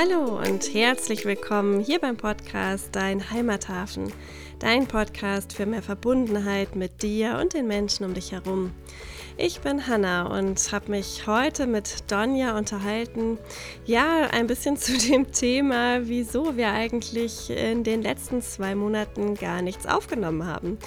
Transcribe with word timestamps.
Hallo 0.00 0.38
und 0.38 0.72
herzlich 0.72 1.26
willkommen 1.26 1.80
hier 1.80 1.98
beim 1.98 2.16
Podcast 2.16 2.88
Dein 2.92 3.30
Heimathafen, 3.30 4.10
dein 4.58 4.86
Podcast 4.86 5.52
für 5.52 5.66
mehr 5.66 5.82
Verbundenheit 5.82 6.74
mit 6.74 7.02
dir 7.02 7.36
und 7.38 7.52
den 7.52 7.66
Menschen 7.66 8.06
um 8.06 8.14
dich 8.14 8.32
herum. 8.32 8.72
Ich 9.36 9.60
bin 9.60 9.86
Hanna 9.86 10.26
und 10.26 10.72
habe 10.72 10.90
mich 10.90 11.26
heute 11.26 11.66
mit 11.66 12.10
Donja 12.10 12.58
unterhalten. 12.58 13.38
Ja, 13.86 14.28
ein 14.30 14.46
bisschen 14.46 14.76
zu 14.78 14.98
dem 14.98 15.32
Thema, 15.32 16.08
wieso 16.08 16.56
wir 16.56 16.72
eigentlich 16.72 17.50
in 17.50 17.84
den 17.84 18.02
letzten 18.02 18.42
zwei 18.42 18.74
Monaten 18.74 19.34
gar 19.34 19.62
nichts 19.62 19.86
aufgenommen 19.86 20.46
haben. 20.46 20.78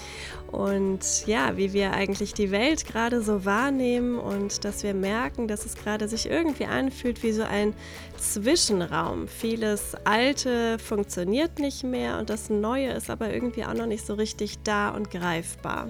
Und 0.51 1.25
ja, 1.25 1.57
wie 1.57 1.73
wir 1.73 1.93
eigentlich 1.93 2.33
die 2.35 2.51
Welt 2.51 2.85
gerade 2.85 3.23
so 3.23 3.43
wahrnehmen 3.43 4.19
und 4.19 4.63
dass 4.63 4.83
wir 4.83 4.93
merken, 4.93 5.47
dass 5.47 5.65
es 5.65 5.75
gerade 5.75 6.07
sich 6.07 6.29
irgendwie 6.29 6.65
anfühlt 6.65 7.23
wie 7.23 7.31
so 7.31 7.43
ein 7.43 7.73
Zwischenraum. 8.17 9.27
Vieles 9.27 9.95
Alte 10.03 10.77
funktioniert 10.77 11.57
nicht 11.57 11.83
mehr 11.83 12.19
und 12.19 12.29
das 12.29 12.51
Neue 12.51 12.91
ist 12.91 13.09
aber 13.09 13.33
irgendwie 13.33 13.65
auch 13.65 13.73
noch 13.73 13.87
nicht 13.87 14.05
so 14.05 14.13
richtig 14.13 14.59
da 14.63 14.89
und 14.89 15.09
greifbar 15.09 15.87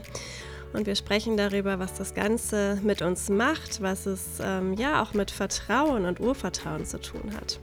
und 0.74 0.88
wir 0.88 0.96
sprechen 0.96 1.38
darüber, 1.38 1.80
was 1.80 1.94
das 1.94 2.14
Ganze 2.14 2.78
mit 2.84 3.02
uns 3.02 3.30
macht, 3.30 3.82
was 3.82 4.06
es 4.06 4.40
ähm, 4.42 4.74
ja 4.74 5.02
auch 5.02 5.14
mit 5.14 5.32
Vertrauen 5.32 6.04
und 6.06 6.20
Urvertrauen 6.20 6.86
zu 6.86 7.00
tun 7.00 7.34
hat. 7.36 7.62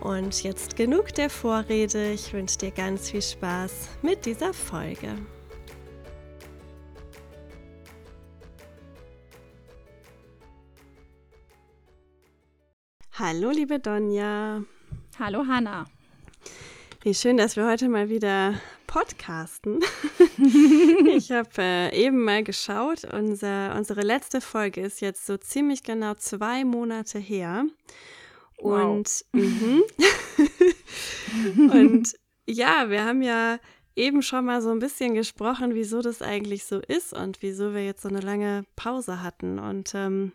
Und 0.00 0.42
jetzt 0.42 0.76
genug 0.76 1.14
der 1.14 1.30
Vorrede. 1.30 2.12
Ich 2.12 2.34
wünsche 2.34 2.58
dir 2.58 2.70
ganz 2.70 3.10
viel 3.10 3.22
Spaß 3.22 3.88
mit 4.02 4.26
dieser 4.26 4.52
Folge. 4.52 5.16
Hallo, 13.16 13.52
liebe 13.52 13.78
Donja. 13.78 14.64
Hallo, 15.20 15.46
Hanna. 15.46 15.84
Wie 17.04 17.14
schön, 17.14 17.36
dass 17.36 17.54
wir 17.54 17.64
heute 17.64 17.88
mal 17.88 18.08
wieder 18.08 18.60
podcasten. 18.88 19.78
ich 21.06 21.30
habe 21.30 21.48
äh, 21.58 21.96
eben 21.96 22.24
mal 22.24 22.42
geschaut. 22.42 23.04
Unser, 23.04 23.76
unsere 23.76 24.00
letzte 24.00 24.40
Folge 24.40 24.80
ist 24.80 25.00
jetzt 25.00 25.26
so 25.26 25.36
ziemlich 25.36 25.84
genau 25.84 26.14
zwei 26.14 26.64
Monate 26.64 27.20
her. 27.20 27.66
Und, 28.56 29.24
wow. 29.32 29.42
Mhm. 31.34 31.70
und 31.70 32.14
ja, 32.46 32.90
wir 32.90 33.04
haben 33.04 33.22
ja 33.22 33.60
eben 33.94 34.22
schon 34.22 34.44
mal 34.44 34.60
so 34.60 34.70
ein 34.70 34.80
bisschen 34.80 35.14
gesprochen, 35.14 35.76
wieso 35.76 36.02
das 36.02 36.20
eigentlich 36.20 36.64
so 36.64 36.80
ist 36.80 37.12
und 37.12 37.42
wieso 37.42 37.74
wir 37.74 37.84
jetzt 37.84 38.02
so 38.02 38.08
eine 38.08 38.20
lange 38.20 38.64
Pause 38.74 39.22
hatten. 39.22 39.60
Und 39.60 39.94
ähm, 39.94 40.32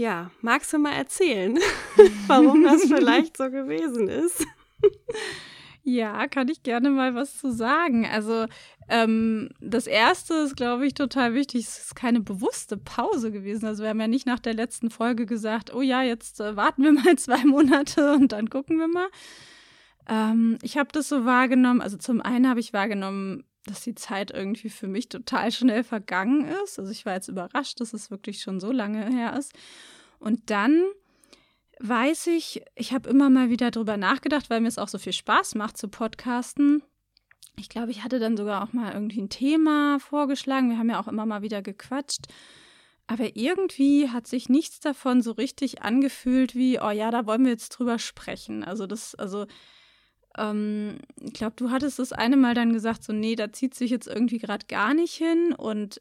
ja, 0.00 0.30
magst 0.40 0.72
du 0.72 0.78
mal 0.78 0.94
erzählen, 0.94 1.58
warum 2.26 2.64
das 2.64 2.84
vielleicht 2.84 3.36
so 3.36 3.50
gewesen 3.50 4.08
ist? 4.08 4.46
Ja, 5.82 6.28
kann 6.28 6.48
ich 6.48 6.62
gerne 6.62 6.90
mal 6.90 7.14
was 7.14 7.38
zu 7.38 7.50
sagen. 7.50 8.06
Also 8.06 8.44
ähm, 8.90 9.48
das 9.60 9.86
Erste 9.86 10.34
ist, 10.34 10.54
glaube 10.54 10.86
ich, 10.86 10.92
total 10.92 11.32
wichtig. 11.32 11.62
Es 11.62 11.78
ist 11.78 11.96
keine 11.96 12.20
bewusste 12.20 12.76
Pause 12.76 13.32
gewesen. 13.32 13.64
Also 13.64 13.82
wir 13.82 13.88
haben 13.88 14.00
ja 14.00 14.06
nicht 14.06 14.26
nach 14.26 14.40
der 14.40 14.52
letzten 14.52 14.90
Folge 14.90 15.24
gesagt, 15.24 15.74
oh 15.74 15.80
ja, 15.80 16.02
jetzt 16.02 16.38
äh, 16.38 16.54
warten 16.54 16.84
wir 16.84 16.92
mal 17.04 17.16
zwei 17.16 17.42
Monate 17.46 18.12
und 18.12 18.32
dann 18.32 18.50
gucken 18.50 18.78
wir 18.78 18.88
mal. 18.88 19.08
Ähm, 20.06 20.58
ich 20.60 20.76
habe 20.76 20.90
das 20.92 21.08
so 21.08 21.24
wahrgenommen. 21.24 21.80
Also 21.80 21.96
zum 21.96 22.20
einen 22.20 22.46
habe 22.46 22.60
ich 22.60 22.74
wahrgenommen, 22.74 23.44
dass 23.66 23.82
die 23.82 23.94
Zeit 23.94 24.30
irgendwie 24.30 24.70
für 24.70 24.88
mich 24.88 25.08
total 25.08 25.52
schnell 25.52 25.84
vergangen 25.84 26.48
ist. 26.64 26.78
Also 26.78 26.90
ich 26.90 27.04
war 27.04 27.14
jetzt 27.14 27.28
überrascht, 27.28 27.80
dass 27.80 27.92
es 27.92 28.10
wirklich 28.10 28.40
schon 28.40 28.60
so 28.60 28.72
lange 28.72 29.06
her 29.10 29.36
ist. 29.36 29.52
Und 30.18 30.50
dann 30.50 30.82
weiß 31.80 32.28
ich, 32.28 32.62
ich 32.74 32.92
habe 32.92 33.08
immer 33.08 33.30
mal 33.30 33.50
wieder 33.50 33.70
drüber 33.70 33.96
nachgedacht, 33.96 34.50
weil 34.50 34.60
mir 34.60 34.68
es 34.68 34.78
auch 34.78 34.88
so 34.88 34.98
viel 34.98 35.12
Spaß 35.12 35.54
macht 35.54 35.76
zu 35.76 35.88
podcasten. 35.88 36.82
Ich 37.56 37.68
glaube, 37.68 37.90
ich 37.90 38.04
hatte 38.04 38.18
dann 38.18 38.36
sogar 38.36 38.62
auch 38.62 38.72
mal 38.72 38.92
irgendwie 38.92 39.20
ein 39.20 39.28
Thema 39.28 39.98
vorgeschlagen. 39.98 40.70
Wir 40.70 40.78
haben 40.78 40.90
ja 40.90 41.00
auch 41.00 41.08
immer 41.08 41.26
mal 41.26 41.42
wieder 41.42 41.62
gequatscht. 41.62 42.26
Aber 43.06 43.36
irgendwie 43.36 44.08
hat 44.08 44.26
sich 44.26 44.48
nichts 44.48 44.78
davon 44.78 45.20
so 45.20 45.32
richtig 45.32 45.82
angefühlt 45.82 46.54
wie, 46.54 46.80
oh 46.80 46.90
ja, 46.90 47.10
da 47.10 47.26
wollen 47.26 47.44
wir 47.44 47.50
jetzt 47.50 47.70
drüber 47.70 47.98
sprechen. 47.98 48.62
Also 48.62 48.86
das, 48.86 49.14
also 49.16 49.46
ähm, 50.38 50.98
ich 51.20 51.32
glaube, 51.32 51.54
du 51.56 51.70
hattest 51.70 51.98
das 51.98 52.12
eine 52.12 52.36
Mal 52.36 52.54
dann 52.54 52.72
gesagt, 52.72 53.04
so, 53.04 53.12
nee, 53.12 53.36
da 53.36 53.52
zieht 53.52 53.74
sich 53.74 53.90
jetzt 53.90 54.06
irgendwie 54.06 54.38
gerade 54.38 54.66
gar 54.66 54.94
nicht 54.94 55.14
hin. 55.14 55.54
Und 55.56 56.00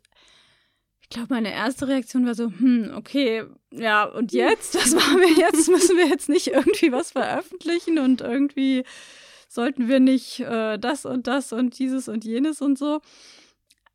ich 1.02 1.10
glaube, 1.10 1.34
meine 1.34 1.52
erste 1.52 1.88
Reaktion 1.88 2.26
war 2.26 2.36
so, 2.36 2.46
hm, 2.46 2.94
okay, 2.96 3.44
ja, 3.72 4.06
und 4.06 4.32
jetzt? 4.32 4.76
Was 4.76 4.94
machen 4.94 5.20
wir 5.20 5.34
jetzt? 5.38 5.70
Müssen 5.70 5.98
wir 5.98 6.08
jetzt 6.08 6.30
nicht 6.30 6.48
irgendwie 6.48 6.92
was 6.92 7.12
veröffentlichen 7.12 7.98
und 8.00 8.22
irgendwie 8.22 8.84
sollten 9.48 9.88
wir 9.88 10.00
nicht 10.00 10.42
äh, 10.42 10.78
das 10.78 11.06
und 11.06 11.26
das 11.26 11.52
und 11.52 11.80
dieses 11.80 12.08
und 12.08 12.24
jenes 12.24 12.62
und 12.62 12.78
so. 12.78 13.02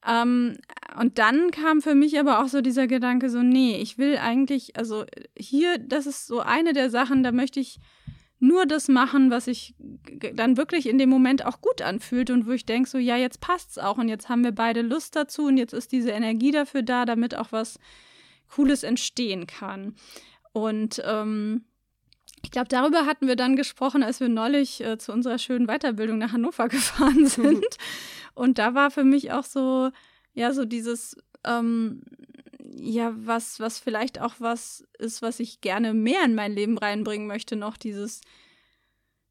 Ähm, 0.06 0.58
und 1.00 1.18
dann 1.18 1.50
kam 1.50 1.80
für 1.80 1.94
mich 1.94 2.18
aber 2.18 2.42
auch 2.42 2.48
so 2.48 2.60
dieser 2.60 2.86
Gedanke, 2.86 3.30
so, 3.30 3.42
nee, 3.42 3.78
ich 3.80 3.96
will 3.96 4.18
eigentlich, 4.18 4.76
also 4.76 5.04
hier, 5.38 5.78
das 5.78 6.06
ist 6.06 6.26
so 6.26 6.40
eine 6.40 6.72
der 6.72 6.90
Sachen, 6.90 7.22
da 7.22 7.32
möchte 7.32 7.60
ich 7.60 7.78
nur 8.44 8.66
das 8.66 8.88
machen, 8.88 9.30
was 9.30 9.46
sich 9.46 9.74
dann 10.34 10.56
wirklich 10.56 10.86
in 10.86 10.98
dem 10.98 11.08
Moment 11.08 11.44
auch 11.46 11.60
gut 11.60 11.82
anfühlt 11.82 12.30
und 12.30 12.46
wo 12.46 12.52
ich 12.52 12.66
denke, 12.66 12.88
so 12.88 12.98
ja, 12.98 13.16
jetzt 13.16 13.40
passt's 13.40 13.78
auch 13.78 13.98
und 13.98 14.08
jetzt 14.08 14.28
haben 14.28 14.44
wir 14.44 14.52
beide 14.52 14.82
Lust 14.82 15.16
dazu 15.16 15.46
und 15.46 15.56
jetzt 15.56 15.72
ist 15.72 15.92
diese 15.92 16.10
Energie 16.10 16.50
dafür 16.50 16.82
da, 16.82 17.04
damit 17.04 17.34
auch 17.34 17.52
was 17.52 17.78
Cooles 18.54 18.82
entstehen 18.82 19.46
kann. 19.46 19.94
Und 20.52 21.02
ähm, 21.04 21.64
ich 22.42 22.50
glaube, 22.50 22.68
darüber 22.68 23.06
hatten 23.06 23.26
wir 23.26 23.36
dann 23.36 23.56
gesprochen, 23.56 24.02
als 24.02 24.20
wir 24.20 24.28
neulich 24.28 24.82
äh, 24.82 24.98
zu 24.98 25.12
unserer 25.12 25.38
schönen 25.38 25.66
Weiterbildung 25.66 26.18
nach 26.18 26.32
Hannover 26.32 26.68
gefahren 26.68 27.26
sind. 27.26 27.64
und 28.34 28.58
da 28.58 28.74
war 28.74 28.90
für 28.90 29.04
mich 29.04 29.32
auch 29.32 29.44
so, 29.44 29.90
ja, 30.34 30.52
so 30.52 30.64
dieses, 30.64 31.16
ähm, 31.44 32.02
ja, 32.64 33.12
was, 33.14 33.60
was 33.60 33.78
vielleicht 33.78 34.20
auch 34.20 34.34
was 34.38 34.86
ist, 34.98 35.22
was 35.22 35.38
ich 35.40 35.60
gerne 35.60 35.92
mehr 35.92 36.24
in 36.24 36.34
mein 36.34 36.52
Leben 36.52 36.78
reinbringen 36.78 37.26
möchte, 37.26 37.56
noch 37.56 37.76
dieses 37.76 38.22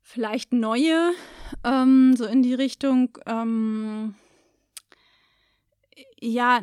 vielleicht 0.01 0.53
Neue, 0.53 1.13
ähm, 1.63 2.16
so 2.16 2.25
in 2.25 2.44
die 2.44 2.53
Richtung, 2.53 3.17
ähm, 3.25 4.16
ja, 6.19 6.61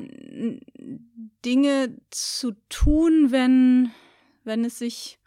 Dinge 1.45 1.97
zu 2.11 2.53
tun, 2.69 3.31
wenn, 3.31 3.91
wenn 4.45 4.65
es 4.65 4.79
sich 4.79 5.19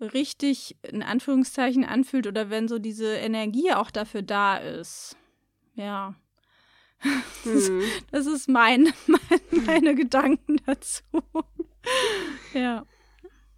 richtig 0.00 0.76
in 0.82 1.02
Anführungszeichen 1.02 1.84
anfühlt 1.84 2.26
oder 2.26 2.50
wenn 2.50 2.68
so 2.68 2.78
diese 2.78 3.14
Energie 3.14 3.72
auch 3.72 3.90
dafür 3.90 4.22
da 4.22 4.56
ist. 4.56 5.16
Ja. 5.74 6.14
Hm. 7.44 7.82
Das 8.10 8.26
ist 8.26 8.48
mein, 8.48 8.92
mein, 9.06 9.64
meine 9.66 9.94
Gedanken 9.94 10.56
dazu. 10.66 11.02
ja. 12.54 12.84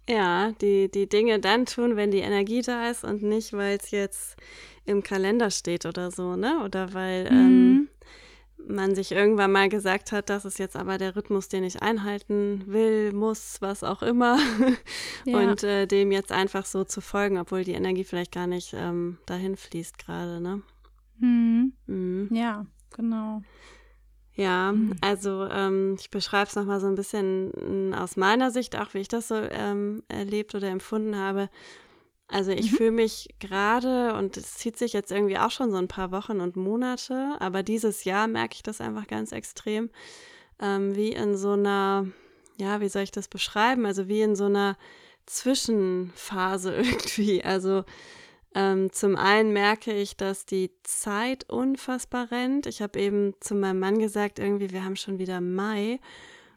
Ja, 0.09 0.51
die, 0.61 0.89
die 0.89 1.09
Dinge 1.09 1.39
dann 1.39 1.65
tun, 1.65 1.97
wenn 1.97 2.11
die 2.11 2.19
Energie 2.19 2.61
da 2.61 2.89
ist 2.89 3.03
und 3.03 3.23
nicht, 3.23 3.51
weil 3.51 3.77
es 3.77 3.91
jetzt 3.91 4.37
im 4.85 5.03
Kalender 5.03 5.51
steht 5.51 5.85
oder 5.85 6.11
so, 6.11 6.37
ne? 6.37 6.63
Oder 6.63 6.93
weil 6.93 7.29
mhm. 7.29 7.37
ähm, 7.37 7.89
man 8.69 8.95
sich 8.95 9.11
irgendwann 9.11 9.51
mal 9.51 9.67
gesagt 9.67 10.13
hat, 10.13 10.29
das 10.29 10.45
ist 10.45 10.59
jetzt 10.59 10.77
aber 10.77 10.97
der 10.97 11.17
Rhythmus, 11.17 11.49
den 11.49 11.65
ich 11.65 11.81
einhalten 11.81 12.63
will, 12.67 13.11
muss, 13.11 13.57
was 13.59 13.83
auch 13.83 14.01
immer. 14.01 14.39
Ja. 15.25 15.39
Und 15.39 15.63
äh, 15.63 15.87
dem 15.87 16.13
jetzt 16.13 16.31
einfach 16.31 16.65
so 16.65 16.85
zu 16.85 17.01
folgen, 17.01 17.37
obwohl 17.37 17.65
die 17.65 17.73
Energie 17.73 18.05
vielleicht 18.05 18.31
gar 18.31 18.47
nicht 18.47 18.73
ähm, 18.73 19.17
dahin 19.25 19.57
fließt 19.57 19.97
gerade, 19.97 20.39
ne? 20.39 20.61
Mhm. 21.19 21.73
Mhm. 21.85 22.29
Ja 22.31 22.65
genau. 22.97 23.41
Ja, 24.37 24.71
mhm. 24.71 24.95
also 25.01 25.47
ähm, 25.49 25.95
ich 25.99 26.11
beschreibe 26.11 26.47
es 26.47 26.55
nochmal 26.55 26.79
so 26.79 26.87
ein 26.87 26.95
bisschen 26.95 27.89
mm, 27.89 27.93
aus 27.93 28.17
meiner 28.17 28.51
Sicht, 28.51 28.75
auch 28.77 28.93
wie 28.93 28.99
ich 28.99 29.07
das 29.07 29.29
so 29.29 29.35
ähm, 29.35 30.03
erlebt 30.09 30.53
oder 30.53 30.69
empfunden 30.69 31.15
habe. 31.15 31.49
Also 32.27 32.51
ich 32.51 32.71
mhm. 32.71 32.75
fühle 32.75 32.91
mich 32.91 33.29
gerade, 33.39 34.13
und 34.13 34.37
es 34.37 34.55
zieht 34.55 34.77
sich 34.77 34.93
jetzt 34.93 35.11
irgendwie 35.11 35.39
auch 35.39 35.49
schon 35.49 35.71
so 35.71 35.77
ein 35.77 35.87
paar 35.87 36.11
Wochen 36.11 36.39
und 36.39 36.55
Monate, 36.55 37.35
aber 37.39 37.63
dieses 37.63 38.03
Jahr 38.03 38.27
merke 38.27 38.55
ich 38.55 38.63
das 38.63 38.79
einfach 38.79 39.07
ganz 39.07 39.31
extrem, 39.31 39.89
ähm, 40.61 40.95
wie 40.95 41.13
in 41.13 41.35
so 41.35 41.53
einer, 41.53 42.05
ja, 42.59 42.79
wie 42.79 42.89
soll 42.89 43.03
ich 43.03 43.11
das 43.11 43.27
beschreiben? 43.27 43.85
Also 43.87 44.07
wie 44.07 44.21
in 44.21 44.35
so 44.35 44.45
einer 44.45 44.77
Zwischenphase 45.25 46.75
irgendwie. 46.75 47.43
Also 47.43 47.85
ähm, 48.57 48.91
zum 48.91 49.15
einen 49.15 49.53
merke 49.53 49.93
ich, 49.93 50.17
dass 50.17 50.47
die 50.47 50.71
Zeit 50.81 51.47
unfassbar 51.47 52.31
rennt. 52.31 52.65
Ich 52.65 52.81
habe 52.81 52.99
eben 52.99 53.35
zu 53.39 53.53
meinem 53.53 53.79
Mann 53.79 53.99
gesagt, 53.99 54.39
irgendwie, 54.39 54.71
wir 54.71 54.83
haben 54.83 54.95
schon 54.95 55.19
wieder 55.19 55.41
Mai. 55.41 55.99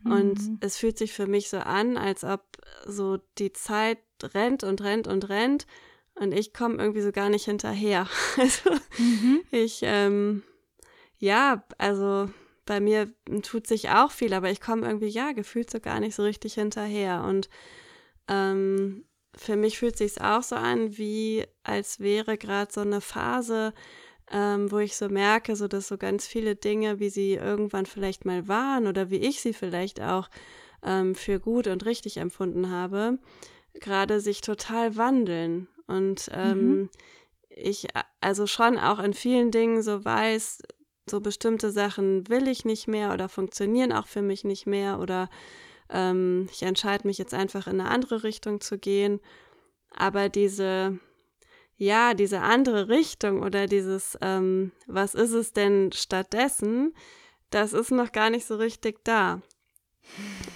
Mhm. 0.05 0.12
Und 0.12 0.41
es 0.61 0.79
fühlt 0.79 0.97
sich 0.97 1.12
für 1.12 1.26
mich 1.26 1.50
so 1.50 1.58
an, 1.58 1.99
als 1.99 2.25
ob 2.25 2.41
so 2.87 3.19
die 3.37 3.52
Zeit 3.52 3.99
rennt 4.23 4.64
und 4.64 4.81
rennt 4.82 5.08
und 5.08 5.29
rennt. 5.29 5.67
Und 6.14 6.32
ich 6.32 6.55
komme 6.55 6.76
irgendwie 6.76 7.02
so 7.02 7.12
gar 7.12 7.29
nicht 7.29 7.44
hinterher. 7.44 8.08
Also 8.38 8.70
mhm. 8.96 9.43
ich, 9.50 9.81
ähm, 9.82 10.43
ja, 11.19 11.64
also 11.76 12.31
bei 12.64 12.81
mir 12.81 13.12
tut 13.43 13.67
sich 13.67 13.91
auch 13.91 14.11
viel, 14.11 14.32
aber 14.32 14.50
ich 14.50 14.62
komme 14.62 14.87
irgendwie, 14.87 15.08
ja, 15.08 15.32
gefühlt 15.32 15.69
so 15.69 15.81
gar 15.81 16.00
nicht 16.00 16.14
so 16.14 16.23
richtig 16.23 16.55
hinterher. 16.55 17.25
Und 17.25 17.50
ähm, 18.26 19.05
für 19.37 19.56
mich 19.56 19.79
fühlt 19.79 19.97
sich 19.97 20.21
auch 20.21 20.43
so 20.43 20.56
an, 20.56 20.97
wie 20.99 21.44
als 21.62 22.00
wäre 22.00 22.37
gerade 22.37 22.73
so 22.73 22.81
eine 22.81 23.00
Phase, 23.00 23.73
ähm, 24.31 24.71
wo 24.71 24.79
ich 24.79 24.97
so 24.97 25.09
merke, 25.09 25.56
so 25.56 25.69
dass 25.69 25.88
so 25.88 25.99
ganz 25.99 26.27
viele 26.27 26.56
Dinge, 26.56 27.00
wie 27.00 27.11
sie 27.11 27.35
irgendwann 27.35 27.87
vielleicht 27.87 28.25
mal 28.25 28.49
waren 28.49 28.87
oder 28.87 29.11
wie 29.11 29.17
ich 29.17 29.41
sie 29.41 29.53
vielleicht 29.53 30.00
auch 30.00 30.29
ähm, 30.85 31.15
für 31.15 31.41
gut 31.41 31.67
und 31.67 31.85
richtig 31.85 32.17
empfunden 32.17 32.71
habe, 32.71 33.19
gerade 33.75 34.21
sich 34.21 34.41
total 34.41 34.97
wandeln. 34.97 35.69
Und 35.87 36.31
ähm, 36.32 36.69
mhm. 36.69 36.91
ich 37.49 37.88
also 38.21 38.47
schon 38.47 38.79
auch 38.79 39.00
in 39.00 39.15
vielen 39.15 39.50
Dingen 39.50 39.82
so 39.82 40.05
weiß, 40.05 40.62
so 41.09 41.21
bestimmte 41.21 41.73
Sachen 41.73 42.29
will 42.29 42.47
ich 42.47 42.65
nicht 42.65 42.87
mehr 42.87 43.12
oder 43.12 43.29
funktionieren 43.29 43.93
auch 43.93 44.06
für 44.06 44.23
mich 44.23 44.44
nicht 44.44 44.67
mehr 44.67 45.00
oder 45.00 45.29
ähm, 45.91 46.49
ich 46.53 46.63
entscheide 46.63 47.07
mich 47.07 47.19
jetzt 47.19 47.35
einfach 47.35 47.67
in 47.67 47.81
eine 47.81 47.91
andere 47.91 48.23
Richtung 48.23 48.61
zu 48.61 48.79
gehen. 48.79 49.21
Aber 49.97 50.29
diese 50.29 50.99
ja, 51.81 52.13
diese 52.13 52.43
andere 52.43 52.91
Richtung 52.91 53.43
oder 53.43 53.67
dieses, 53.67 54.19
ähm, 54.21 54.71
was 54.87 55.15
ist 55.15 55.33
es 55.33 55.55
denn 55.55 55.93
stattdessen, 55.93 56.95
das 57.49 57.73
ist 57.73 57.91
noch 57.91 58.13
gar 58.13 58.29
nicht 58.29 58.45
so 58.45 58.57
richtig 58.57 59.03
da. 59.03 59.41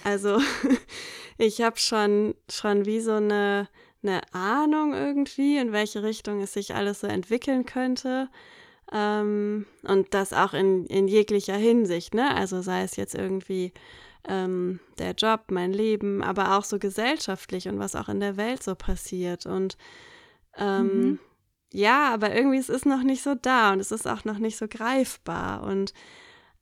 Also 0.03 0.39
ich 1.39 1.61
habe 1.61 1.79
schon, 1.79 2.35
schon 2.47 2.85
wie 2.85 2.99
so 2.99 3.13
eine, 3.13 3.67
eine 4.03 4.21
Ahnung 4.33 4.93
irgendwie, 4.93 5.57
in 5.57 5.71
welche 5.71 6.03
Richtung 6.03 6.41
es 6.41 6.53
sich 6.53 6.75
alles 6.75 6.99
so 6.99 7.07
entwickeln 7.07 7.65
könnte. 7.65 8.29
Ähm, 8.91 9.65
und 9.81 10.13
das 10.13 10.31
auch 10.31 10.53
in, 10.53 10.85
in 10.85 11.07
jeglicher 11.07 11.57
Hinsicht, 11.57 12.13
ne? 12.13 12.35
Also 12.35 12.61
sei 12.61 12.83
es 12.83 12.97
jetzt 12.97 13.15
irgendwie 13.15 13.73
ähm, 14.27 14.79
der 14.97 15.13
Job, 15.13 15.45
mein 15.49 15.73
Leben, 15.73 16.23
aber 16.23 16.57
auch 16.57 16.63
so 16.63 16.79
gesellschaftlich 16.79 17.67
und 17.67 17.79
was 17.79 17.95
auch 17.95 18.09
in 18.09 18.19
der 18.19 18.37
Welt 18.37 18.63
so 18.63 18.75
passiert. 18.75 19.45
Und 19.45 19.77
ähm, 20.57 20.87
mhm. 20.87 21.19
Ja, 21.75 22.13
aber 22.13 22.33
irgendwie 22.33 22.57
es 22.57 22.69
ist 22.69 22.85
noch 22.85 23.03
nicht 23.03 23.21
so 23.21 23.35
da 23.35 23.73
und 23.73 23.81
es 23.81 23.91
ist 23.91 24.07
auch 24.07 24.23
noch 24.23 24.37
nicht 24.37 24.55
so 24.55 24.65
greifbar. 24.65 25.63
Und 25.63 25.93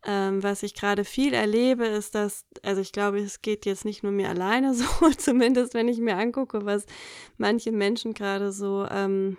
ähm, 0.06 0.42
was 0.42 0.63
ich 0.63 0.74
gerade 0.74 1.06
viel 1.06 1.36
erlebe, 1.36 1.86
ist, 1.86 2.15
dass, 2.15 2.45
also 2.63 2.81
ich 2.81 2.92
glaube, 2.92 3.19
es 3.19 3.44
geht 3.44 3.68
jetzt 3.68 3.86
nicht 3.86 4.01
nur 4.01 4.12
mir 4.12 4.30
alleine 4.30 4.74
so, 4.74 4.86
zumindest 5.15 5.75
wenn 5.75 5.88
ich 5.88 6.00
mir 6.00 6.18
angucke, 6.18 6.65
was 6.65 6.88
manche 7.38 7.71
Menschen 7.71 8.15
gerade 8.15 8.51
so, 8.51 8.88
ähm, 8.89 9.38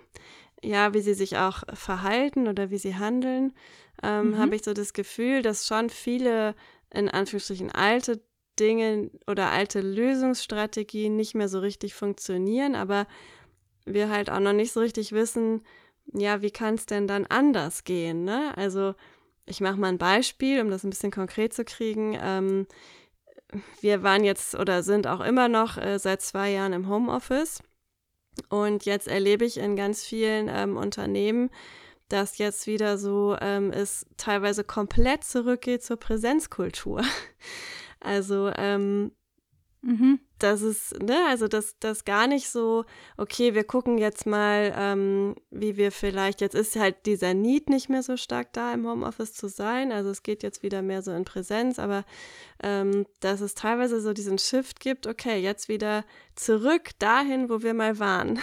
ja, 0.63 0.93
wie 0.93 1.01
sie 1.01 1.13
sich 1.13 1.37
auch 1.37 1.63
verhalten 1.73 2.47
oder 2.47 2.69
wie 2.69 2.77
sie 2.77 2.95
handeln, 2.95 3.51
ähm, 4.01 4.29
mhm. 4.29 4.37
habe 4.37 4.55
ich 4.55 4.63
so 4.63 4.73
das 4.73 4.93
Gefühl, 4.93 5.41
dass 5.41 5.67
schon 5.67 5.89
viele 5.89 6.55
in 6.93 7.09
Anführungsstrichen 7.09 7.71
alte 7.71 8.21
Dinge 8.59 9.11
oder 9.27 9.51
alte 9.51 9.81
Lösungsstrategien 9.81 11.15
nicht 11.15 11.35
mehr 11.35 11.49
so 11.49 11.59
richtig 11.59 11.93
funktionieren, 11.93 12.75
aber 12.75 13.07
wir 13.85 14.09
halt 14.09 14.29
auch 14.29 14.39
noch 14.39 14.53
nicht 14.53 14.71
so 14.71 14.79
richtig 14.79 15.11
wissen, 15.11 15.61
ja, 16.13 16.41
wie 16.41 16.51
kann 16.51 16.75
es 16.75 16.85
denn 16.85 17.07
dann 17.07 17.25
anders 17.25 17.83
gehen, 17.83 18.23
ne? 18.23 18.55
Also 18.57 18.95
ich 19.45 19.61
mache 19.61 19.77
mal 19.77 19.89
ein 19.89 19.97
Beispiel, 19.97 20.61
um 20.61 20.69
das 20.69 20.83
ein 20.83 20.89
bisschen 20.89 21.11
konkret 21.11 21.53
zu 21.53 21.65
kriegen. 21.65 22.17
Ähm, 22.19 22.67
wir 23.81 24.03
waren 24.03 24.23
jetzt 24.23 24.55
oder 24.55 24.83
sind 24.83 25.07
auch 25.07 25.21
immer 25.21 25.47
noch 25.47 25.77
äh, 25.77 25.99
seit 25.99 26.21
zwei 26.21 26.51
Jahren 26.51 26.73
im 26.73 26.89
Homeoffice 26.89 27.61
und 28.49 28.85
jetzt 28.85 29.07
erlebe 29.07 29.45
ich 29.45 29.57
in 29.57 29.75
ganz 29.75 30.03
vielen 30.03 30.49
ähm, 30.49 30.77
Unternehmen, 30.77 31.49
dass 32.09 32.37
jetzt 32.37 32.67
wieder 32.67 32.97
so 32.97 33.35
ähm, 33.41 33.71
es 33.71 34.05
teilweise 34.17 34.63
komplett 34.63 35.23
zurückgeht 35.23 35.83
zur 35.83 35.97
Präsenzkultur. 35.97 37.01
Also 38.01 38.51
ähm, 38.55 39.11
Mhm. 39.85 40.19
Das 40.39 40.63
ist, 40.63 40.99
ne, 40.99 41.15
also 41.29 41.47
das, 41.47 41.77
das 41.79 42.05
gar 42.05 42.25
nicht 42.25 42.49
so, 42.49 42.85
okay, 43.17 43.53
wir 43.53 43.63
gucken 43.63 43.99
jetzt 43.99 44.25
mal, 44.25 44.73
ähm, 44.75 45.35
wie 45.51 45.77
wir 45.77 45.91
vielleicht, 45.91 46.41
jetzt 46.41 46.55
ist 46.55 46.75
halt 46.75 47.05
dieser 47.05 47.35
Need 47.35 47.69
nicht 47.69 47.87
mehr 47.87 48.01
so 48.01 48.17
stark 48.17 48.51
da, 48.53 48.73
im 48.73 48.87
Homeoffice 48.87 49.35
zu 49.35 49.47
sein. 49.47 49.91
Also 49.91 50.09
es 50.09 50.23
geht 50.23 50.41
jetzt 50.41 50.63
wieder 50.63 50.81
mehr 50.81 51.03
so 51.03 51.11
in 51.11 51.23
Präsenz, 51.23 51.77
aber 51.77 52.03
ähm, 52.63 53.05
dass 53.19 53.41
es 53.41 53.53
teilweise 53.53 54.01
so 54.01 54.13
diesen 54.13 54.39
Shift 54.39 54.79
gibt, 54.79 55.05
okay, 55.05 55.37
jetzt 55.37 55.69
wieder 55.69 56.03
zurück 56.33 56.89
dahin, 56.97 57.47
wo 57.47 57.61
wir 57.61 57.75
mal 57.75 57.99
waren. 57.99 58.39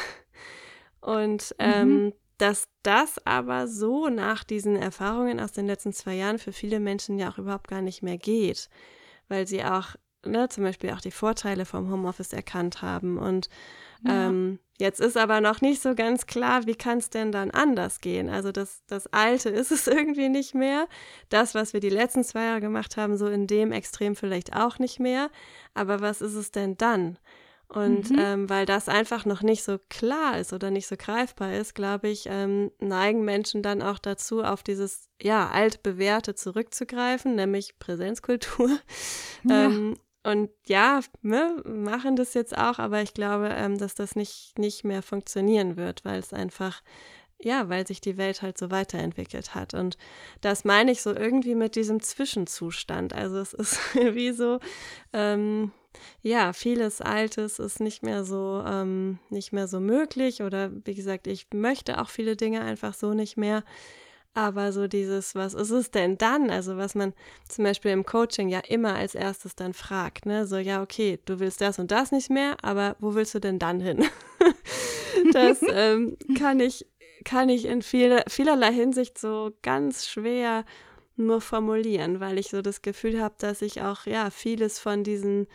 Und 1.00 1.56
ähm, 1.58 2.04
mhm. 2.04 2.12
Dass 2.42 2.66
das 2.82 3.24
aber 3.24 3.68
so 3.68 4.08
nach 4.08 4.42
diesen 4.42 4.74
Erfahrungen 4.74 5.38
aus 5.38 5.52
den 5.52 5.68
letzten 5.68 5.92
zwei 5.92 6.14
Jahren 6.14 6.40
für 6.40 6.52
viele 6.52 6.80
Menschen 6.80 7.16
ja 7.16 7.30
auch 7.30 7.38
überhaupt 7.38 7.68
gar 7.68 7.82
nicht 7.82 8.02
mehr 8.02 8.18
geht, 8.18 8.68
weil 9.28 9.46
sie 9.46 9.62
auch 9.62 9.94
ne, 10.26 10.48
zum 10.48 10.64
Beispiel 10.64 10.90
auch 10.90 11.00
die 11.00 11.12
Vorteile 11.12 11.64
vom 11.64 11.88
Homeoffice 11.88 12.32
erkannt 12.32 12.82
haben. 12.82 13.16
Und 13.16 13.48
ja. 14.04 14.26
ähm, 14.26 14.58
jetzt 14.80 15.00
ist 15.00 15.16
aber 15.16 15.40
noch 15.40 15.60
nicht 15.60 15.80
so 15.80 15.94
ganz 15.94 16.26
klar, 16.26 16.66
wie 16.66 16.74
kann 16.74 16.98
es 16.98 17.10
denn 17.10 17.30
dann 17.30 17.52
anders 17.52 18.00
gehen? 18.00 18.28
Also 18.28 18.50
das, 18.50 18.82
das 18.88 19.06
Alte 19.12 19.48
ist 19.48 19.70
es 19.70 19.86
irgendwie 19.86 20.28
nicht 20.28 20.52
mehr. 20.52 20.88
Das, 21.28 21.54
was 21.54 21.72
wir 21.72 21.80
die 21.80 21.90
letzten 21.90 22.24
zwei 22.24 22.46
Jahre 22.46 22.60
gemacht 22.60 22.96
haben, 22.96 23.16
so 23.16 23.28
in 23.28 23.46
dem 23.46 23.70
Extrem 23.70 24.16
vielleicht 24.16 24.56
auch 24.56 24.80
nicht 24.80 24.98
mehr. 24.98 25.30
Aber 25.74 26.00
was 26.00 26.20
ist 26.20 26.34
es 26.34 26.50
denn 26.50 26.76
dann? 26.76 27.18
Und 27.72 28.10
mhm. 28.10 28.18
ähm, 28.18 28.50
weil 28.50 28.66
das 28.66 28.90
einfach 28.90 29.24
noch 29.24 29.40
nicht 29.40 29.62
so 29.62 29.78
klar 29.88 30.38
ist 30.38 30.52
oder 30.52 30.70
nicht 30.70 30.86
so 30.86 30.96
greifbar 30.98 31.54
ist, 31.54 31.74
glaube 31.74 32.10
ich, 32.10 32.26
ähm, 32.28 32.70
neigen 32.80 33.24
Menschen 33.24 33.62
dann 33.62 33.80
auch 33.80 33.98
dazu, 33.98 34.42
auf 34.42 34.62
dieses 34.62 35.08
ja 35.22 35.48
altbewährte 35.48 36.34
zurückzugreifen, 36.34 37.34
nämlich 37.34 37.78
Präsenzkultur. 37.78 38.70
Ja. 39.44 39.64
Ähm, 39.64 39.96
und 40.22 40.50
ja, 40.66 41.00
ne, 41.22 41.60
machen 41.64 42.14
das 42.14 42.34
jetzt 42.34 42.56
auch, 42.56 42.78
aber 42.78 43.02
ich 43.02 43.12
glaube, 43.12 43.48
ähm, 43.48 43.76
dass 43.76 43.96
das 43.96 44.14
nicht, 44.14 44.56
nicht 44.56 44.84
mehr 44.84 45.02
funktionieren 45.02 45.76
wird, 45.76 46.04
weil 46.04 46.20
es 46.20 46.32
einfach, 46.32 46.80
ja, 47.40 47.68
weil 47.68 47.84
sich 47.88 48.00
die 48.00 48.18
Welt 48.18 48.40
halt 48.40 48.56
so 48.56 48.70
weiterentwickelt 48.70 49.56
hat. 49.56 49.74
Und 49.74 49.96
das 50.40 50.64
meine 50.64 50.92
ich 50.92 51.02
so 51.02 51.12
irgendwie 51.12 51.56
mit 51.56 51.74
diesem 51.74 52.00
Zwischenzustand. 52.00 53.14
Also 53.14 53.38
es 53.38 53.52
ist 53.52 53.80
wie 54.14 54.30
so, 54.30 54.60
ähm, 55.12 55.72
ja, 56.22 56.52
vieles 56.52 57.00
Altes 57.00 57.58
ist 57.58 57.80
nicht 57.80 58.02
mehr 58.02 58.24
so, 58.24 58.62
ähm, 58.66 59.18
nicht 59.30 59.52
mehr 59.52 59.68
so 59.68 59.80
möglich. 59.80 60.42
Oder 60.42 60.70
wie 60.84 60.94
gesagt, 60.94 61.26
ich 61.26 61.46
möchte 61.52 62.00
auch 62.00 62.08
viele 62.08 62.36
Dinge 62.36 62.62
einfach 62.62 62.94
so 62.94 63.14
nicht 63.14 63.36
mehr. 63.36 63.64
Aber 64.34 64.72
so 64.72 64.88
dieses, 64.88 65.34
was 65.34 65.52
ist 65.52 65.70
es 65.70 65.90
denn 65.90 66.16
dann? 66.16 66.48
Also 66.48 66.78
was 66.78 66.94
man 66.94 67.12
zum 67.48 67.64
Beispiel 67.64 67.90
im 67.90 68.06
Coaching 68.06 68.48
ja 68.48 68.60
immer 68.60 68.94
als 68.94 69.14
erstes 69.14 69.54
dann 69.56 69.74
fragt, 69.74 70.24
ne? 70.24 70.46
So, 70.46 70.56
ja, 70.56 70.82
okay, 70.82 71.18
du 71.26 71.38
willst 71.38 71.60
das 71.60 71.78
und 71.78 71.90
das 71.90 72.12
nicht 72.12 72.30
mehr, 72.30 72.56
aber 72.62 72.96
wo 72.98 73.14
willst 73.14 73.34
du 73.34 73.40
denn 73.40 73.58
dann 73.58 73.80
hin? 73.80 74.06
das 75.34 75.60
ähm, 75.70 76.16
kann 76.38 76.60
ich, 76.60 76.86
kann 77.24 77.50
ich 77.50 77.66
in 77.66 77.82
viel, 77.82 78.22
vielerlei 78.26 78.72
Hinsicht 78.72 79.18
so 79.18 79.52
ganz 79.60 80.06
schwer 80.06 80.64
nur 81.16 81.42
formulieren, 81.42 82.20
weil 82.20 82.38
ich 82.38 82.48
so 82.48 82.62
das 82.62 82.80
Gefühl 82.80 83.20
habe, 83.20 83.34
dass 83.38 83.60
ich 83.60 83.82
auch, 83.82 84.06
ja, 84.06 84.30
vieles 84.30 84.78
von 84.78 85.04
diesen 85.04 85.46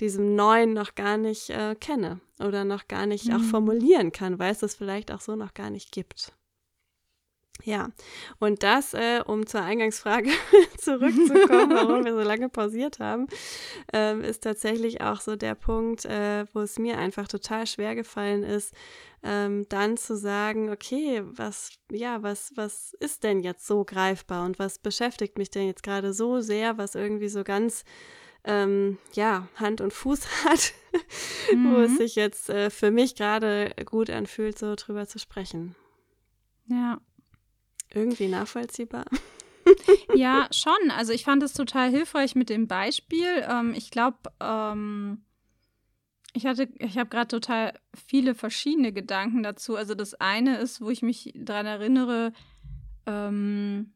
diesem 0.00 0.34
Neuen 0.34 0.72
noch 0.72 0.94
gar 0.94 1.16
nicht 1.16 1.50
äh, 1.50 1.74
kenne 1.74 2.20
oder 2.38 2.64
noch 2.64 2.88
gar 2.88 3.06
nicht 3.06 3.26
mhm. 3.28 3.36
auch 3.36 3.42
formulieren 3.42 4.12
kann, 4.12 4.38
weil 4.38 4.52
es 4.52 4.58
das 4.58 4.74
vielleicht 4.74 5.12
auch 5.12 5.20
so 5.20 5.36
noch 5.36 5.54
gar 5.54 5.70
nicht 5.70 5.92
gibt. 5.92 6.32
Ja, 7.64 7.90
und 8.38 8.62
das, 8.62 8.92
äh, 8.92 9.22
um 9.24 9.46
zur 9.46 9.62
Eingangsfrage 9.62 10.30
zurückzukommen, 10.78 11.70
warum 11.70 12.04
wir 12.04 12.12
so 12.14 12.20
lange 12.28 12.48
pausiert 12.48 12.98
haben, 13.00 13.28
ähm, 13.92 14.22
ist 14.22 14.42
tatsächlich 14.42 15.00
auch 15.00 15.20
so 15.20 15.36
der 15.36 15.54
Punkt, 15.54 16.04
äh, 16.04 16.44
wo 16.52 16.60
es 16.60 16.78
mir 16.78 16.98
einfach 16.98 17.28
total 17.28 17.66
schwer 17.66 17.94
gefallen 17.94 18.42
ist, 18.42 18.74
ähm, 19.22 19.66
dann 19.68 19.96
zu 19.96 20.16
sagen, 20.16 20.70
okay, 20.70 21.22
was, 21.24 21.70
ja, 21.90 22.22
was, 22.22 22.52
was 22.56 22.94
ist 23.00 23.24
denn 23.24 23.40
jetzt 23.40 23.66
so 23.66 23.84
greifbar 23.84 24.44
und 24.44 24.58
was 24.58 24.78
beschäftigt 24.78 25.38
mich 25.38 25.50
denn 25.50 25.66
jetzt 25.66 25.82
gerade 25.82 26.12
so 26.12 26.40
sehr, 26.40 26.76
was 26.78 26.94
irgendwie 26.94 27.28
so 27.28 27.42
ganz 27.42 27.84
ähm, 28.46 28.98
ja, 29.12 29.48
Hand 29.56 29.80
und 29.80 29.92
Fuß 29.92 30.44
hat, 30.44 30.72
mhm. 31.52 31.74
wo 31.74 31.80
es 31.80 31.92
mhm. 31.92 31.96
sich 31.96 32.14
jetzt 32.14 32.48
äh, 32.48 32.70
für 32.70 32.90
mich 32.90 33.16
gerade 33.16 33.74
gut 33.84 34.08
anfühlt, 34.08 34.58
so 34.58 34.74
drüber 34.76 35.06
zu 35.06 35.18
sprechen. 35.18 35.74
Ja, 36.66 37.00
irgendwie 37.92 38.28
nachvollziehbar? 38.28 39.04
ja, 40.14 40.48
schon. 40.52 40.90
Also 40.90 41.12
ich 41.12 41.24
fand 41.24 41.42
es 41.42 41.52
total 41.52 41.90
hilfreich 41.90 42.34
mit 42.34 42.50
dem 42.50 42.66
Beispiel. 42.66 43.44
Ähm, 43.48 43.74
ich 43.76 43.90
glaube, 43.90 44.18
ähm, 44.40 45.24
ich 46.32 46.46
hatte, 46.46 46.68
ich 46.78 46.98
habe 46.98 47.08
gerade 47.08 47.28
total 47.28 47.78
viele 47.94 48.34
verschiedene 48.34 48.92
Gedanken 48.92 49.42
dazu. 49.42 49.76
Also 49.76 49.94
das 49.94 50.14
eine 50.14 50.58
ist, 50.58 50.80
wo 50.80 50.90
ich 50.90 51.02
mich 51.02 51.32
daran 51.34 51.66
erinnere, 51.66 52.32
ähm, 53.06 53.92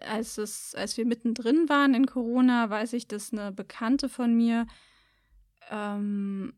als, 0.00 0.38
es, 0.38 0.74
als 0.74 0.96
wir 0.96 1.06
mittendrin 1.06 1.68
waren 1.68 1.94
in 1.94 2.06
Corona, 2.06 2.70
weiß 2.70 2.92
ich, 2.94 3.06
dass 3.06 3.32
eine 3.32 3.52
Bekannte 3.52 4.08
von 4.08 4.34
mir 4.34 4.66
ähm, 5.70 6.54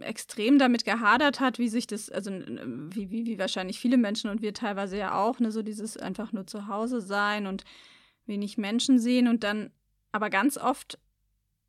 extrem 0.00 0.58
damit 0.58 0.84
gehadert 0.84 1.40
hat, 1.40 1.58
wie 1.58 1.68
sich 1.68 1.86
das, 1.86 2.10
also 2.10 2.30
wie, 2.30 3.10
wie, 3.10 3.26
wie 3.26 3.38
wahrscheinlich 3.38 3.78
viele 3.78 3.96
Menschen 3.96 4.30
und 4.30 4.42
wir 4.42 4.54
teilweise 4.54 4.96
ja 4.96 5.14
auch, 5.14 5.40
ne, 5.40 5.50
so 5.50 5.62
dieses 5.62 5.96
einfach 5.96 6.32
nur 6.32 6.46
zu 6.46 6.68
Hause 6.68 7.00
sein 7.00 7.46
und 7.46 7.64
wenig 8.26 8.58
Menschen 8.58 8.98
sehen 8.98 9.28
und 9.28 9.44
dann, 9.44 9.70
aber 10.12 10.30
ganz 10.30 10.58
oft 10.58 10.98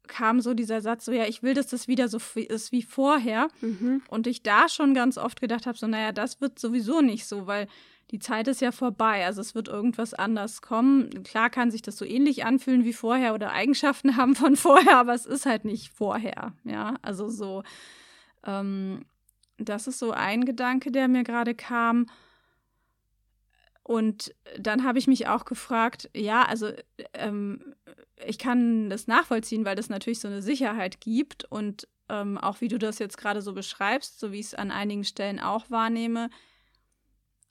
kam 0.07 0.41
so 0.41 0.53
dieser 0.53 0.81
Satz, 0.81 1.05
so 1.05 1.11
ja, 1.11 1.25
ich 1.25 1.43
will, 1.43 1.53
dass 1.53 1.67
das 1.67 1.87
wieder 1.87 2.07
so 2.07 2.17
ist 2.35 2.71
wie 2.71 2.81
vorher. 2.81 3.49
Mhm. 3.61 4.01
Und 4.07 4.25
ich 4.25 4.41
da 4.41 4.69
schon 4.69 4.93
ganz 4.93 5.17
oft 5.17 5.41
gedacht 5.41 5.67
habe, 5.67 5.77
so, 5.77 5.85
naja, 5.85 6.13
das 6.13 6.41
wird 6.41 6.57
sowieso 6.57 7.01
nicht 7.01 7.27
so, 7.27 7.45
weil 7.45 7.67
die 8.11 8.19
Zeit 8.19 8.47
ist 8.47 8.61
ja 8.61 8.71
vorbei. 8.71 9.25
Also 9.25 9.41
es 9.41 9.53
wird 9.53 9.67
irgendwas 9.67 10.13
anders 10.13 10.61
kommen. 10.61 11.23
Klar 11.23 11.49
kann 11.49 11.71
sich 11.71 11.81
das 11.81 11.97
so 11.97 12.05
ähnlich 12.05 12.45
anfühlen 12.45 12.85
wie 12.85 12.93
vorher 12.93 13.33
oder 13.33 13.51
Eigenschaften 13.51 14.17
haben 14.17 14.35
von 14.35 14.55
vorher, 14.55 14.97
aber 14.97 15.13
es 15.13 15.25
ist 15.25 15.45
halt 15.45 15.65
nicht 15.65 15.89
vorher. 15.89 16.53
Ja, 16.63 16.95
also 17.01 17.29
so, 17.29 17.63
ähm, 18.45 19.05
das 19.57 19.87
ist 19.87 19.99
so 19.99 20.11
ein 20.11 20.45
Gedanke, 20.45 20.91
der 20.91 21.07
mir 21.07 21.23
gerade 21.23 21.53
kam. 21.53 22.07
Und 23.83 24.35
dann 24.59 24.83
habe 24.83 24.99
ich 24.99 25.07
mich 25.07 25.27
auch 25.27 25.45
gefragt, 25.45 26.09
ja, 26.13 26.43
also 26.43 26.71
ähm, 27.13 27.73
ich 28.25 28.37
kann 28.37 28.89
das 28.89 29.07
nachvollziehen, 29.07 29.63
weil 29.63 29.77
das 29.77 29.89
natürlich 29.89 30.19
so 30.19 30.27
eine 30.27 30.41
Sicherheit 30.41 30.99
gibt 30.99 31.45
und 31.45 31.87
ähm, 32.09 32.37
auch 32.37 32.59
wie 32.61 32.67
du 32.67 32.79
das 32.79 32.99
jetzt 32.99 33.17
gerade 33.17 33.41
so 33.41 33.53
beschreibst, 33.53 34.19
so 34.19 34.31
wie 34.31 34.39
ich 34.39 34.47
es 34.47 34.55
an 34.55 34.71
einigen 34.71 35.05
Stellen 35.05 35.39
auch 35.39 35.69
wahrnehme, 35.69 36.29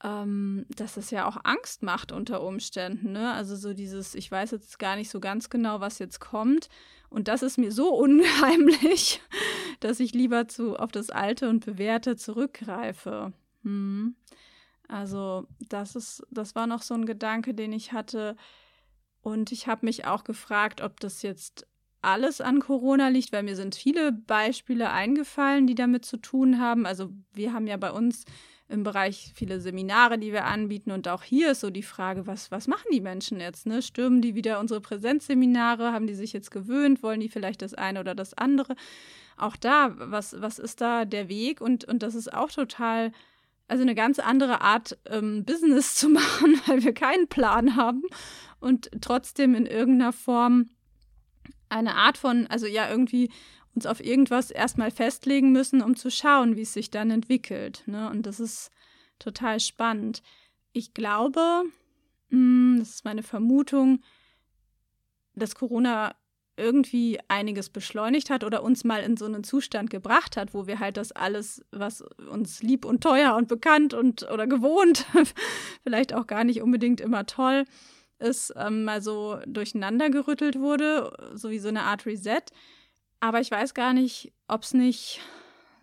ähm, 0.05 0.67
dass 0.69 0.97
es 0.97 1.11
ja 1.11 1.26
auch 1.26 1.38
Angst 1.45 1.83
macht 1.83 2.12
unter 2.12 2.43
Umständen. 2.43 3.12
Ne? 3.12 3.33
Also 3.33 3.57
so 3.57 3.73
dieses, 3.73 4.15
ich 4.15 4.31
weiß 4.31 4.50
jetzt 4.50 4.79
gar 4.79 4.97
nicht 4.97 5.11
so 5.11 5.21
ganz 5.21 5.49
genau, 5.49 5.81
was 5.81 5.99
jetzt 5.99 6.21
kommt. 6.21 6.69
Und 7.09 7.29
das 7.29 7.43
ist 7.43 7.57
mir 7.59 7.73
so 7.73 7.88
unheimlich, 7.95 9.23
dass 9.81 10.00
ich 10.00 10.12
lieber 10.12 10.49
zu, 10.49 10.76
auf 10.76 10.93
das 10.93 11.11
Alte 11.11 11.49
und 11.49 11.65
Bewährte 11.65 12.17
zurückgreife. 12.17 13.33
Hm. 13.62 14.17
Also 14.88 15.47
das 15.61 15.97
ist, 15.97 16.23
das 16.31 16.55
war 16.55 16.67
noch 16.67 16.83
so 16.83 16.95
ein 16.95 17.07
Gedanke, 17.07 17.55
den 17.55 17.73
ich 17.73 17.93
hatte. 17.93 18.37
Und 19.23 19.50
ich 19.50 19.67
habe 19.67 19.87
mich 19.87 20.07
auch 20.07 20.23
gefragt, 20.23 20.81
ob 20.81 21.00
das 21.00 21.23
jetzt 21.23 21.67
alles 22.03 22.41
an 22.41 22.61
Corona 22.61 23.09
liegt, 23.09 23.33
weil 23.33 23.43
mir 23.43 23.57
sind 23.57 23.75
viele 23.75 24.12
Beispiele 24.12 24.91
eingefallen, 24.91 25.67
die 25.67 25.75
damit 25.75 26.05
zu 26.05 26.19
tun 26.19 26.61
haben. 26.61 26.87
Also 26.87 27.11
wir 27.33 27.53
haben 27.53 27.67
ja 27.67 27.76
bei 27.76 27.91
uns 27.91 28.25
im 28.68 28.82
Bereich 28.82 29.32
viele 29.35 29.61
Seminare, 29.61 30.18
die 30.18 30.32
wir 30.32 30.44
anbieten. 30.44 30.90
Und 30.90 31.06
auch 31.08 31.23
hier 31.23 31.52
ist 31.52 31.61
so 31.61 31.70
die 31.70 31.85
Frage, 31.85 32.26
was, 32.26 32.50
was 32.50 32.66
machen 32.66 32.88
die 32.92 33.00
Menschen 33.00 33.38
jetzt? 33.38 33.66
Ne? 33.66 33.80
Stürmen 33.80 34.20
die 34.20 34.35
wieder 34.35 34.58
unsere 34.58 34.80
Präsenzseminare? 34.80 35.92
Haben 35.92 36.06
die 36.06 36.14
sich 36.14 36.32
jetzt 36.32 36.50
gewöhnt? 36.50 37.02
Wollen 37.02 37.20
die 37.20 37.28
vielleicht 37.28 37.62
das 37.62 37.75
eine 37.75 38.00
oder 38.00 38.14
das 38.14 38.35
andere? 38.35 38.75
Auch 39.37 39.56
da, 39.56 39.94
was, 39.96 40.40
was 40.40 40.58
ist 40.58 40.80
da 40.80 41.04
der 41.04 41.28
Weg? 41.28 41.61
Und, 41.61 41.85
und 41.85 42.02
das 42.02 42.14
ist 42.14 42.32
auch 42.32 42.50
total, 42.50 43.12
also 43.68 43.82
eine 43.82 43.94
ganz 43.94 44.18
andere 44.18 44.61
Art, 44.62 44.99
ähm, 45.08 45.44
Business 45.44 45.94
zu 45.96 46.08
machen, 46.08 46.61
weil 46.66 46.82
wir 46.82 46.92
keinen 46.92 47.28
Plan 47.28 47.76
haben 47.76 48.02
und 48.58 48.90
trotzdem 49.00 49.54
in 49.54 49.66
irgendeiner 49.66 50.12
Form 50.12 50.70
eine 51.68 51.94
Art 51.94 52.16
von, 52.18 52.46
also 52.49 52.66
ja, 52.66 52.88
irgendwie 52.88 53.30
uns 53.76 53.87
auf 53.87 54.04
irgendwas 54.04 54.50
erstmal 54.50 54.90
festlegen 54.90 55.52
müssen, 55.52 55.83
um 55.83 55.97
zu 55.97 56.11
schauen, 56.11 56.56
wie 56.56 56.62
es 56.62 56.73
sich 56.73 56.90
dann 56.90 57.11
entwickelt. 57.11 57.83
Ne? 57.87 58.11
Und 58.11 58.26
das 58.26 58.40
ist 58.40 58.71
total 59.18 59.61
spannend. 59.61 60.23
Ich 60.73 60.95
glaube, 60.95 61.64
mh, 62.30 62.38
hm, 62.38 62.76
das 62.80 62.90
ist 62.90 63.04
meine 63.04 63.23
Vermutung, 63.23 64.00
dass 65.35 65.54
Corona 65.54 66.14
irgendwie 66.56 67.18
einiges 67.28 67.68
beschleunigt 67.68 68.30
hat 68.30 68.42
oder 68.42 68.62
uns 68.62 68.83
mal 68.83 69.02
in 69.02 69.18
so 69.18 69.26
einen 69.26 69.45
Zustand 69.45 69.90
gebracht 69.90 70.38
hat, 70.38 70.54
wo 70.54 70.66
wir 70.66 70.78
halt 70.78 70.97
das 70.97 71.12
alles, 71.12 71.62
was 71.71 72.00
uns 72.30 72.62
lieb 72.62 72.87
und 72.87 73.02
teuer 73.02 73.37
und 73.37 73.47
bekannt 73.47 73.92
und 73.92 74.23
oder 74.30 74.47
gewohnt, 74.47 75.04
vielleicht 75.83 76.14
auch 76.14 76.26
gar 76.26 76.45
nicht 76.45 76.62
unbedingt 76.62 77.02
immer 77.02 77.26
toll 77.26 77.64
ist, 78.18 78.54
ähm, 78.56 78.85
mal 78.85 79.02
so 79.02 79.38
durcheinander 79.47 80.09
gerüttelt 80.09 80.59
wurde, 80.59 81.12
so 81.35 81.50
wie 81.50 81.59
so 81.59 81.68
eine 81.68 81.83
Art 81.83 82.06
Reset. 82.06 82.40
Aber 83.20 83.40
ich 83.40 83.50
weiß 83.50 83.75
gar 83.75 83.92
nicht, 83.92 84.32
ob 84.49 84.62
es 84.62 84.75
nicht 84.75 85.20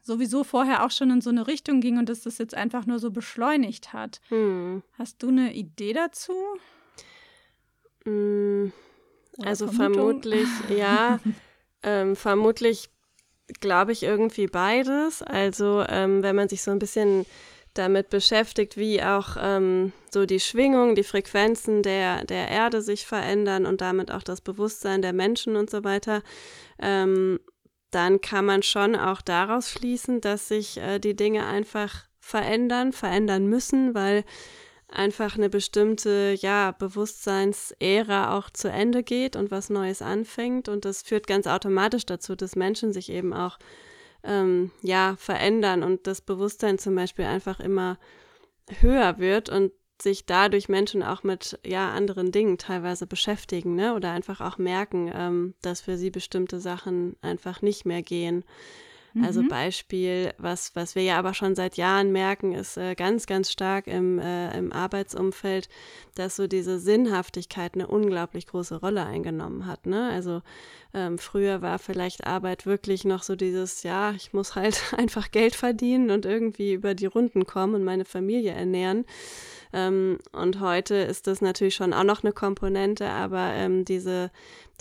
sowieso 0.02 0.44
vorher 0.44 0.86
auch 0.86 0.92
schon 0.92 1.10
in 1.12 1.22
so 1.22 1.30
eine 1.30 1.48
Richtung 1.48 1.80
ging 1.80 1.98
und 1.98 2.10
dass 2.10 2.22
das 2.22 2.38
jetzt 2.38 2.56
einfach 2.56 2.86
nur 2.86 3.00
so 3.00 3.12
beschleunigt 3.12 3.94
hat. 3.94 4.20
Hm. 4.30 4.84
Hast 4.98 5.24
du 5.24 5.30
eine 5.30 5.54
Idee 5.54 5.94
dazu? 5.94 6.34
Hm, 8.04 8.74
also 9.42 9.68
vermutlich, 9.68 10.48
ja, 10.70 11.20
ähm, 11.84 12.16
vermutlich 12.16 12.90
glaube 13.60 13.94
ich 13.94 14.04
irgendwie 14.04 14.48
beides. 14.48 15.22
Also 15.22 15.86
ähm, 15.88 16.22
wenn 16.22 16.36
man 16.36 16.50
sich 16.50 16.64
so 16.64 16.72
ein 16.72 16.80
bisschen 16.80 17.26
damit 17.74 18.10
beschäftigt, 18.10 18.78
wie 18.78 19.02
auch 19.02 19.36
ähm, 19.40 19.94
so 20.12 20.26
die 20.26 20.40
Schwingung, 20.40 20.96
die 20.96 21.04
Frequenzen 21.04 21.82
der, 21.84 22.24
der 22.26 22.48
Erde 22.50 22.82
sich 22.82 23.06
verändern 23.06 23.66
und 23.66 23.82
damit 23.82 24.12
auch 24.12 24.24
das 24.24 24.42
Bewusstsein 24.42 25.02
der 25.02 25.14
Menschen 25.14 25.56
und 25.56 25.70
so 25.70 25.84
weiter, 25.84 26.22
ähm, 26.80 27.40
dann 27.92 28.22
kann 28.22 28.46
man 28.46 28.64
schon 28.64 28.96
auch 28.96 29.22
daraus 29.22 29.70
schließen, 29.70 30.22
dass 30.22 30.48
sich 30.48 30.78
äh, 30.78 31.00
die 31.00 31.16
Dinge 31.16 31.46
einfach 31.46 32.06
verändern, 32.20 32.92
verändern 32.92 33.48
müssen, 33.48 33.94
weil 33.94 34.24
einfach 34.88 35.36
eine 35.36 35.50
bestimmte 35.50 36.36
ja, 36.40 36.72
Bewusstseinsära 36.72 38.38
auch 38.38 38.50
zu 38.50 38.70
Ende 38.70 39.04
geht 39.04 39.36
und 39.36 39.52
was 39.52 39.70
Neues 39.70 40.02
anfängt. 40.02 40.70
Und 40.70 40.86
das 40.86 41.02
führt 41.02 41.28
ganz 41.28 41.48
automatisch 41.48 42.06
dazu, 42.06 42.36
dass 42.36 42.56
Menschen 42.56 42.94
sich 42.94 43.10
eben 43.10 43.34
auch 43.34 43.58
ähm, 44.24 44.72
ja, 44.82 45.16
verändern 45.18 45.84
und 45.84 46.08
das 46.08 46.22
Bewusstsein 46.22 46.78
zum 46.78 46.96
Beispiel 46.96 47.26
einfach 47.26 47.60
immer 47.60 47.98
höher 48.80 49.20
wird 49.20 49.50
und 49.50 49.72
sich 50.02 50.26
dadurch 50.26 50.70
Menschen 50.70 51.04
auch 51.04 51.24
mit 51.24 51.60
ja 51.66 51.92
anderen 51.92 52.32
Dingen 52.32 52.58
teilweise 52.58 53.08
beschäftigen, 53.08 53.76
ne? 53.76 53.96
Oder 53.96 54.12
einfach 54.12 54.42
auch 54.42 54.58
merken, 54.58 55.12
ähm, 55.14 55.54
dass 55.62 55.82
für 55.82 55.98
sie 55.98 56.10
bestimmte 56.10 56.60
Sachen 56.60 57.16
einfach 57.22 57.62
nicht 57.62 57.86
mehr 57.86 58.02
gehen. 58.02 58.44
Also 59.22 59.44
mhm. 59.44 59.48
Beispiel, 59.48 60.34
was, 60.40 60.76
was 60.76 60.96
wir 60.96 61.04
ja 61.04 61.20
aber 61.20 61.36
schon 61.36 61.54
seit 61.54 61.78
Jahren 61.78 62.12
merken, 62.12 62.54
ist 62.54 62.78
äh, 62.78 62.96
ganz, 62.96 63.28
ganz 63.28 63.52
stark 63.52 63.86
im, 63.86 64.18
äh, 64.18 64.58
im 64.58 64.74
Arbeitsumfeld, 64.74 65.70
dass 66.16 66.36
so 66.36 66.48
diese 66.48 66.80
Sinnhaftigkeit 66.80 67.76
eine 67.76 67.88
unglaublich 67.88 68.48
große 68.48 68.80
Rolle 68.80 69.06
eingenommen 69.06 69.68
hat. 69.68 69.86
Ne? 69.86 70.10
Also 70.10 70.42
ähm, 70.96 71.20
früher 71.20 71.62
war 71.62 71.78
vielleicht 71.78 72.26
Arbeit 72.26 72.66
wirklich 72.66 73.06
noch 73.06 73.22
so 73.22 73.36
dieses, 73.36 73.84
ja, 73.84 74.12
ich 74.14 74.34
muss 74.34 74.56
halt 74.56 74.82
einfach 74.98 75.30
Geld 75.30 75.54
verdienen 75.54 76.10
und 76.10 76.26
irgendwie 76.26 76.74
über 76.74 76.96
die 76.96 77.06
Runden 77.06 77.46
kommen 77.46 77.76
und 77.76 77.84
meine 77.84 78.06
Familie 78.06 78.54
ernähren. 78.54 79.06
Ähm, 79.74 80.20
und 80.32 80.60
heute 80.60 80.96
ist 80.96 81.28
das 81.28 81.42
natürlich 81.42 81.76
schon 81.76 81.94
auch 81.94 82.04
noch 82.04 82.24
eine 82.24 82.32
Komponente, 82.32 83.10
aber 83.10 83.54
ähm, 83.54 83.86
diese, 83.86 84.32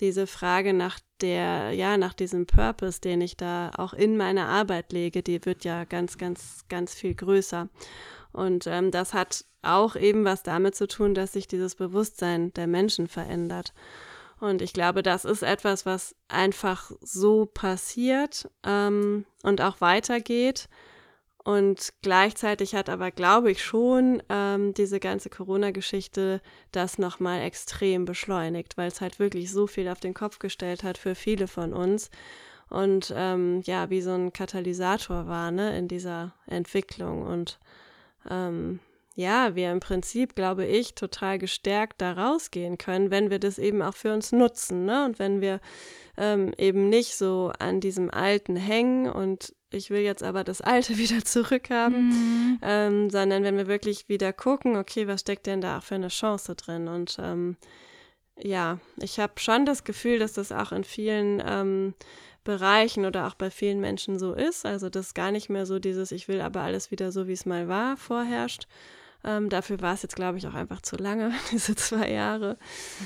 diese 0.01 0.27
Frage 0.27 0.75
nach 0.75 1.01
der, 1.23 1.73
ja, 1.73 1.97
nach 1.97 2.13
diesem 2.13 2.47
Purpose, 2.47 3.01
den 3.01 3.23
ich 3.23 3.37
da 3.37 3.71
auch 3.77 3.95
in 3.95 4.17
meine 4.17 4.47
Arbeit 4.47 4.93
lege, 4.93 5.23
die 5.23 5.45
wird 5.45 5.65
ja 5.65 5.85
ganz, 5.85 6.19
ganz, 6.19 6.67
ganz 6.69 6.95
viel 6.95 7.15
größer. 7.15 7.69
Und 8.33 8.67
ähm, 8.67 8.91
das 8.91 9.15
hat 9.15 9.45
auch 9.63 9.97
eben 9.97 10.25
was 10.25 10.43
damit 10.43 10.75
zu 10.75 10.87
tun, 10.87 11.15
dass 11.15 11.33
sich 11.33 11.49
dieses 11.49 11.75
Bewusstsein 11.75 12.53
der 12.55 12.67
Menschen 12.67 13.09
verändert. 13.09 13.73
Und 14.41 14.61
ich 14.61 14.73
glaube, 14.73 15.03
das 15.03 15.25
ist 15.25 15.43
etwas, 15.43 15.87
was 15.87 16.17
einfach 16.27 16.91
so 17.01 17.47
passiert 17.47 18.51
ähm, 18.65 19.25
und 19.45 19.61
auch 19.61 19.81
weitergeht. 19.81 20.69
Und 21.45 21.93
gleichzeitig 22.03 22.75
hat 22.75 22.89
aber, 22.89 23.11
glaube 23.11 23.51
ich, 23.51 23.65
schon 23.65 24.23
ähm, 24.29 24.75
diese 24.75 25.01
ganze 25.01 25.29
Corona-Geschichte 25.29 26.41
das 26.71 26.99
nochmal 26.99 27.43
extrem 27.43 28.05
beschleunigt, 28.05 28.77
weil 28.77 28.89
es 28.89 29.01
halt 29.01 29.19
wirklich 29.19 29.51
so 29.51 29.67
viel 29.67 29.89
auf 29.89 29.99
den 29.99 30.15
Kopf 30.15 30.39
gestellt 30.39 30.85
hat 30.85 30.99
für 30.99 31.15
viele 31.15 31.49
von 31.49 31.73
uns. 31.73 32.11
Und 32.69 33.13
ähm, 33.17 33.61
ja, 33.65 33.91
wie 33.91 34.01
so 34.01 34.13
ein 34.13 34.33
Katalysator 34.33 35.27
war, 35.27 35.51
ne, 35.51 35.77
in 35.77 35.89
dieser 35.89 36.33
Entwicklung. 36.47 37.23
Und 37.23 37.59
ähm, 38.31 38.79
ja, 39.15 39.55
wir 39.55 39.71
im 39.71 39.81
Prinzip, 39.81 40.35
glaube 40.35 40.65
ich, 40.65 40.95
total 40.95 41.39
gestärkt 41.39 42.01
da 42.01 42.13
rausgehen 42.13 42.79
können, 42.79 43.11
wenn 43.11 43.31
wir 43.31 43.39
das 43.39 43.59
eben 43.59 43.83
auch 43.83 43.95
für 43.95 44.13
uns 44.13 44.33
nutzen, 44.33 44.85
ne? 44.85 45.05
Und 45.05 45.19
wenn 45.19 45.41
wir 45.41 45.61
ähm, 46.17 46.53
eben 46.57 46.89
nicht 46.89 47.17
so 47.17 47.53
an 47.59 47.81
diesem 47.81 48.11
Alten 48.11 48.57
hängen 48.57 49.11
und 49.11 49.55
ich 49.71 49.91
will 49.91 50.01
jetzt 50.01 50.23
aber 50.23 50.45
das 50.45 50.61
Alte 50.61 50.97
wieder 50.99 51.25
zurückhaben, 51.25 52.09
mhm. 52.09 52.59
ähm, 52.63 53.11
sondern 53.11 53.43
wenn 53.43 53.57
wir 53.57 53.67
wirklich 53.67 54.09
wieder 54.09 54.33
gucken, 54.33 54.77
okay, 54.77 55.07
was 55.07 55.21
steckt 55.21 55.47
denn 55.47 55.61
da 55.61 55.79
auch 55.79 55.83
für 55.83 55.97
eine 55.97 56.09
Chance 56.09 56.55
drin? 56.55 56.89
Und 56.89 57.19
ähm, 57.21 57.57
ja, 58.39 58.79
ich 58.97 59.19
habe 59.19 59.35
schon 59.37 59.67
das 59.67 59.85
Gefühl, 59.85 60.19
dass 60.19 60.33
das 60.33 60.53
auch 60.53 60.73
in 60.73 60.85
vielen 60.85 61.43
ähm, 61.47 61.95
Bereichen 62.45 63.05
oder 63.05 63.27
auch 63.27 63.35
bei 63.35 63.51
vielen 63.51 63.81
Menschen 63.81 64.19
so 64.19 64.33
ist. 64.33 64.67
Also, 64.67 64.89
dass 64.89 65.15
gar 65.15 65.31
nicht 65.31 65.49
mehr 65.49 65.67
so 65.67 65.79
dieses, 65.79 66.13
ich 66.13 66.29
will 66.29 66.41
aber 66.41 66.63
alles 66.63 66.91
wieder 66.91 67.13
so, 67.13 67.29
wie 67.29 67.33
es 67.33 67.47
mal 67.47 67.69
war, 67.69 67.97
vorherrscht. 67.97 68.67
Ähm, 69.25 69.49
dafür 69.49 69.81
war 69.81 69.95
es 69.95 70.03
jetzt, 70.03 70.17
glaube 70.17 70.39
ich, 70.39 70.47
auch 70.47 70.55
einfach 70.55 70.83
zu 70.83 70.97
lange, 70.97 71.33
diese 71.53 71.77
zwei 71.77 72.11
Jahre. 72.11 72.59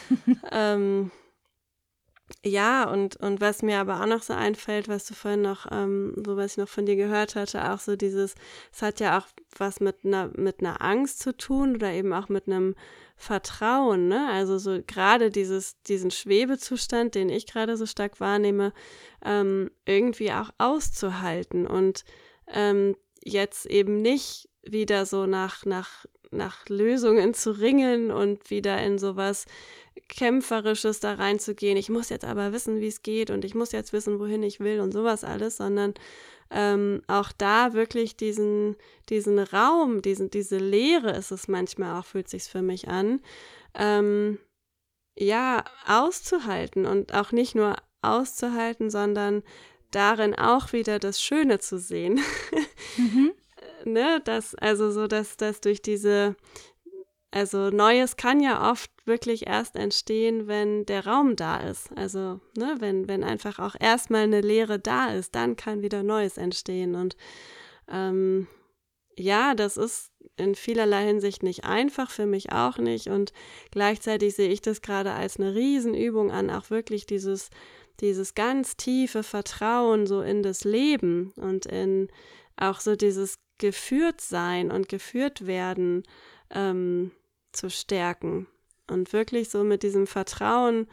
ähm, 0.51 1.11
ja, 2.45 2.91
und, 2.91 3.17
und 3.17 3.41
was 3.41 3.63
mir 3.63 3.79
aber 3.79 4.01
auch 4.01 4.07
noch 4.07 4.23
so 4.23 4.33
einfällt, 4.33 4.89
was 4.89 5.07
du 5.07 5.15
vorhin 5.15 5.43
noch, 5.43 5.67
ähm, 5.71 6.15
so 6.25 6.37
was 6.37 6.53
ich 6.53 6.59
noch 6.59 6.69
von 6.69 6.87
dir 6.87 6.97
gehört 6.97 7.37
hatte, 7.37 7.71
auch 7.73 7.79
so 7.79 7.95
dieses, 7.95 8.35
es 8.73 8.83
hat 8.83 8.99
ja 8.99 9.19
auch 9.19 9.27
was 9.57 9.79
mit 9.81 10.05
einer, 10.05 10.31
mit 10.37 10.61
einer 10.61 10.83
Angst 10.83 11.21
zu 11.21 11.37
tun 11.37 11.77
oder 11.77 11.93
eben 11.93 12.13
auch 12.13 12.29
mit 12.29 12.49
einem 12.49 12.75
Vertrauen, 13.17 14.09
ne? 14.09 14.29
Also 14.31 14.59
so 14.59 14.81
gerade 14.87 15.31
dieses, 15.31 15.81
diesen 15.83 16.11
Schwebezustand, 16.11 17.15
den 17.15 17.29
ich 17.29 17.47
gerade 17.47 17.77
so 17.77 17.87
stark 17.87 18.21
wahrnehme, 18.21 18.73
ähm, 19.25 19.71
irgendwie 19.85 20.33
auch 20.33 20.51
auszuhalten 20.59 21.67
und 21.67 22.05
ähm, 22.49 22.97
jetzt 23.25 23.67
eben 23.67 24.03
nicht 24.03 24.49
wieder 24.69 25.07
so 25.07 25.27
nach, 25.27 25.65
nach, 25.65 26.07
nach 26.31 26.69
Lösungen 26.69 27.35
zu 27.35 27.53
ringen 27.53 28.11
und 28.11 28.51
wieder 28.51 28.83
in 28.83 28.99
sowas 28.99 29.47
Kämpferisches 30.09 31.01
da 31.01 31.15
reinzugehen. 31.15 31.77
Ich 31.77 31.89
muss 31.89 32.11
jetzt 32.11 32.25
aber 32.25 32.53
wissen, 32.53 32.81
wie 32.81 32.89
es 32.89 33.03
geht 33.03 33.31
und 33.31 33.45
ich 33.45 33.55
muss 33.55 33.73
jetzt 33.73 33.93
wissen, 33.93 34.19
wohin 34.19 34.43
ich 34.43 34.61
will 34.61 34.81
und 34.81 34.93
sowas 34.93 35.25
alles, 35.25 35.57
sondern 35.57 35.95
ähm, 36.51 37.03
auch 37.09 37.33
da 37.33 37.73
wirklich 37.73 38.17
diesen, 38.17 38.77
diesen 39.09 39.39
Raum, 39.39 40.03
diesen, 40.03 40.31
diese 40.31 40.59
Leere 40.59 41.11
ist 41.11 41.33
es 41.33 41.49
manchmal 41.49 41.99
auch, 41.99 42.05
fühlt 42.05 42.29
sich 42.29 42.45
für 42.45 42.63
mich 42.63 42.89
an, 42.89 43.21
ähm, 43.75 44.39
ja, 45.19 45.65
auszuhalten 45.87 46.87
und 46.87 47.15
auch 47.15 47.33
nicht 47.33 47.55
nur 47.55 47.77
auszuhalten, 48.03 48.91
sondern 48.91 49.43
darin 49.91 50.35
auch 50.35 50.73
wieder 50.73 50.99
das 50.99 51.21
Schöne 51.21 51.59
zu 51.59 51.79
sehen. 51.79 52.21
Mhm. 52.97 53.33
Ne, 53.87 54.21
das, 54.25 54.55
also 54.55 54.91
so, 54.91 55.07
dass 55.07 55.37
das 55.37 55.61
durch 55.61 55.83
diese, 55.83 56.37
also 57.31 57.71
Neues 57.71 58.17
kann 58.17 58.41
ja 58.41 58.71
oft 58.71 58.91
wirklich 59.05 59.47
erst 59.47 59.77
entstehen, 59.77 60.47
wenn 60.47 60.87
der 60.87 61.07
Raum 61.07 61.37
da 61.37 61.59
ist. 61.59 61.91
Also, 61.97 62.41
ne, 62.57 62.77
wenn, 62.79 63.09
wenn 63.09 63.25
einfach 63.25 63.59
auch 63.59 63.77
erstmal 63.79 64.23
eine 64.23 64.41
Leere 64.41 64.79
da 64.79 65.13
ist, 65.13 65.35
dann 65.35 65.57
kann 65.57 65.83
wieder 65.83 66.03
Neues 66.03 66.39
entstehen. 66.39 66.95
Und 66.95 67.17
ähm, 67.89 68.47
ja, 69.19 69.55
das 69.55 69.77
ist 69.77 70.11
in 70.37 70.55
vielerlei 70.55 71.07
Hinsicht 71.07 71.43
nicht 71.43 71.65
einfach, 71.65 72.11
für 72.11 72.27
mich 72.27 72.53
auch 72.53 72.79
nicht. 72.79 73.09
Und 73.09 73.33
gleichzeitig 73.71 74.35
sehe 74.35 74.51
ich 74.51 74.61
das 74.61 74.83
gerade 74.83 75.13
als 75.13 75.39
eine 75.39 75.55
Riesenübung 75.55 76.31
an, 76.31 76.51
auch 76.51 76.71
wirklich 76.71 77.07
dieses, 77.07 77.51
dieses 78.01 78.35
ganz 78.35 78.77
tiefe 78.77 79.23
Vertrauen 79.23 80.07
so 80.07 80.21
in 80.21 80.43
das 80.43 80.65
Leben 80.65 81.33
und 81.37 81.67
in 81.67 82.09
auch 82.57 82.81
so 82.81 82.97
dieses 82.97 83.39
geführt 83.59 84.21
sein 84.21 84.71
und 84.71 84.89
geführt 84.89 85.47
werden. 85.47 86.05
Ähm, 86.51 87.11
zu 87.57 87.71
stärken 87.71 88.47
und 88.89 89.13
wirklich 89.13 89.49
so 89.49 89.65
mit 89.65 89.83
diesem 89.83 90.07
Vertrauen 90.07 90.87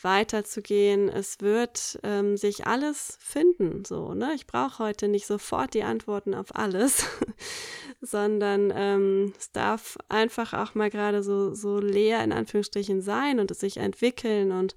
weiterzugehen. 0.00 1.08
Es 1.08 1.40
wird 1.40 1.98
ähm, 2.02 2.36
sich 2.36 2.66
alles 2.66 3.18
finden, 3.20 3.84
so, 3.84 4.14
ne? 4.14 4.32
Ich 4.34 4.46
brauche 4.46 4.82
heute 4.82 5.08
nicht 5.08 5.26
sofort 5.26 5.74
die 5.74 5.82
Antworten 5.82 6.34
auf 6.34 6.54
alles, 6.56 7.06
sondern 8.00 8.72
ähm, 8.74 9.32
es 9.38 9.52
darf 9.52 9.98
einfach 10.08 10.54
auch 10.54 10.74
mal 10.74 10.90
gerade 10.90 11.22
so, 11.22 11.54
so 11.54 11.78
leer 11.78 12.24
in 12.24 12.32
Anführungsstrichen 12.32 13.02
sein 13.02 13.38
und 13.38 13.50
es 13.50 13.60
sich 13.60 13.76
entwickeln 13.76 14.50
und 14.50 14.74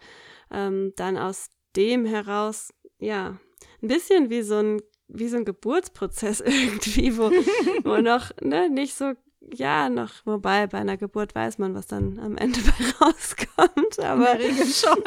ähm, 0.51 0.94
dann 0.96 1.17
aus 1.17 1.50
dem 1.75 2.05
heraus, 2.05 2.74
ja, 3.00 3.39
ein 3.82 3.88
bisschen 3.88 4.29
wie 4.29 4.41
so 4.41 4.55
ein 4.55 4.82
wie 5.07 5.27
so 5.27 5.38
ein 5.38 5.45
Geburtsprozess 5.45 6.39
irgendwie, 6.45 7.17
wo, 7.17 7.31
wo 7.83 7.97
noch 8.01 8.31
ne, 8.41 8.69
nicht 8.69 8.95
so 8.95 9.13
ja, 9.53 9.89
noch, 9.89 10.25
wobei 10.25 10.67
bei 10.67 10.79
einer 10.79 10.97
Geburt 10.97 11.35
weiß 11.35 11.59
man, 11.59 11.75
was 11.75 11.88
dann 11.88 12.19
am 12.19 12.38
Ende 12.38 12.59
rauskommt. 13.01 14.00
Aber 14.00 14.39
Regel 14.39 14.65
schon. 14.65 15.03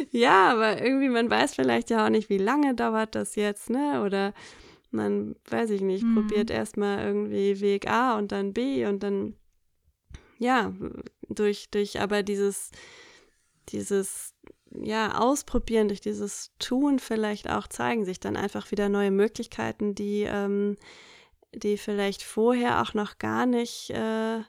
ja, 0.10 0.52
aber 0.52 0.82
irgendwie, 0.82 1.08
man 1.08 1.30
weiß 1.30 1.54
vielleicht 1.54 1.90
ja 1.90 2.06
auch 2.06 2.10
nicht, 2.10 2.30
wie 2.30 2.38
lange 2.38 2.74
dauert 2.74 3.14
das 3.14 3.36
jetzt, 3.36 3.70
ne? 3.70 4.02
Oder 4.04 4.32
man, 4.90 5.36
weiß 5.50 5.70
ich 5.70 5.82
nicht, 5.82 6.04
mhm. 6.04 6.14
probiert 6.14 6.50
erstmal 6.50 7.04
irgendwie 7.04 7.60
Weg 7.60 7.88
A 7.88 8.16
und 8.16 8.32
dann 8.32 8.54
B 8.54 8.86
und 8.86 9.02
dann, 9.02 9.34
ja, 10.38 10.72
durch, 11.28 11.70
durch 11.70 12.00
aber 12.00 12.22
dieses, 12.22 12.70
dieses, 13.68 14.34
ja, 14.70 15.18
ausprobieren, 15.18 15.88
durch 15.88 16.00
dieses 16.00 16.52
Tun 16.58 16.98
vielleicht 16.98 17.48
auch 17.48 17.66
zeigen 17.66 18.04
sich 18.04 18.20
dann 18.20 18.36
einfach 18.36 18.70
wieder 18.70 18.88
neue 18.88 19.10
Möglichkeiten, 19.10 19.94
die, 19.94 20.22
ähm, 20.22 20.76
die 21.54 21.78
vielleicht 21.78 22.22
vorher 22.22 22.82
auch 22.82 22.94
noch 22.94 23.18
gar 23.18 23.46
nicht, 23.46 23.90
äh, 23.90 24.40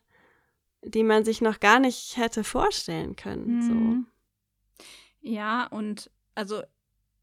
die 0.83 1.03
man 1.03 1.25
sich 1.25 1.41
noch 1.41 1.59
gar 1.59 1.79
nicht 1.79 2.17
hätte 2.17 2.43
vorstellen 2.43 3.15
können. 3.15 3.57
Mhm. 3.57 3.61
So. 3.61 4.79
Ja, 5.21 5.67
und 5.67 6.09
also 6.35 6.61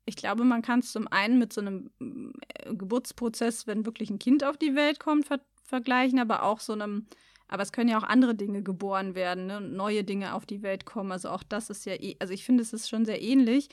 ich 0.06 0.16
glaube, 0.16 0.44
man 0.44 0.62
kann 0.62 0.80
es 0.80 0.92
zum 0.92 1.08
einen 1.08 1.38
mit 1.38 1.52
so 1.52 1.60
einem 1.60 1.90
äh, 1.98 2.74
Geburtsprozess, 2.74 3.66
wenn 3.66 3.84
wirklich 3.84 4.08
ein 4.08 4.18
Kind 4.18 4.44
auf 4.44 4.56
die 4.56 4.74
Welt 4.74 5.00
kommt, 5.00 5.26
ver 5.26 5.40
vergleichen, 5.64 6.20
aber 6.20 6.44
auch 6.44 6.60
so 6.60 6.74
einem, 6.74 7.08
aber 7.48 7.62
es 7.62 7.72
können 7.72 7.88
ja 7.88 7.98
auch 7.98 8.02
andere 8.02 8.34
Dinge 8.34 8.62
geboren 8.62 9.14
werden 9.14 9.46
ne, 9.46 9.60
neue 9.60 10.04
Dinge 10.04 10.34
auf 10.34 10.46
die 10.46 10.62
Welt 10.62 10.84
kommen. 10.84 11.12
Also 11.12 11.30
auch 11.30 11.42
das 11.42 11.70
ist 11.70 11.86
ja, 11.86 11.94
eh, 11.94 12.16
also 12.18 12.32
ich 12.32 12.44
finde, 12.44 12.62
es 12.62 12.72
ist 12.72 12.88
schon 12.88 13.04
sehr 13.04 13.22
ähnlich. 13.22 13.68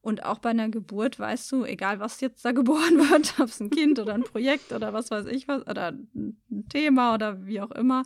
Und 0.00 0.24
auch 0.24 0.38
bei 0.38 0.50
einer 0.50 0.68
Geburt 0.68 1.18
weißt 1.18 1.50
du, 1.52 1.64
egal 1.64 1.98
was 1.98 2.20
jetzt 2.20 2.44
da 2.44 2.52
geboren 2.52 2.98
wird, 3.10 3.34
ob 3.40 3.46
es 3.46 3.60
ein 3.60 3.70
Kind 3.70 3.98
oder 3.98 4.14
ein 4.14 4.24
Projekt 4.24 4.72
oder 4.72 4.92
was 4.92 5.10
weiß 5.10 5.26
ich 5.26 5.48
was, 5.48 5.66
oder 5.66 5.92
ein 5.92 6.66
Thema 6.68 7.14
oder 7.14 7.46
wie 7.46 7.60
auch 7.60 7.70
immer, 7.70 8.02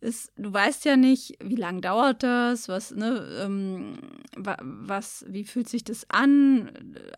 ist, 0.00 0.32
du 0.36 0.52
weißt 0.52 0.84
ja 0.84 0.96
nicht, 0.96 1.36
wie 1.42 1.56
lange 1.56 1.80
dauert 1.80 2.22
das, 2.22 2.68
was, 2.68 2.90
ne, 2.92 3.26
ähm, 3.42 3.94
was, 4.36 5.24
wie 5.28 5.44
fühlt 5.44 5.68
sich 5.68 5.84
das 5.84 6.08
an? 6.10 6.70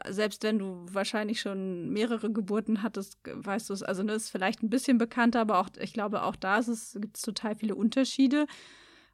Selbst 0.09 0.43
wenn 0.45 0.59
du 0.59 0.87
wahrscheinlich 0.91 1.41
schon 1.41 1.91
mehrere 1.91 2.33
Geburten 2.33 2.83
hattest, 2.83 3.19
weißt 3.25 3.69
du 3.69 3.75
es, 3.75 3.83
also 3.83 4.03
ne, 4.03 4.13
ist 4.13 4.31
vielleicht 4.31 4.63
ein 4.63 4.71
bisschen 4.71 4.99
bekannter, 4.99 5.41
aber 5.41 5.59
auch, 5.59 5.69
ich 5.81 5.93
glaube, 5.93 6.23
auch 6.23 6.37
da 6.37 6.61
gibt 6.61 7.17
es 7.17 7.23
total 7.23 7.57
viele 7.57 7.75
Unterschiede. 7.75 8.47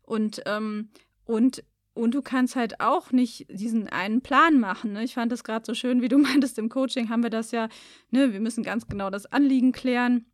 Und, 0.02 0.42
ähm, 0.46 0.90
und 1.24 1.64
und 1.94 2.12
du 2.12 2.22
kannst 2.22 2.56
halt 2.56 2.80
auch 2.80 3.12
nicht 3.12 3.46
diesen 3.48 3.88
einen 3.88 4.20
Plan 4.20 4.58
machen. 4.58 4.92
Ne? 4.92 5.04
Ich 5.04 5.14
fand 5.14 5.30
das 5.30 5.44
gerade 5.44 5.64
so 5.64 5.74
schön, 5.74 6.02
wie 6.02 6.08
du 6.08 6.18
meintest, 6.18 6.58
im 6.58 6.68
Coaching 6.68 7.08
haben 7.08 7.22
wir 7.22 7.30
das 7.30 7.52
ja, 7.52 7.68
ne, 8.10 8.32
wir 8.32 8.40
müssen 8.40 8.64
ganz 8.64 8.86
genau 8.86 9.10
das 9.10 9.26
Anliegen 9.26 9.72
klären. 9.72 10.26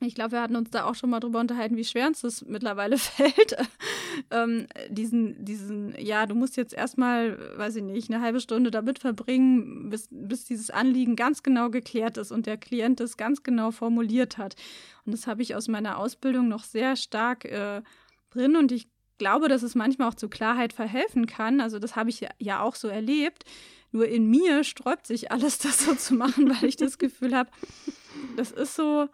Ich 0.00 0.14
glaube, 0.14 0.32
wir 0.32 0.42
hatten 0.42 0.54
uns 0.54 0.70
da 0.70 0.84
auch 0.84 0.94
schon 0.94 1.10
mal 1.10 1.18
drüber 1.18 1.40
unterhalten, 1.40 1.76
wie 1.76 1.84
schwer 1.84 2.06
uns 2.06 2.20
das 2.20 2.44
mittlerweile 2.44 2.98
fällt. 2.98 3.56
ähm, 4.30 4.66
diesen, 4.88 5.44
diesen, 5.44 5.94
ja, 5.98 6.26
du 6.26 6.34
musst 6.36 6.56
jetzt 6.56 6.72
erstmal, 6.72 7.38
weiß 7.58 7.76
ich 7.76 7.82
nicht, 7.82 8.10
eine 8.10 8.22
halbe 8.22 8.40
Stunde 8.40 8.70
damit 8.70 9.00
verbringen, 9.00 9.90
bis, 9.90 10.08
bis 10.10 10.44
dieses 10.44 10.70
Anliegen 10.70 11.16
ganz 11.16 11.42
genau 11.42 11.68
geklärt 11.68 12.16
ist 12.16 12.30
und 12.30 12.46
der 12.46 12.58
Klient 12.58 13.00
es 13.00 13.16
ganz 13.16 13.42
genau 13.42 13.72
formuliert 13.72 14.38
hat. 14.38 14.54
Und 15.04 15.12
das 15.12 15.26
habe 15.26 15.42
ich 15.42 15.56
aus 15.56 15.66
meiner 15.66 15.98
Ausbildung 15.98 16.48
noch 16.48 16.62
sehr 16.62 16.94
stark 16.94 17.44
äh, 17.44 17.82
drin 18.30 18.56
und 18.56 18.70
ich 18.70 18.88
glaube, 19.18 19.48
dass 19.48 19.62
es 19.62 19.74
manchmal 19.74 20.08
auch 20.08 20.14
zu 20.14 20.28
Klarheit 20.28 20.72
verhelfen 20.72 21.26
kann. 21.26 21.60
Also 21.60 21.78
das 21.78 21.96
habe 21.96 22.10
ich 22.10 22.26
ja, 22.38 22.62
auch 22.62 22.76
so 22.76 22.88
erlebt. 22.88 23.44
Nur 23.90 24.06
in 24.06 24.28
mir 24.30 24.64
sträubt 24.64 25.06
sich 25.06 25.30
alles, 25.32 25.58
das 25.58 25.84
so 25.84 25.94
zu 25.94 26.14
machen, 26.14 26.48
weil 26.48 26.68
ich 26.68 26.76
das 26.76 26.98
Gefühl 26.98 27.34
habe, 27.34 27.50
das 28.36 28.52
ist 28.52 28.74
so, 28.74 29.08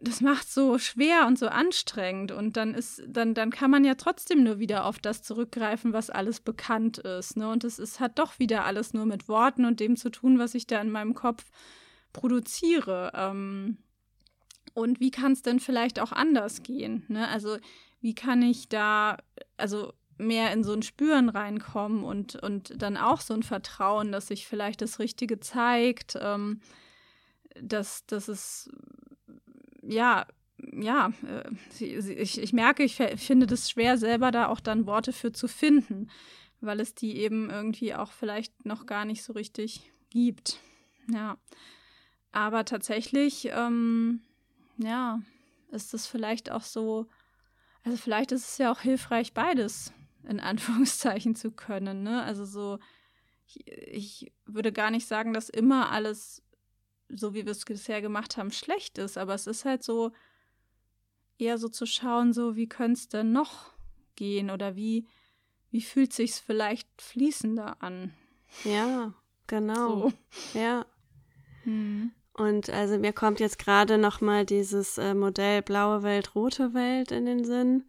das 0.00 0.20
macht 0.20 0.50
so 0.50 0.78
schwer 0.78 1.26
und 1.26 1.38
so 1.38 1.48
anstrengend. 1.48 2.32
Und 2.32 2.56
dann 2.56 2.74
ist, 2.74 3.02
dann, 3.06 3.34
dann 3.34 3.50
kann 3.50 3.70
man 3.70 3.84
ja 3.84 3.94
trotzdem 3.94 4.44
nur 4.44 4.58
wieder 4.58 4.84
auf 4.84 4.98
das 4.98 5.22
zurückgreifen, 5.22 5.92
was 5.92 6.10
alles 6.10 6.40
bekannt 6.40 6.98
ist. 6.98 7.36
Ne? 7.36 7.48
Und 7.48 7.64
es 7.64 7.78
ist, 7.78 8.00
hat 8.00 8.18
doch 8.18 8.38
wieder 8.38 8.64
alles 8.64 8.94
nur 8.94 9.06
mit 9.06 9.28
Worten 9.28 9.64
und 9.64 9.80
dem 9.80 9.96
zu 9.96 10.10
tun, 10.10 10.38
was 10.38 10.54
ich 10.54 10.66
da 10.66 10.80
in 10.80 10.90
meinem 10.90 11.14
Kopf 11.14 11.44
produziere. 12.12 13.12
Ähm, 13.14 13.78
und 14.74 15.00
wie 15.00 15.10
kann 15.10 15.32
es 15.32 15.42
denn 15.42 15.60
vielleicht 15.60 16.00
auch 16.00 16.12
anders 16.12 16.62
gehen? 16.62 17.04
Ne? 17.08 17.28
Also 17.28 17.56
wie 18.00 18.14
kann 18.14 18.42
ich 18.42 18.68
da, 18.68 19.16
also 19.56 19.92
mehr 20.18 20.52
in 20.52 20.64
so 20.64 20.72
ein 20.72 20.82
Spüren 20.82 21.28
reinkommen 21.28 22.04
und, 22.04 22.36
und 22.36 22.80
dann 22.80 22.96
auch 22.96 23.20
so 23.20 23.34
ein 23.34 23.42
Vertrauen, 23.42 24.12
dass 24.12 24.28
sich 24.28 24.46
vielleicht 24.46 24.82
das 24.82 24.98
Richtige 24.98 25.40
zeigt, 25.40 26.18
ähm, 26.20 26.60
dass, 27.60 28.06
dass 28.06 28.28
es, 28.28 28.70
ja, 29.88 30.26
ja, 30.58 31.12
äh, 31.26 31.50
ich, 31.84 32.40
ich 32.40 32.52
merke, 32.52 32.82
ich 32.82 32.96
finde 32.96 33.46
das 33.46 33.70
schwer, 33.70 33.98
selber 33.98 34.30
da 34.30 34.48
auch 34.48 34.60
dann 34.60 34.86
Worte 34.86 35.12
für 35.12 35.32
zu 35.32 35.48
finden, 35.48 36.10
weil 36.60 36.80
es 36.80 36.94
die 36.94 37.16
eben 37.18 37.50
irgendwie 37.50 37.94
auch 37.94 38.12
vielleicht 38.12 38.64
noch 38.64 38.86
gar 38.86 39.04
nicht 39.04 39.22
so 39.22 39.32
richtig 39.32 39.92
gibt. 40.10 40.58
Ja. 41.12 41.38
Aber 42.32 42.64
tatsächlich, 42.64 43.48
ähm, 43.52 44.20
ja, 44.78 45.20
ist 45.70 45.94
es 45.94 46.06
vielleicht 46.06 46.50
auch 46.50 46.62
so, 46.62 47.06
also 47.82 47.96
vielleicht 47.96 48.32
ist 48.32 48.48
es 48.48 48.58
ja 48.58 48.72
auch 48.72 48.80
hilfreich, 48.80 49.32
beides 49.32 49.92
in 50.28 50.40
Anführungszeichen 50.40 51.34
zu 51.34 51.50
können. 51.50 52.02
Ne? 52.02 52.22
Also 52.22 52.44
so, 52.44 52.78
ich, 53.46 53.66
ich 53.66 54.32
würde 54.44 54.72
gar 54.72 54.90
nicht 54.90 55.06
sagen, 55.06 55.32
dass 55.32 55.48
immer 55.48 55.90
alles, 55.90 56.42
so 57.08 57.34
wie 57.34 57.44
wir 57.44 57.52
es 57.52 57.64
bisher 57.64 58.00
gemacht 58.00 58.36
haben, 58.36 58.50
schlecht 58.50 58.98
ist, 58.98 59.18
aber 59.18 59.34
es 59.34 59.46
ist 59.46 59.64
halt 59.64 59.82
so, 59.82 60.12
eher 61.38 61.58
so 61.58 61.68
zu 61.68 61.86
schauen, 61.86 62.32
so 62.32 62.56
wie 62.56 62.68
könnte 62.68 62.98
es 62.98 63.08
denn 63.08 63.32
noch 63.32 63.72
gehen 64.14 64.50
oder 64.50 64.76
wie, 64.76 65.06
wie 65.70 65.82
fühlt 65.82 66.12
sich's 66.12 66.38
vielleicht 66.38 66.88
fließender 67.00 67.82
an? 67.82 68.14
Ja, 68.64 69.12
genau. 69.46 70.10
So. 70.10 70.58
Ja. 70.58 70.86
Hm. 71.64 72.12
Und 72.32 72.70
also 72.70 72.98
mir 72.98 73.12
kommt 73.12 73.40
jetzt 73.40 73.58
gerade 73.58 73.98
noch 73.98 74.20
mal 74.20 74.44
dieses 74.44 74.98
äh, 74.98 75.14
Modell 75.14 75.62
blaue 75.62 76.02
Welt, 76.02 76.34
rote 76.34 76.74
Welt 76.74 77.10
in 77.10 77.24
den 77.24 77.44
Sinn. 77.44 77.84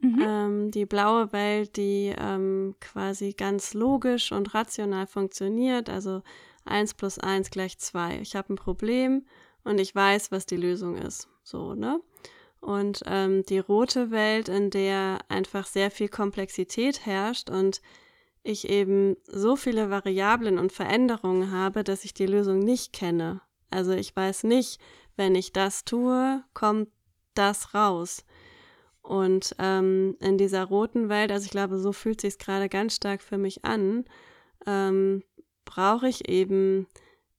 Mhm. 0.00 0.22
Ähm, 0.22 0.70
die 0.70 0.86
blaue 0.86 1.32
Welt, 1.32 1.76
die 1.76 2.14
ähm, 2.16 2.76
quasi 2.80 3.32
ganz 3.32 3.74
logisch 3.74 4.30
und 4.30 4.54
rational 4.54 5.08
funktioniert, 5.08 5.90
also 5.90 6.22
1 6.68 6.94
plus 6.94 7.18
1 7.18 7.50
gleich 7.50 7.78
2. 7.78 8.20
Ich 8.20 8.36
habe 8.36 8.52
ein 8.52 8.56
Problem 8.56 9.26
und 9.64 9.78
ich 9.78 9.94
weiß, 9.94 10.30
was 10.32 10.46
die 10.46 10.56
Lösung 10.56 10.96
ist. 10.96 11.28
So, 11.42 11.74
ne? 11.74 12.00
Und 12.60 13.02
ähm, 13.06 13.44
die 13.44 13.58
rote 13.58 14.10
Welt, 14.10 14.48
in 14.48 14.70
der 14.70 15.18
einfach 15.28 15.66
sehr 15.66 15.90
viel 15.90 16.08
Komplexität 16.08 17.06
herrscht 17.06 17.50
und 17.50 17.80
ich 18.42 18.68
eben 18.68 19.16
so 19.26 19.56
viele 19.56 19.90
Variablen 19.90 20.58
und 20.58 20.72
Veränderungen 20.72 21.50
habe, 21.50 21.84
dass 21.84 22.04
ich 22.04 22.14
die 22.14 22.26
Lösung 22.26 22.58
nicht 22.58 22.92
kenne. 22.92 23.42
Also 23.70 23.92
ich 23.92 24.14
weiß 24.14 24.44
nicht, 24.44 24.80
wenn 25.16 25.34
ich 25.34 25.52
das 25.52 25.84
tue, 25.84 26.42
kommt 26.54 26.88
das 27.34 27.74
raus. 27.74 28.24
Und 29.02 29.54
ähm, 29.58 30.16
in 30.20 30.38
dieser 30.38 30.64
roten 30.64 31.08
Welt, 31.08 31.30
also 31.30 31.44
ich 31.44 31.50
glaube, 31.50 31.78
so 31.78 31.92
fühlt 31.92 32.20
sich 32.20 32.38
gerade 32.38 32.68
ganz 32.68 32.94
stark 32.96 33.22
für 33.22 33.38
mich 33.38 33.64
an, 33.64 34.04
ähm, 34.66 35.22
brauche 35.68 36.08
ich 36.08 36.28
eben 36.28 36.86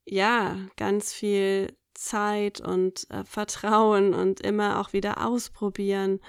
ja 0.06 0.56
ganz 0.78 1.14
viel 1.14 1.74
Zeit 1.96 2.62
und 2.62 3.10
äh, 3.10 3.24
Vertrauen 3.26 4.14
und 4.14 4.40
immer 4.40 4.80
auch 4.80 4.94
wieder 4.94 5.26
ausprobieren 5.26 6.20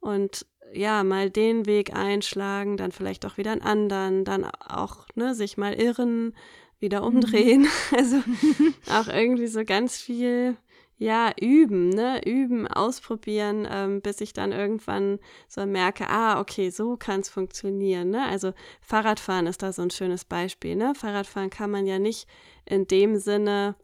und 0.00 0.46
ja, 0.74 1.04
mal 1.04 1.28
den 1.28 1.66
Weg 1.66 1.94
einschlagen, 1.94 2.78
dann 2.78 2.92
vielleicht 2.92 3.26
auch 3.26 3.36
wieder 3.36 3.52
einen 3.52 3.60
anderen, 3.60 4.24
dann 4.24 4.46
auch 4.46 5.06
ne, 5.14 5.34
sich 5.34 5.58
mal 5.58 5.74
irren, 5.74 6.34
wieder 6.78 7.02
mhm. 7.02 7.16
umdrehen. 7.16 7.68
Also 7.96 8.16
auch 8.90 9.08
irgendwie 9.08 9.46
so 9.46 9.64
ganz 9.64 9.98
viel, 9.98 10.56
ja, 11.02 11.32
üben, 11.40 11.88
ne? 11.88 12.20
Üben, 12.24 12.68
ausprobieren, 12.68 13.66
ähm, 13.70 14.00
bis 14.00 14.20
ich 14.20 14.32
dann 14.32 14.52
irgendwann 14.52 15.18
so 15.48 15.66
merke, 15.66 16.08
ah, 16.08 16.40
okay, 16.40 16.70
so 16.70 16.96
kann 16.96 17.20
es 17.20 17.28
funktionieren, 17.28 18.10
ne? 18.10 18.24
Also 18.28 18.52
Fahrradfahren 18.80 19.46
ist 19.46 19.62
da 19.62 19.72
so 19.72 19.82
ein 19.82 19.90
schönes 19.90 20.24
Beispiel, 20.24 20.76
ne? 20.76 20.94
Fahrradfahren 20.94 21.50
kann 21.50 21.70
man 21.70 21.86
ja 21.86 21.98
nicht 21.98 22.28
in 22.64 22.86
dem 22.86 23.16
Sinne 23.16 23.74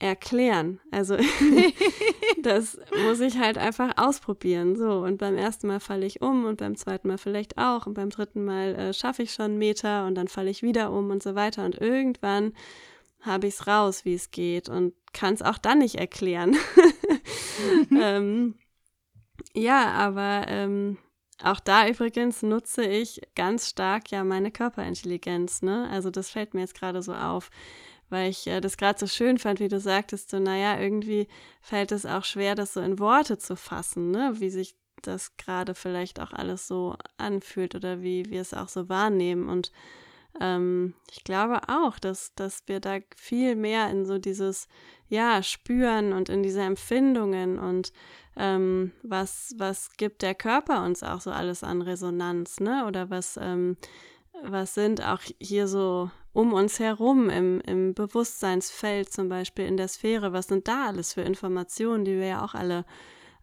erklären. 0.00 0.80
Also 0.90 1.16
das 2.42 2.78
muss 3.06 3.20
ich 3.20 3.38
halt 3.38 3.56
einfach 3.56 3.92
ausprobieren. 3.96 4.74
So, 4.76 4.98
und 5.04 5.18
beim 5.18 5.36
ersten 5.36 5.68
Mal 5.68 5.78
falle 5.78 6.06
ich 6.06 6.22
um 6.22 6.44
und 6.44 6.56
beim 6.56 6.76
zweiten 6.76 7.06
Mal 7.06 7.18
vielleicht 7.18 7.56
auch 7.56 7.86
und 7.86 7.94
beim 7.94 8.10
dritten 8.10 8.44
Mal 8.44 8.74
äh, 8.74 8.92
schaffe 8.92 9.22
ich 9.22 9.32
schon 9.32 9.46
einen 9.46 9.58
Meter 9.58 10.06
und 10.06 10.16
dann 10.16 10.26
falle 10.26 10.50
ich 10.50 10.62
wieder 10.62 10.90
um 10.90 11.10
und 11.10 11.22
so 11.22 11.36
weiter. 11.36 11.64
Und 11.64 11.80
irgendwann 11.80 12.52
habe 13.20 13.46
ich 13.46 13.54
es 13.54 13.66
raus, 13.68 14.04
wie 14.04 14.14
es 14.14 14.32
geht 14.32 14.68
und 14.68 14.92
kann 15.14 15.34
es 15.34 15.42
auch 15.42 15.58
dann 15.58 15.78
nicht 15.78 15.94
erklären. 15.94 16.56
ähm, 17.90 18.56
ja, 19.54 19.92
aber 19.92 20.44
ähm, 20.48 20.98
auch 21.42 21.60
da 21.60 21.88
übrigens 21.88 22.42
nutze 22.42 22.84
ich 22.84 23.22
ganz 23.34 23.70
stark 23.70 24.10
ja 24.10 24.24
meine 24.24 24.50
Körperintelligenz. 24.50 25.62
Ne? 25.62 25.88
Also 25.90 26.10
das 26.10 26.30
fällt 26.30 26.52
mir 26.52 26.60
jetzt 26.60 26.78
gerade 26.78 27.00
so 27.02 27.14
auf 27.14 27.50
weil 28.14 28.30
ich 28.30 28.46
äh, 28.46 28.60
das 28.60 28.76
gerade 28.76 28.98
so 28.98 29.06
schön 29.06 29.38
fand, 29.38 29.60
wie 29.60 29.68
du 29.68 29.80
sagtest, 29.80 30.30
so, 30.30 30.38
naja, 30.38 30.78
irgendwie 30.78 31.28
fällt 31.60 31.92
es 31.92 32.06
auch 32.06 32.24
schwer, 32.24 32.54
das 32.54 32.74
so 32.74 32.80
in 32.80 32.98
Worte 32.98 33.38
zu 33.38 33.56
fassen, 33.56 34.10
ne? 34.10 34.34
wie 34.38 34.50
sich 34.50 34.76
das 35.02 35.36
gerade 35.36 35.74
vielleicht 35.74 36.20
auch 36.20 36.32
alles 36.32 36.66
so 36.66 36.96
anfühlt 37.18 37.74
oder 37.74 38.02
wie 38.02 38.30
wir 38.30 38.40
es 38.40 38.54
auch 38.54 38.68
so 38.68 38.88
wahrnehmen. 38.88 39.48
Und 39.48 39.72
ähm, 40.40 40.94
ich 41.10 41.24
glaube 41.24 41.60
auch, 41.68 41.98
dass, 41.98 42.34
dass 42.34 42.62
wir 42.66 42.80
da 42.80 42.98
viel 43.16 43.56
mehr 43.56 43.90
in 43.90 44.04
so 44.04 44.18
dieses, 44.18 44.68
ja, 45.08 45.42
spüren 45.42 46.12
und 46.12 46.28
in 46.28 46.42
diese 46.42 46.62
Empfindungen 46.62 47.58
und 47.58 47.92
ähm, 48.36 48.92
was, 49.02 49.54
was 49.58 49.90
gibt 49.96 50.22
der 50.22 50.34
Körper 50.34 50.84
uns 50.84 51.02
auch 51.02 51.20
so 51.20 51.30
alles 51.30 51.62
an 51.62 51.82
Resonanz, 51.82 52.58
ne? 52.58 52.84
Oder 52.86 53.10
was, 53.10 53.38
ähm, 53.40 53.76
was 54.42 54.74
sind 54.74 55.04
auch 55.04 55.20
hier 55.40 55.68
so 55.68 56.10
um 56.32 56.52
uns 56.52 56.80
herum 56.80 57.30
im, 57.30 57.60
im 57.60 57.94
Bewusstseinsfeld 57.94 59.12
zum 59.12 59.28
Beispiel 59.28 59.66
in 59.66 59.76
der 59.76 59.86
Sphäre, 59.86 60.32
was 60.32 60.48
sind 60.48 60.66
da 60.66 60.88
alles 60.88 61.14
für 61.14 61.22
Informationen, 61.22 62.04
die 62.04 62.16
wir 62.16 62.26
ja 62.26 62.44
auch 62.44 62.54
alle 62.54 62.84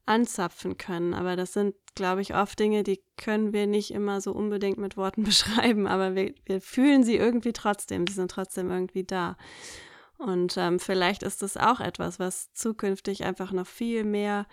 anzapfen 0.05 0.77
können. 0.77 1.13
Aber 1.13 1.35
das 1.35 1.53
sind, 1.53 1.75
glaube 1.95 2.21
ich, 2.21 2.35
oft 2.35 2.59
Dinge, 2.59 2.83
die 2.83 3.01
können 3.17 3.53
wir 3.53 3.67
nicht 3.67 3.91
immer 3.91 4.21
so 4.21 4.31
unbedingt 4.31 4.77
mit 4.77 4.97
Worten 4.97 5.23
beschreiben, 5.25 5.87
aber 5.87 6.15
wir, 6.15 6.33
wir 6.45 6.61
fühlen 6.61 7.03
sie 7.03 7.15
irgendwie 7.15 7.53
trotzdem, 7.53 8.07
sie 8.07 8.13
sind 8.13 8.31
trotzdem 8.31 8.71
irgendwie 8.71 9.03
da. 9.03 9.37
Und 10.17 10.55
ähm, 10.57 10.79
vielleicht 10.79 11.23
ist 11.23 11.41
das 11.41 11.57
auch 11.57 11.79
etwas, 11.79 12.19
was 12.19 12.53
zukünftig 12.53 13.23
einfach 13.23 13.51
noch 13.51 13.65
viel 13.65 14.03
mehr 14.03 14.45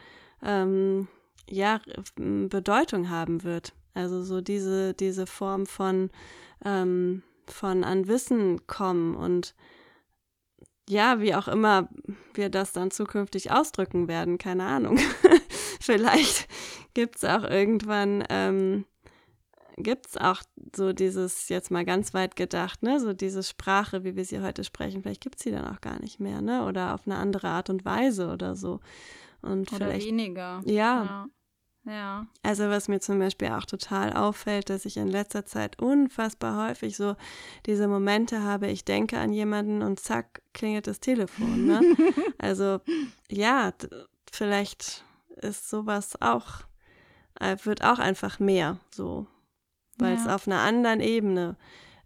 ähm, 0.42 1.08
ja, 1.48 1.80
Bedeutung 2.16 3.10
haben 3.10 3.44
wird. 3.44 3.74
Also 3.92 4.22
so 4.22 4.40
diese, 4.40 4.94
diese 4.94 5.26
Form 5.26 5.66
von 5.66 6.10
ähm, 6.64 7.22
von 7.50 7.84
an 7.84 8.08
Wissen 8.08 8.66
kommen 8.66 9.14
und 9.14 9.54
ja, 10.88 11.20
wie 11.20 11.34
auch 11.34 11.48
immer 11.48 11.88
wir 12.34 12.48
das 12.50 12.72
dann 12.72 12.90
zukünftig 12.90 13.50
ausdrücken 13.50 14.08
werden, 14.08 14.38
keine 14.38 14.64
Ahnung. 14.64 14.98
Vielleicht 15.80 16.48
gibt 16.94 17.16
es 17.16 17.24
auch 17.24 17.44
irgendwann, 17.44 18.24
ähm, 18.30 18.84
gibt 19.76 20.06
es 20.06 20.16
auch 20.16 20.42
so 20.74 20.92
dieses, 20.92 21.48
jetzt 21.48 21.70
mal 21.70 21.84
ganz 21.84 22.14
weit 22.14 22.36
gedacht, 22.36 22.82
ne, 22.82 23.00
so 23.00 23.12
diese 23.12 23.42
Sprache, 23.42 24.04
wie 24.04 24.16
wir 24.16 24.24
sie 24.24 24.40
heute 24.40 24.64
sprechen, 24.64 25.02
vielleicht 25.02 25.20
gibt 25.20 25.36
es 25.36 25.44
sie 25.44 25.52
dann 25.52 25.66
auch 25.72 25.80
gar 25.80 26.00
nicht 26.00 26.18
mehr, 26.18 26.42
ne? 26.42 26.64
Oder 26.66 26.94
auf 26.94 27.06
eine 27.06 27.16
andere 27.16 27.48
Art 27.48 27.70
und 27.70 27.84
Weise 27.84 28.30
oder 28.32 28.56
so. 28.56 28.80
Und 29.40 29.72
oder 29.72 29.86
vielleicht, 29.86 30.06
weniger. 30.08 30.60
Ja, 30.64 30.72
ja. 30.72 31.26
Ja. 31.88 32.26
Also 32.42 32.68
was 32.68 32.88
mir 32.88 33.00
zum 33.00 33.18
Beispiel 33.18 33.48
auch 33.48 33.64
total 33.64 34.12
auffällt, 34.12 34.68
dass 34.68 34.84
ich 34.84 34.98
in 34.98 35.08
letzter 35.08 35.46
Zeit 35.46 35.80
unfassbar 35.80 36.68
häufig 36.68 36.98
so 36.98 37.16
diese 37.64 37.88
Momente 37.88 38.42
habe, 38.42 38.66
ich 38.66 38.84
denke 38.84 39.18
an 39.18 39.32
jemanden 39.32 39.80
und 39.80 39.98
zack, 39.98 40.42
klingelt 40.52 40.86
das 40.86 41.00
Telefon. 41.00 41.66
Ne? 41.66 41.80
also 42.38 42.80
ja, 43.30 43.72
vielleicht 44.30 45.02
ist 45.36 45.70
sowas 45.70 46.20
auch, 46.20 46.60
äh, 47.40 47.56
wird 47.62 47.82
auch 47.82 47.98
einfach 47.98 48.38
mehr 48.38 48.78
so, 48.90 49.26
weil 49.96 50.14
ja. 50.14 50.20
es 50.20 50.28
auf 50.28 50.46
einer 50.46 50.60
anderen 50.60 51.00
Ebene 51.00 51.56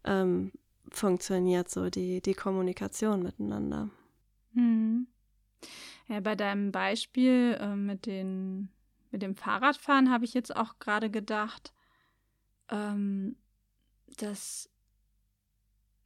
ähm, 0.05 0.53
funktioniert, 0.91 1.69
so 1.71 1.91
die, 1.91 2.21
die 2.21 2.35
Kommunikation 2.35 3.25
miteinander. 3.25 3.91
Mhm. 4.53 5.09
Ja, 6.07 6.21
bei 6.21 6.37
deinem 6.37 6.71
Beispiel 6.71 7.57
äh, 7.61 7.75
mit 7.75 8.07
den 8.07 8.69
mit 9.13 9.23
dem 9.23 9.37
Fahrradfahren 9.37 10.11
habe 10.11 10.25
ich 10.25 10.35
jetzt 10.35 10.55
auch 10.57 10.79
gerade 10.79 11.11
gedacht, 11.11 11.73
ähm, 12.71 13.37
dass 14.19 14.69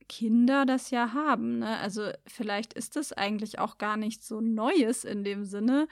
Kinder 0.08 0.66
das 0.66 0.90
ja 0.90 1.12
haben. 1.12 1.60
Ne? 1.60 1.78
Also 1.78 2.10
vielleicht 2.26 2.72
ist 2.74 2.96
das 2.96 3.12
eigentlich 3.12 3.58
auch 3.58 3.78
gar 3.78 3.96
nicht 3.96 4.24
so 4.24 4.40
Neues 4.40 5.04
in 5.04 5.24
dem 5.24 5.44
Sinne. 5.44 5.88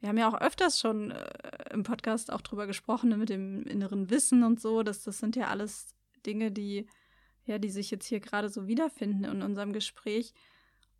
Wir 0.00 0.08
haben 0.08 0.18
ja 0.18 0.28
auch 0.28 0.40
öfters 0.40 0.80
schon 0.80 1.12
äh, 1.12 1.72
im 1.72 1.82
Podcast 1.82 2.32
auch 2.32 2.42
drüber 2.42 2.66
gesprochen, 2.66 3.10
ne, 3.10 3.16
mit 3.16 3.30
dem 3.30 3.62
inneren 3.64 4.10
Wissen 4.10 4.42
und 4.42 4.60
so. 4.60 4.82
Dass 4.82 5.02
das 5.02 5.18
sind 5.18 5.36
ja 5.36 5.48
alles 5.48 5.94
Dinge, 6.26 6.50
die, 6.50 6.86
ja, 7.46 7.58
die 7.58 7.70
sich 7.70 7.90
jetzt 7.90 8.06
hier 8.06 8.20
gerade 8.20 8.48
so 8.48 8.66
wiederfinden 8.66 9.24
in 9.24 9.42
unserem 9.42 9.72
Gespräch. 9.72 10.34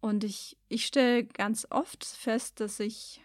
Und 0.00 0.24
ich, 0.24 0.56
ich 0.68 0.86
stelle 0.86 1.24
ganz 1.24 1.66
oft 1.70 2.04
fest, 2.04 2.60
dass 2.60 2.80
ich, 2.80 3.22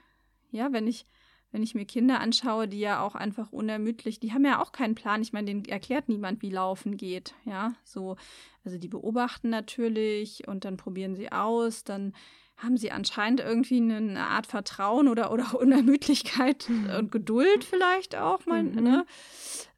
ja, 0.51 0.71
wenn 0.73 0.87
ich 0.87 1.05
wenn 1.51 1.63
ich 1.63 1.73
mir 1.73 1.85
Kinder 1.85 2.19
anschaue, 2.19 2.67
die 2.67 2.79
ja 2.79 3.01
auch 3.01 3.15
einfach 3.15 3.51
unermüdlich, 3.51 4.19
die 4.19 4.33
haben 4.33 4.45
ja 4.45 4.61
auch 4.61 4.71
keinen 4.71 4.95
Plan. 4.95 5.21
Ich 5.21 5.33
meine, 5.33 5.47
denen 5.47 5.65
erklärt 5.65 6.07
niemand, 6.07 6.41
wie 6.41 6.51
Laufen 6.51 6.95
geht. 6.95 7.33
Ja, 7.45 7.73
so, 7.83 8.17
also 8.63 8.77
die 8.77 8.87
beobachten 8.87 9.49
natürlich 9.49 10.47
und 10.47 10.65
dann 10.65 10.77
probieren 10.77 11.15
sie 11.15 11.31
aus, 11.31 11.83
dann 11.83 12.13
haben 12.57 12.77
sie 12.77 12.91
anscheinend 12.91 13.39
irgendwie 13.39 13.77
eine 13.77 14.27
Art 14.27 14.45
Vertrauen 14.45 15.07
oder, 15.07 15.31
oder 15.31 15.55
Unermüdlichkeit 15.59 16.69
mhm. 16.69 16.89
und 16.97 17.11
Geduld 17.11 17.63
vielleicht 17.63 18.15
auch 18.15 18.45
mal, 18.45 18.63
mhm. 18.63 18.83
ne? 18.83 19.05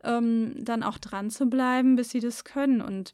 Ähm, 0.03 0.55
dann 0.57 0.83
auch 0.83 0.97
dran 0.97 1.29
zu 1.29 1.45
bleiben, 1.45 1.95
bis 1.95 2.09
sie 2.09 2.19
das 2.19 2.43
können. 2.43 2.81
Und 2.81 3.13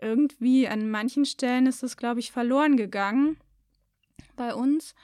irgendwie 0.00 0.66
an 0.66 0.90
manchen 0.90 1.26
Stellen 1.26 1.66
ist 1.66 1.82
das, 1.82 1.96
glaube 1.96 2.20
ich, 2.20 2.32
verloren 2.32 2.76
gegangen 2.76 3.36
bei 4.34 4.54
uns. 4.54 4.94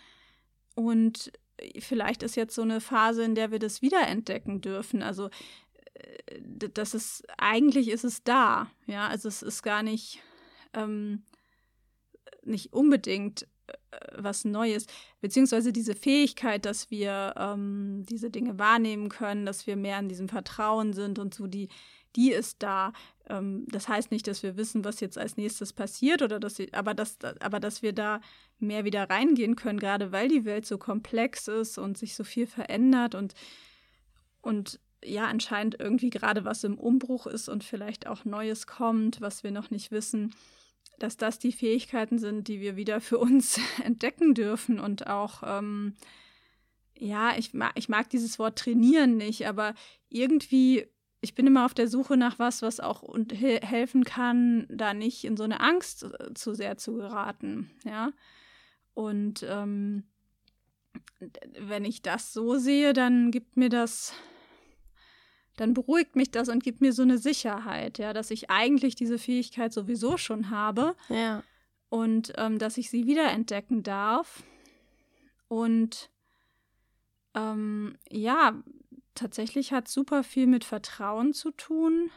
Und 0.74 1.30
vielleicht 1.79 2.23
ist 2.23 2.37
jetzt 2.37 2.55
so 2.55 2.62
eine 2.62 2.81
Phase, 2.81 3.25
in 3.25 3.35
der 3.35 3.51
wir 3.51 3.59
das 3.59 3.83
wiederentdecken 3.83 4.61
dürfen. 4.61 5.03
Also 5.03 5.31
äh, 5.94 6.40
das 6.75 6.94
ist 6.94 7.25
eigentlich 7.38 7.88
ist 7.88 8.05
es 8.05 8.23
da, 8.23 8.70
ja, 8.87 9.09
also 9.09 9.29
es 9.29 9.42
ist 9.42 9.62
gar 9.62 9.83
nicht 9.83 10.20
ähm, 10.75 11.25
nicht 12.42 12.73
unbedingt 12.73 13.46
äh, 13.66 13.77
was 14.16 14.44
Neues, 14.44 14.87
beziehungsweise 15.20 15.73
diese 15.73 15.94
Fähigkeit, 15.94 16.64
dass 16.64 16.90
wir 16.90 17.35
ähm, 17.37 18.05
diese 18.09 18.31
Dinge 18.31 18.59
wahrnehmen 18.59 19.09
können, 19.09 19.46
dass 19.46 19.66
wir 19.66 19.77
mehr 19.77 19.99
in 19.99 20.09
diesem 20.09 20.29
Vertrauen 20.29 20.92
sind 20.92 21.18
und 21.18 21.35
so, 21.35 21.46
die, 21.46 21.68
die 22.16 22.33
ist 22.33 22.62
da. 22.62 22.92
Ähm, 23.29 23.66
das 23.68 23.88
heißt 23.88 24.11
nicht, 24.11 24.27
dass 24.27 24.42
wir 24.42 24.57
wissen, 24.57 24.85
was 24.85 25.01
jetzt 25.01 25.18
als 25.18 25.37
nächstes 25.37 25.73
passiert, 25.73 26.23
oder 26.23 26.40
dass, 26.40 26.59
aber, 26.73 26.94
dass, 26.94 27.18
aber 27.40 27.61
dass 27.61 27.83
wir 27.83 27.92
da 27.92 28.20
mehr 28.59 28.85
wieder 28.85 29.09
reingehen 29.09 29.57
können, 29.57 29.79
gerade 29.79 30.12
weil 30.12 30.29
die 30.29 30.44
Welt 30.44 30.66
so 30.66 30.79
komplex 30.79 31.49
ist 31.49 31.79
und 31.79 31.96
sich 31.96 32.14
so 32.14 32.25
viel 32.25 32.46
verändert 32.46 33.14
und, 33.14 33.35
und 34.42 34.81
ja, 35.03 35.27
anscheinend 35.27 35.81
irgendwie 35.81 36.11
gerade 36.11 36.44
was 36.44 36.64
im 36.64 36.79
Umbruch 36.79 37.27
ist 37.27 37.49
und 37.49 37.64
vielleicht 37.64 38.07
auch 38.07 38.25
Neues 38.25 38.66
kommt, 38.66 39.20
was 39.20 39.42
wir 39.42 39.51
noch 39.51 39.70
nicht 39.70 39.90
wissen, 39.90 40.35
dass 40.99 41.16
das 41.16 41.38
die 41.38 41.53
Fähigkeiten 41.53 42.18
sind, 42.18 42.49
die 42.49 42.61
wir 42.61 42.77
wieder 42.77 43.01
für 43.01 43.18
uns 43.18 43.59
entdecken 43.85 44.35
dürfen 44.35 44.79
und 44.79 45.07
auch, 45.07 45.42
ähm, 45.44 45.94
ja, 46.94 47.37
ich 47.38 47.55
mag, 47.55 47.73
ich 47.77 47.88
mag 47.88 48.11
dieses 48.11 48.38
Wort 48.38 48.59
trainieren 48.59 49.16
nicht, 49.16 49.46
aber 49.46 49.75
irgendwie 50.11 50.87
ich 51.20 51.35
bin 51.35 51.46
immer 51.46 51.66
auf 51.66 51.74
der 51.74 51.88
Suche 51.88 52.16
nach 52.16 52.38
was, 52.38 52.62
was 52.62 52.80
auch 52.80 53.02
helfen 53.38 54.04
kann, 54.04 54.66
da 54.70 54.94
nicht 54.94 55.24
in 55.24 55.37
so 55.37 55.44
eine 55.44 55.61
Angst 55.61 56.04
äh, 56.04 56.35
zu 56.35 56.54
sehr 56.54 56.76
zu 56.78 56.94
geraten, 56.94 57.70
ja. 57.85 58.12
Und 58.94 59.46
ähm, 59.48 60.04
wenn 61.59 61.85
ich 61.85 62.02
das 62.02 62.33
so 62.33 62.56
sehe, 62.56 62.92
dann 62.92 63.30
gibt 63.30 63.56
mir 63.56 63.68
das, 63.68 64.14
dann 65.56 65.74
beruhigt 65.74 66.16
mich 66.16 66.30
das 66.30 66.48
und 66.48 66.62
gibt 66.62 66.80
mir 66.80 66.92
so 66.92 67.02
eine 67.02 67.18
Sicherheit, 67.18 67.98
ja, 67.98 68.12
dass 68.12 68.30
ich 68.30 68.50
eigentlich 68.50 68.94
diese 68.94 69.18
Fähigkeit 69.18 69.72
sowieso 69.72 70.16
schon 70.16 70.50
habe. 70.50 70.96
Ja. 71.09 71.42
Und 71.88 72.33
ähm, 72.37 72.59
dass 72.59 72.78
ich 72.78 72.88
sie 72.88 73.06
wiederentdecken 73.06 73.83
darf. 73.83 74.44
Und 75.48 76.11
ähm, 77.35 77.96
ja, 78.09 78.62
tatsächlich 79.20 79.72
hat 79.72 79.87
super 79.87 80.24
viel 80.24 80.46
mit 80.46 80.64
Vertrauen 80.64 81.35
zu 81.35 81.50
tun 81.50 82.11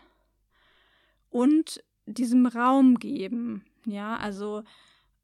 und 1.29 1.83
diesem 2.05 2.45
Raum 2.45 2.95
geben. 2.95 3.65
Ja, 3.85 4.15
also 4.15 4.63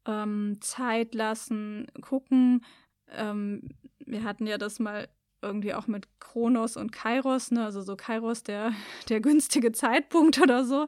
ähm, 0.06 0.58
Zeit 0.60 1.14
lassen, 1.14 1.86
gucken. 2.02 2.64
Ähm, 3.08 3.70
wir 3.98 4.24
hatten 4.24 4.46
ja 4.46 4.58
das 4.58 4.78
mal 4.78 5.08
irgendwie 5.40 5.72
auch 5.72 5.86
mit 5.86 6.06
Kronos 6.20 6.76
und 6.76 6.92
Kairos, 6.92 7.50
ne? 7.50 7.64
also 7.64 7.80
so 7.80 7.96
Kairos, 7.96 8.42
der, 8.42 8.72
der 9.08 9.20
günstige 9.20 9.72
Zeitpunkt 9.72 10.38
oder 10.40 10.64
so. 10.64 10.86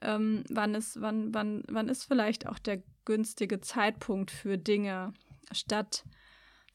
Ähm, 0.00 0.44
wann, 0.48 0.76
ist, 0.76 1.00
wann, 1.00 1.34
wann, 1.34 1.64
wann 1.68 1.88
ist 1.88 2.04
vielleicht 2.04 2.46
auch 2.46 2.58
der 2.60 2.82
günstige 3.04 3.60
Zeitpunkt 3.60 4.30
für 4.30 4.56
Dinge, 4.56 5.12
statt 5.50 6.04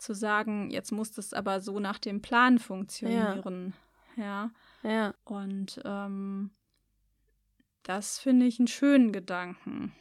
zu 0.06 0.14
sagen, 0.14 0.70
jetzt 0.72 0.92
muss 0.92 1.12
das 1.12 1.34
aber 1.34 1.60
so 1.62 1.80
nach 1.80 2.00
dem 2.00 2.22
Plan 2.22 2.60
funktionieren. 2.60 3.74
Ja. 4.16 4.52
Ja. 4.84 4.90
ja. 4.90 5.14
Und 5.24 5.82
ähm, 5.84 6.52
das 7.84 8.20
finde 8.20 8.46
ich 8.46 8.60
einen 8.60 8.68
schönen 8.68 9.12
Gedanken. 9.12 9.94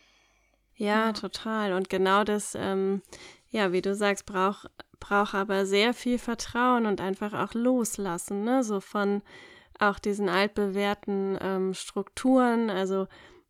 Ja, 0.76 1.06
ja, 1.06 1.12
total. 1.12 1.72
Und 1.72 1.88
genau 1.88 2.24
das, 2.24 2.54
ähm, 2.54 3.02
ja, 3.50 3.72
wie 3.72 3.82
du 3.82 3.94
sagst, 3.94 4.26
braucht 4.26 4.70
braucht 5.00 5.34
aber 5.34 5.66
sehr 5.66 5.92
viel 5.92 6.18
Vertrauen 6.18 6.86
und 6.86 7.00
einfach 7.00 7.34
auch 7.34 7.52
loslassen, 7.52 8.42
ne? 8.42 8.64
So 8.64 8.80
von 8.80 9.22
auch 9.78 9.98
diesen 9.98 10.30
altbewährten 10.30 11.36
ähm, 11.42 11.74
Strukturen. 11.74 12.70
Also 12.70 13.06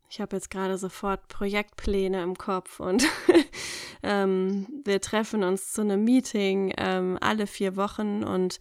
ich 0.09 0.21
habe 0.21 0.35
jetzt 0.35 0.49
gerade 0.49 0.77
sofort 0.77 1.27
Projektpläne 1.27 2.21
im 2.23 2.37
Kopf 2.37 2.79
und 2.79 3.05
ähm, 4.03 4.67
wir 4.85 5.01
treffen 5.01 5.43
uns 5.43 5.73
zu 5.73 5.81
einem 5.81 6.03
Meeting 6.03 6.73
ähm, 6.77 7.17
alle 7.21 7.47
vier 7.47 7.75
Wochen 7.75 8.23
und 8.23 8.59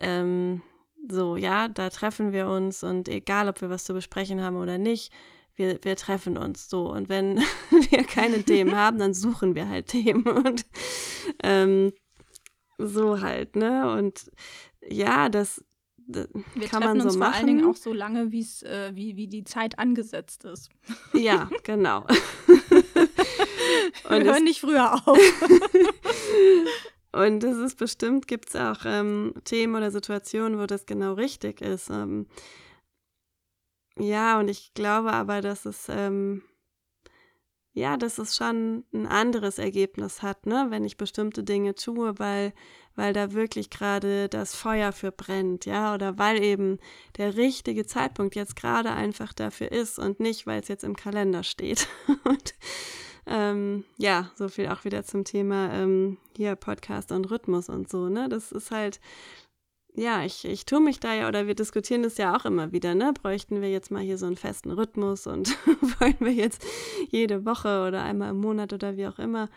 ähm, 0.00 0.62
so, 1.08 1.36
ja, 1.36 1.68
da 1.68 1.90
treffen 1.90 2.32
wir 2.32 2.48
uns 2.48 2.82
und 2.82 3.08
egal, 3.08 3.48
ob 3.48 3.60
wir 3.60 3.70
was 3.70 3.84
zu 3.84 3.94
besprechen 3.94 4.42
haben 4.42 4.56
oder 4.56 4.78
nicht, 4.78 5.12
wir, 5.60 5.78
wir 5.82 5.96
treffen 5.96 6.36
uns 6.36 6.68
so. 6.68 6.90
Und 6.90 7.08
wenn 7.08 7.38
wir 7.90 8.04
keine 8.04 8.42
Themen 8.42 8.74
haben, 8.74 8.98
dann 8.98 9.14
suchen 9.14 9.54
wir 9.54 9.68
halt 9.68 9.86
Themen 9.86 10.26
und 10.26 10.66
ähm, 11.42 11.92
so 12.78 13.20
halt, 13.20 13.56
ne? 13.56 13.92
Und 13.96 14.30
ja, 14.88 15.28
das, 15.28 15.62
wir 16.14 16.68
kann 16.68 16.82
man 16.82 17.00
so 17.00 17.06
uns 17.06 17.16
machen. 17.16 17.32
vor 17.32 17.38
allen 17.38 17.46
Dingen 17.46 17.66
auch 17.66 17.76
so 17.76 17.92
lange, 17.92 18.22
äh, 18.22 18.94
wie, 18.94 19.16
wie 19.16 19.28
die 19.28 19.44
Zeit 19.44 19.78
angesetzt 19.78 20.44
ist. 20.44 20.70
Ja, 21.12 21.50
genau. 21.64 22.06
wir 24.08 24.24
hören 24.24 24.44
nicht 24.44 24.60
früher 24.60 24.94
auf. 25.06 25.18
Und 27.12 27.42
es 27.42 27.58
ist 27.58 27.76
bestimmt, 27.76 28.28
gibt 28.28 28.50
es 28.50 28.56
auch 28.56 28.84
ähm, 28.84 29.34
Themen 29.44 29.74
oder 29.74 29.90
Situationen, 29.90 30.58
wo 30.58 30.66
das 30.66 30.86
genau 30.86 31.14
richtig 31.14 31.60
ist. 31.60 31.90
Ähm, 31.90 32.26
ja, 33.98 34.38
und 34.38 34.48
ich 34.48 34.72
glaube 34.74 35.12
aber, 35.12 35.40
dass 35.40 35.66
es, 35.66 35.88
ähm, 35.88 36.42
ja, 37.72 37.96
dass 37.96 38.18
es 38.18 38.36
schon 38.36 38.84
ein 38.92 39.06
anderes 39.06 39.58
Ergebnis 39.58 40.22
hat, 40.22 40.46
ne, 40.46 40.66
wenn 40.70 40.84
ich 40.84 40.96
bestimmte 40.96 41.44
Dinge 41.44 41.74
tue, 41.74 42.18
weil 42.18 42.52
weil 42.96 43.12
da 43.12 43.32
wirklich 43.32 43.70
gerade 43.70 44.28
das 44.28 44.54
Feuer 44.54 44.92
für 44.92 45.12
brennt, 45.12 45.64
ja, 45.64 45.94
oder 45.94 46.18
weil 46.18 46.42
eben 46.42 46.78
der 47.16 47.36
richtige 47.36 47.86
Zeitpunkt 47.86 48.34
jetzt 48.34 48.56
gerade 48.56 48.90
einfach 48.90 49.32
dafür 49.32 49.72
ist 49.72 49.98
und 49.98 50.20
nicht, 50.20 50.46
weil 50.46 50.60
es 50.60 50.68
jetzt 50.68 50.84
im 50.84 50.96
Kalender 50.96 51.42
steht. 51.42 51.88
und 52.24 52.54
ähm, 53.26 53.84
ja, 53.96 54.30
so 54.34 54.48
viel 54.48 54.68
auch 54.68 54.84
wieder 54.84 55.04
zum 55.04 55.24
Thema 55.24 55.72
ähm, 55.72 56.18
hier 56.36 56.56
Podcast 56.56 57.12
und 57.12 57.30
Rhythmus 57.30 57.68
und 57.68 57.88
so, 57.88 58.08
ne? 58.08 58.28
Das 58.28 58.50
ist 58.52 58.70
halt, 58.70 59.00
ja, 60.00 60.24
ich, 60.24 60.46
ich 60.46 60.64
tue 60.64 60.80
mich 60.80 60.98
da 60.98 61.14
ja, 61.14 61.28
oder 61.28 61.46
wir 61.46 61.54
diskutieren 61.54 62.02
das 62.02 62.16
ja 62.16 62.34
auch 62.34 62.46
immer 62.46 62.72
wieder, 62.72 62.94
ne? 62.94 63.12
Bräuchten 63.12 63.60
wir 63.60 63.70
jetzt 63.70 63.90
mal 63.90 64.02
hier 64.02 64.16
so 64.16 64.26
einen 64.26 64.36
festen 64.36 64.70
Rhythmus 64.70 65.26
und 65.26 65.50
wollen 66.00 66.16
wir 66.20 66.32
jetzt 66.32 66.64
jede 67.10 67.44
Woche 67.44 67.86
oder 67.86 68.02
einmal 68.02 68.30
im 68.30 68.40
Monat 68.40 68.72
oder 68.72 68.96
wie 68.96 69.06
auch 69.06 69.18
immer 69.18 69.50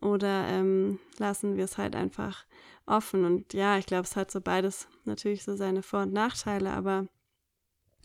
oder 0.00 0.48
ähm, 0.48 0.98
lassen 1.18 1.56
wir 1.56 1.64
es 1.64 1.78
halt 1.78 1.94
einfach 1.94 2.44
offen. 2.86 3.24
Und 3.24 3.54
ja, 3.54 3.78
ich 3.78 3.86
glaube, 3.86 4.02
es 4.02 4.16
hat 4.16 4.32
so 4.32 4.40
beides 4.40 4.88
natürlich 5.04 5.44
so 5.44 5.54
seine 5.54 5.82
Vor- 5.82 6.02
und 6.02 6.12
Nachteile, 6.12 6.70
aber 6.70 7.06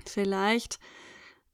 vielleicht 0.06 0.80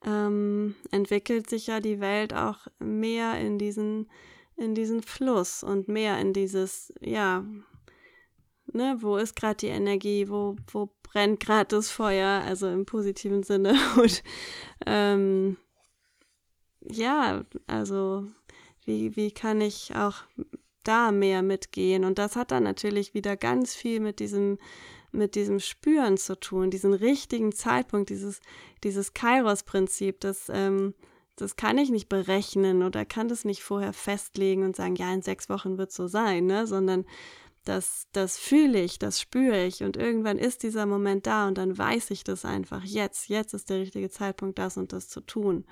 ähm, 0.05 0.75
entwickelt 0.91 1.49
sich 1.49 1.67
ja 1.67 1.79
die 1.79 2.01
Welt 2.01 2.33
auch 2.33 2.67
mehr 2.79 3.39
in 3.39 3.57
diesen, 3.57 4.09
in 4.57 4.75
diesen 4.75 5.01
Fluss 5.01 5.63
und 5.63 5.87
mehr 5.87 6.19
in 6.19 6.33
dieses, 6.33 6.93
ja, 6.99 7.45
ne, 8.75 8.97
wo 8.99 9.17
ist 9.17 9.35
gerade 9.35 9.57
die 9.57 9.67
Energie, 9.67 10.29
wo, 10.29 10.55
wo 10.71 10.89
brennt 11.03 11.39
gerade 11.39 11.67
das 11.67 11.89
Feuer, 11.89 12.43
also 12.45 12.67
im 12.67 12.85
positiven 12.85 13.43
Sinne. 13.43 13.75
Und 13.97 14.23
ähm, 14.85 15.57
ja, 16.81 17.43
also 17.67 18.27
wie, 18.83 19.15
wie 19.15 19.31
kann 19.31 19.61
ich 19.61 19.95
auch 19.95 20.15
da 20.83 21.11
mehr 21.11 21.41
mitgehen? 21.41 22.03
Und 22.03 22.19
das 22.19 22.35
hat 22.35 22.51
dann 22.51 22.63
natürlich 22.63 23.13
wieder 23.13 23.37
ganz 23.37 23.73
viel 23.73 23.99
mit 23.99 24.19
diesem, 24.19 24.57
mit 25.11 25.35
diesem 25.35 25.59
Spüren 25.59 26.17
zu 26.17 26.39
tun, 26.39 26.69
diesen 26.69 26.93
richtigen 26.93 27.51
Zeitpunkt, 27.53 28.09
dieses, 28.09 28.41
dieses 28.83 29.13
Kairos-Prinzip, 29.13 30.19
das, 30.19 30.49
ähm, 30.49 30.93
das 31.35 31.55
kann 31.55 31.77
ich 31.77 31.89
nicht 31.89 32.09
berechnen 32.09 32.83
oder 32.83 33.05
kann 33.05 33.27
das 33.27 33.45
nicht 33.45 33.63
vorher 33.63 33.93
festlegen 33.93 34.63
und 34.63 34.75
sagen, 34.75 34.95
ja, 34.95 35.13
in 35.13 35.21
sechs 35.21 35.49
Wochen 35.49 35.77
wird 35.77 35.89
es 35.89 35.95
so 35.95 36.07
sein, 36.07 36.45
ne? 36.45 36.67
sondern 36.67 37.05
das, 37.65 38.07
das 38.13 38.37
fühle 38.37 38.81
ich, 38.81 38.99
das 38.99 39.19
spüre 39.19 39.65
ich 39.65 39.83
und 39.83 39.97
irgendwann 39.97 40.37
ist 40.37 40.63
dieser 40.63 40.85
Moment 40.85 41.27
da 41.27 41.47
und 41.47 41.57
dann 41.57 41.77
weiß 41.77 42.11
ich 42.11 42.23
das 42.23 42.45
einfach 42.45 42.83
jetzt, 42.83 43.27
jetzt 43.27 43.53
ist 43.53 43.69
der 43.69 43.79
richtige 43.79 44.09
Zeitpunkt, 44.09 44.57
das 44.59 44.77
und 44.77 44.93
das 44.93 45.09
zu 45.09 45.21
tun. 45.21 45.65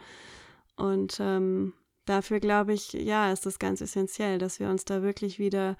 Und 0.75 1.17
ähm, 1.19 1.73
dafür 2.05 2.39
glaube 2.39 2.73
ich, 2.73 2.93
ja, 2.93 3.31
ist 3.31 3.45
das 3.45 3.59
ganz 3.59 3.79
essentiell, 3.81 4.39
dass 4.39 4.59
wir 4.59 4.69
uns 4.69 4.85
da 4.85 5.03
wirklich 5.03 5.39
wieder 5.39 5.77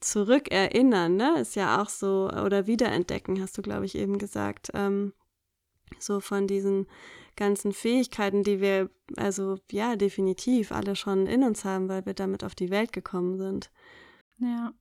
zurückerinnern, 0.00 1.16
ne? 1.16 1.40
Ist 1.40 1.54
ja 1.54 1.80
auch 1.80 1.88
so, 1.88 2.28
oder 2.28 2.66
wiederentdecken, 2.66 3.40
hast 3.40 3.56
du, 3.56 3.62
glaube 3.62 3.84
ich, 3.84 3.94
eben 3.94 4.18
gesagt. 4.18 4.70
Ähm, 4.74 5.12
so 5.98 6.20
von 6.20 6.46
diesen 6.46 6.86
ganzen 7.36 7.72
Fähigkeiten, 7.72 8.42
die 8.42 8.60
wir, 8.60 8.90
also 9.16 9.58
ja, 9.70 9.96
definitiv 9.96 10.72
alle 10.72 10.96
schon 10.96 11.26
in 11.26 11.44
uns 11.44 11.64
haben, 11.64 11.88
weil 11.88 12.04
wir 12.06 12.14
damit 12.14 12.44
auf 12.44 12.54
die 12.54 12.70
Welt 12.70 12.92
gekommen 12.92 13.38
sind. 13.38 13.70
Ja. 14.38 14.72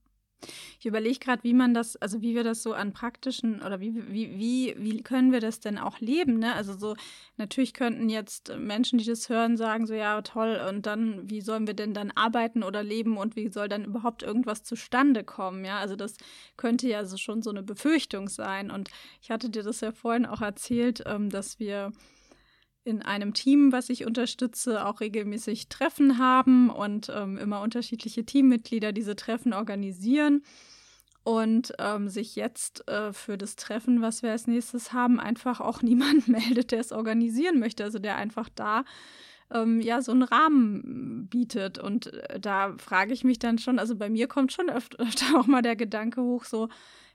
Ich 0.80 0.86
überlege 0.86 1.20
gerade, 1.20 1.44
wie 1.44 1.54
man 1.54 1.74
das, 1.74 1.96
also 1.98 2.22
wie 2.22 2.36
wir 2.36 2.44
das 2.44 2.64
so 2.64 2.74
an 2.74 2.94
praktischen 2.94 3.62
oder 3.62 3.80
wie, 3.80 3.96
wie, 3.96 4.38
wie, 4.38 4.76
wie 4.78 5.04
können 5.04 5.32
wir 5.32 5.40
das 5.40 5.60
denn 5.60 5.78
auch 5.78 6.00
leben, 6.00 6.40
ne? 6.40 6.56
Also 6.56 6.78
so, 6.78 6.96
natürlich 7.38 7.74
könnten 7.74 8.10
jetzt 8.10 8.56
Menschen, 8.58 8.98
die 8.98 9.06
das 9.06 9.30
hören, 9.30 9.58
sagen 9.58 9.86
so, 9.86 9.94
ja, 9.94 10.22
toll, 10.22 10.60
und 10.68 10.86
dann, 10.86 11.30
wie 11.30 11.42
sollen 11.42 11.68
wir 11.68 11.74
denn 11.74 11.94
dann 11.94 12.12
arbeiten 12.12 12.64
oder 12.64 12.84
leben 12.84 13.18
und 13.18 13.36
wie 13.36 13.50
soll 13.50 13.70
dann 13.70 13.86
überhaupt 13.86 14.24
irgendwas 14.24 14.64
zustande 14.64 15.24
kommen, 15.24 15.66
ja? 15.66 15.80
Also 15.80 15.96
das 15.96 16.18
könnte 16.58 16.88
ja 16.88 17.06
so 17.06 17.18
schon 17.18 17.42
so 17.42 17.50
eine 17.50 17.64
Befürchtung 17.64 18.30
sein. 18.30 18.72
Und 18.72 18.90
ich 19.22 19.32
hatte 19.32 19.50
dir 19.50 19.64
das 19.64 19.82
ja 19.82 19.92
vorhin 19.92 20.26
auch 20.26 20.42
erzählt, 20.42 21.04
ähm, 21.06 21.30
dass 21.30 21.60
wir 21.60 21.92
in 22.84 23.02
einem 23.02 23.34
Team, 23.34 23.72
was 23.72 23.90
ich 23.90 24.06
unterstütze, 24.06 24.86
auch 24.86 25.02
regelmäßig 25.02 25.70
Treffen 25.70 26.18
haben 26.18 26.70
und 26.70 27.12
ähm, 27.14 27.38
immer 27.38 27.62
unterschiedliche 27.62 28.26
Teammitglieder 28.26 28.92
diese 28.92 29.16
Treffen 29.16 29.54
organisieren. 29.54 30.44
und 31.24 31.74
ähm, 31.78 32.10
sich 32.10 32.36
jetzt 32.36 32.88
äh, 32.88 33.14
für 33.14 33.38
das 33.38 33.56
Treffen, 33.56 34.02
was 34.02 34.24
wir 34.24 34.32
als 34.32 34.48
nächstes 34.48 34.92
haben, 34.92 35.20
einfach 35.20 35.62
auch 35.62 35.82
niemand 35.84 36.28
meldet, 36.28 36.72
der 36.72 36.80
es 36.80 36.92
organisieren 36.92 37.60
möchte. 37.60 37.84
Also 37.84 38.00
der 38.00 38.16
einfach 38.16 38.50
da 38.50 38.84
ähm, 39.52 39.82
ja 39.82 40.02
so 40.02 40.12
einen 40.12 40.24
Rahmen 40.24 41.28
bietet. 41.28 41.78
Und 41.78 42.08
äh, 42.08 42.40
da 42.40 42.76
frage 42.78 43.14
ich 43.14 43.24
mich 43.24 43.40
dann 43.40 43.58
schon, 43.58 43.80
also 43.80 43.96
bei 43.96 44.10
mir 44.10 44.28
kommt 44.28 44.52
schon 44.52 44.70
öfter, 44.70 45.00
öfter 45.04 45.40
auch 45.40 45.48
mal 45.48 45.62
der 45.62 45.76
Gedanke 45.76 46.22
hoch, 46.22 46.46
so, 46.46 46.70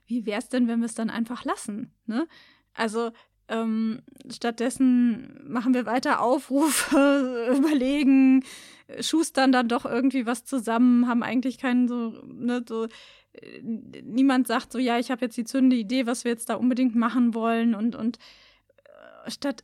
wie 0.05 0.25
wäre 0.25 0.39
es 0.39 0.49
denn, 0.49 0.67
wenn 0.67 0.79
wir 0.79 0.85
es 0.85 0.95
dann 0.95 1.09
einfach 1.09 1.43
lassen? 1.43 1.91
Ne? 2.05 2.27
Also 2.73 3.11
ähm, 3.49 4.01
stattdessen 4.29 5.43
machen 5.47 5.73
wir 5.73 5.85
weiter 5.85 6.21
Aufrufe, 6.21 7.53
überlegen, 7.57 8.43
schustern 8.99 9.51
dann 9.51 9.67
doch 9.67 9.85
irgendwie 9.85 10.25
was 10.25 10.45
zusammen, 10.45 11.07
haben 11.07 11.23
eigentlich 11.23 11.57
keinen 11.57 11.87
so, 11.87 12.13
ne, 12.25 12.63
so 12.67 12.87
niemand 14.03 14.47
sagt 14.47 14.71
so, 14.71 14.79
ja, 14.79 14.97
ich 14.99 15.11
habe 15.11 15.25
jetzt 15.25 15.37
die 15.37 15.43
zünde 15.43 15.75
Idee, 15.75 16.05
was 16.05 16.23
wir 16.23 16.31
jetzt 16.31 16.49
da 16.49 16.55
unbedingt 16.55 16.95
machen 16.95 17.33
wollen 17.33 17.75
und, 17.75 17.95
und 17.95 18.17
äh, 19.25 19.31
statt 19.31 19.63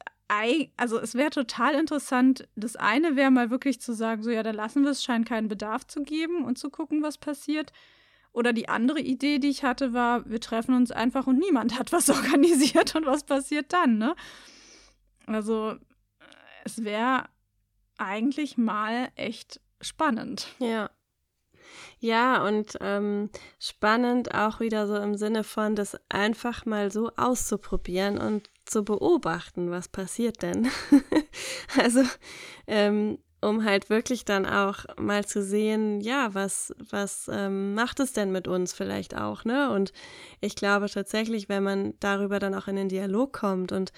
also 0.77 0.99
es 0.99 1.13
wäre 1.13 1.29
total 1.29 1.75
interessant. 1.75 2.47
Das 2.55 2.75
eine 2.75 3.15
wäre 3.15 3.29
mal 3.29 3.51
wirklich 3.51 3.79
zu 3.79 3.93
sagen, 3.93 4.23
so 4.23 4.31
ja, 4.31 4.41
da 4.41 4.49
lassen 4.49 4.83
wir 4.83 4.89
es, 4.89 5.03
scheint 5.03 5.27
keinen 5.27 5.47
Bedarf 5.47 5.85
zu 5.85 6.01
geben 6.01 6.43
und 6.43 6.57
zu 6.57 6.71
gucken, 6.71 7.03
was 7.03 7.19
passiert. 7.19 7.71
Oder 8.33 8.51
die 8.51 8.67
andere 8.67 8.99
Idee, 8.99 9.39
die 9.39 9.49
ich 9.49 9.63
hatte, 9.63 9.93
war, 9.93 10.29
wir 10.29 10.41
treffen 10.41 10.75
uns 10.75 10.91
einfach 10.91 11.27
und 11.27 11.37
niemand 11.37 11.79
hat 11.79 11.91
was 11.91 12.09
organisiert 12.09 12.95
und 12.95 13.05
was 13.05 13.23
passiert 13.23 13.71
dann, 13.71 13.97
ne? 13.97 14.15
Also 15.25 15.75
es 16.65 16.83
wäre 16.83 17.25
eigentlich 17.97 18.57
mal 18.57 19.09
echt 19.15 19.61
spannend. 19.81 20.47
Ja. 20.59 20.89
Ja, 21.99 22.45
und 22.45 22.77
ähm, 22.81 23.29
spannend 23.59 24.33
auch 24.33 24.59
wieder 24.59 24.87
so 24.87 24.97
im 24.97 25.15
Sinne 25.15 25.43
von, 25.43 25.75
das 25.75 25.97
einfach 26.09 26.65
mal 26.65 26.91
so 26.91 27.11
auszuprobieren 27.15 28.17
und 28.17 28.49
zu 28.65 28.83
beobachten, 28.83 29.71
was 29.71 29.87
passiert 29.87 30.41
denn. 30.41 30.69
also, 31.81 32.03
ähm, 32.67 33.19
um 33.43 33.65
halt 33.65 33.89
wirklich 33.89 34.25
dann 34.25 34.45
auch 34.45 34.86
mal 34.97 35.25
zu 35.25 35.43
sehen, 35.43 36.01
ja, 36.01 36.34
was, 36.34 36.73
was 36.89 37.29
ähm, 37.32 37.73
macht 37.75 37.99
es 37.99 38.13
denn 38.13 38.32
mit 38.32 38.47
uns 38.47 38.73
vielleicht 38.73 39.15
auch, 39.15 39.45
ne? 39.45 39.71
Und 39.71 39.93
ich 40.41 40.56
glaube 40.56 40.89
tatsächlich, 40.89 41.49
wenn 41.49 41.63
man 41.63 41.93
darüber 41.99 42.39
dann 42.39 42.56
auch 42.56 42.67
in 42.67 42.75
den 42.75 42.89
Dialog 42.89 43.34
kommt 43.34 43.71
und 43.71 43.91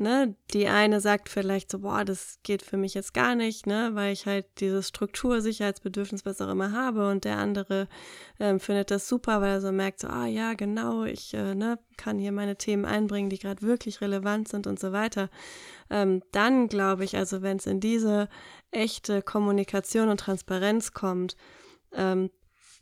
ne, 0.00 0.34
die 0.52 0.68
eine 0.68 1.00
sagt 1.00 1.28
vielleicht 1.28 1.70
so, 1.70 1.80
boah, 1.80 2.04
das 2.04 2.38
geht 2.42 2.62
für 2.62 2.76
mich 2.76 2.94
jetzt 2.94 3.14
gar 3.14 3.34
nicht, 3.34 3.66
ne, 3.66 3.90
weil 3.94 4.12
ich 4.12 4.26
halt 4.26 4.46
dieses 4.60 4.88
Struktur, 4.88 5.40
Sicherheitsbedürfnis, 5.40 6.24
was 6.24 6.40
auch 6.40 6.48
immer 6.50 6.72
habe 6.72 7.08
und 7.08 7.24
der 7.24 7.38
andere 7.38 7.88
ähm, 8.38 8.60
findet 8.60 8.90
das 8.90 9.08
super, 9.08 9.40
weil 9.40 9.50
er 9.50 9.60
so 9.60 9.72
merkt, 9.72 10.00
so, 10.00 10.08
ah 10.08 10.26
ja, 10.26 10.54
genau, 10.54 11.04
ich 11.04 11.34
äh, 11.34 11.54
ne, 11.54 11.78
kann 11.96 12.18
hier 12.18 12.32
meine 12.32 12.56
Themen 12.56 12.84
einbringen, 12.84 13.30
die 13.30 13.38
gerade 13.38 13.62
wirklich 13.62 14.00
relevant 14.00 14.48
sind 14.48 14.66
und 14.66 14.78
so 14.78 14.92
weiter. 14.92 15.30
Ähm, 15.90 16.22
dann 16.32 16.68
glaube 16.68 17.04
ich, 17.04 17.16
also 17.16 17.42
wenn 17.42 17.56
es 17.56 17.66
in 17.66 17.80
diese 17.80 18.28
echte 18.70 19.22
Kommunikation 19.22 20.08
und 20.08 20.20
Transparenz 20.20 20.92
kommt, 20.92 21.36
ähm, 21.92 22.30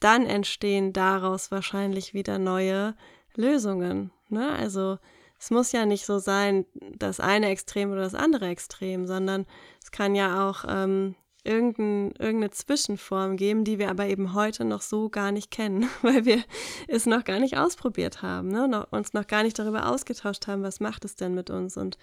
dann 0.00 0.26
entstehen 0.26 0.92
daraus 0.92 1.50
wahrscheinlich 1.50 2.14
wieder 2.14 2.38
neue 2.38 2.94
Lösungen. 3.36 4.10
Ne? 4.28 4.50
Also 4.50 4.98
es 5.38 5.50
muss 5.50 5.72
ja 5.72 5.86
nicht 5.86 6.06
so 6.06 6.18
sein, 6.18 6.64
das 6.96 7.20
eine 7.20 7.48
Extrem 7.48 7.92
oder 7.92 8.02
das 8.02 8.14
andere 8.14 8.48
Extrem, 8.48 9.06
sondern 9.06 9.46
es 9.82 9.90
kann 9.90 10.14
ja 10.14 10.48
auch 10.48 10.64
ähm, 10.66 11.14
irgendein, 11.44 12.12
irgendeine 12.18 12.50
Zwischenform 12.50 13.36
geben, 13.36 13.64
die 13.64 13.78
wir 13.78 13.90
aber 13.90 14.06
eben 14.06 14.34
heute 14.34 14.64
noch 14.64 14.80
so 14.80 15.10
gar 15.10 15.30
nicht 15.30 15.50
kennen, 15.50 15.88
weil 16.02 16.24
wir 16.24 16.42
es 16.88 17.06
noch 17.06 17.24
gar 17.24 17.38
nicht 17.38 17.56
ausprobiert 17.56 18.22
haben, 18.22 18.48
ne? 18.48 18.66
noch, 18.66 18.90
uns 18.90 19.12
noch 19.12 19.26
gar 19.26 19.42
nicht 19.42 19.58
darüber 19.58 19.88
ausgetauscht 19.88 20.46
haben, 20.46 20.62
was 20.62 20.80
macht 20.80 21.04
es 21.04 21.16
denn 21.16 21.34
mit 21.34 21.50
uns 21.50 21.76
und 21.76 21.98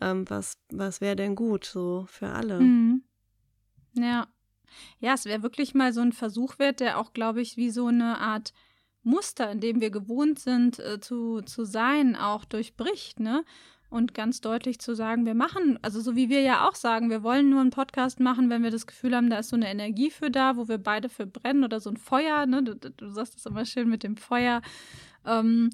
ähm, 0.00 0.28
was, 0.28 0.58
was 0.70 1.00
wäre 1.00 1.16
denn 1.16 1.34
gut 1.34 1.64
so 1.64 2.06
für 2.08 2.28
alle. 2.28 2.60
Mhm. 2.60 3.02
Ja. 3.94 4.26
Ja, 4.98 5.14
es 5.14 5.24
wäre 5.24 5.42
wirklich 5.42 5.74
mal 5.74 5.92
so 5.92 6.02
ein 6.02 6.12
Versuch 6.12 6.58
wert, 6.58 6.80
der 6.80 6.98
auch, 6.98 7.12
glaube 7.12 7.40
ich, 7.40 7.56
wie 7.56 7.70
so 7.70 7.86
eine 7.86 8.18
Art 8.18 8.52
Muster, 9.06 9.50
in 9.50 9.60
dem 9.60 9.80
wir 9.80 9.90
gewohnt 9.90 10.38
sind 10.38 10.78
äh, 10.78 11.00
zu, 11.00 11.40
zu 11.42 11.64
sein, 11.64 12.16
auch 12.16 12.44
durchbricht, 12.44 13.20
ne? 13.20 13.44
Und 13.88 14.14
ganz 14.14 14.40
deutlich 14.40 14.80
zu 14.80 14.96
sagen, 14.96 15.26
wir 15.26 15.36
machen, 15.36 15.78
also 15.80 16.00
so 16.00 16.16
wie 16.16 16.28
wir 16.28 16.40
ja 16.40 16.68
auch 16.68 16.74
sagen, 16.74 17.08
wir 17.08 17.22
wollen 17.22 17.48
nur 17.48 17.60
einen 17.60 17.70
Podcast 17.70 18.18
machen, 18.18 18.50
wenn 18.50 18.64
wir 18.64 18.72
das 18.72 18.88
Gefühl 18.88 19.14
haben, 19.14 19.30
da 19.30 19.38
ist 19.38 19.50
so 19.50 19.56
eine 19.56 19.70
Energie 19.70 20.10
für 20.10 20.28
da, 20.28 20.56
wo 20.56 20.66
wir 20.66 20.78
beide 20.78 21.08
für 21.08 21.24
brennen 21.24 21.62
oder 21.62 21.78
so 21.78 21.88
ein 21.90 21.96
Feuer, 21.96 22.46
ne? 22.46 22.64
Du, 22.64 22.74
du 22.74 23.08
sagst 23.10 23.36
das 23.36 23.46
immer 23.46 23.64
schön 23.64 23.88
mit 23.88 24.02
dem 24.02 24.16
Feuer. 24.16 24.60
Ähm, 25.24 25.70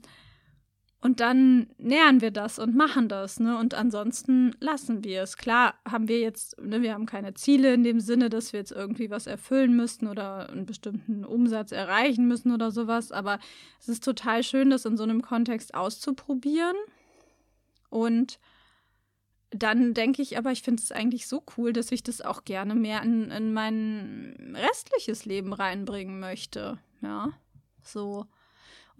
und 1.03 1.19
dann 1.19 1.67
nähern 1.79 2.21
wir 2.21 2.31
das 2.31 2.61
und 2.61 2.77
machen 2.77 3.09
das, 3.09 3.41
ne? 3.41 3.59
Und 3.59 3.75
ansonsten 3.75 4.55
lassen 4.61 5.03
wir 5.03 5.23
es. 5.23 5.37
Klar 5.37 5.75
haben 5.85 6.07
wir 6.07 6.21
jetzt, 6.21 6.61
ne, 6.61 6.81
wir 6.81 6.95
haben 6.95 7.07
keine 7.07 7.35
Ziele 7.35 7.75
in 7.75 7.83
dem 7.83 7.99
Sinne, 7.99 8.31
dass 8.31 8.53
wir 8.53 8.61
jetzt 8.61 8.71
irgendwie 8.71 9.11
was 9.11 9.27
erfüllen 9.27 9.75
müssten 9.75 10.07
oder 10.07 10.49
einen 10.49 10.65
bestimmten 10.65 11.25
Umsatz 11.25 11.73
erreichen 11.73 12.29
müssen 12.29 12.53
oder 12.53 12.71
sowas. 12.71 13.11
Aber 13.11 13.41
es 13.81 13.89
ist 13.89 14.05
total 14.05 14.45
schön, 14.45 14.71
das 14.71 14.85
in 14.85 14.97
so 14.97 15.03
einem 15.03 15.23
Kontext 15.23 15.75
auszuprobieren. 15.75 16.77
Und 17.91 18.39
dann 19.51 19.95
denke 19.95 20.23
ich 20.23 20.39
aber, 20.39 20.53
ich 20.53 20.63
finde 20.63 20.85
es 20.85 20.93
eigentlich 20.93 21.27
so 21.27 21.43
cool, 21.57 21.73
dass 21.73 21.91
ich 21.91 22.05
das 22.05 22.21
auch 22.21 22.45
gerne 22.45 22.77
mehr 22.77 23.03
in, 23.03 23.33
in 23.33 23.53
mein 23.53 24.55
restliches 24.57 25.25
Leben 25.25 25.53
reinbringen 25.53 26.21
möchte. 26.21 26.79
Ja, 27.01 27.33
so. 27.83 28.27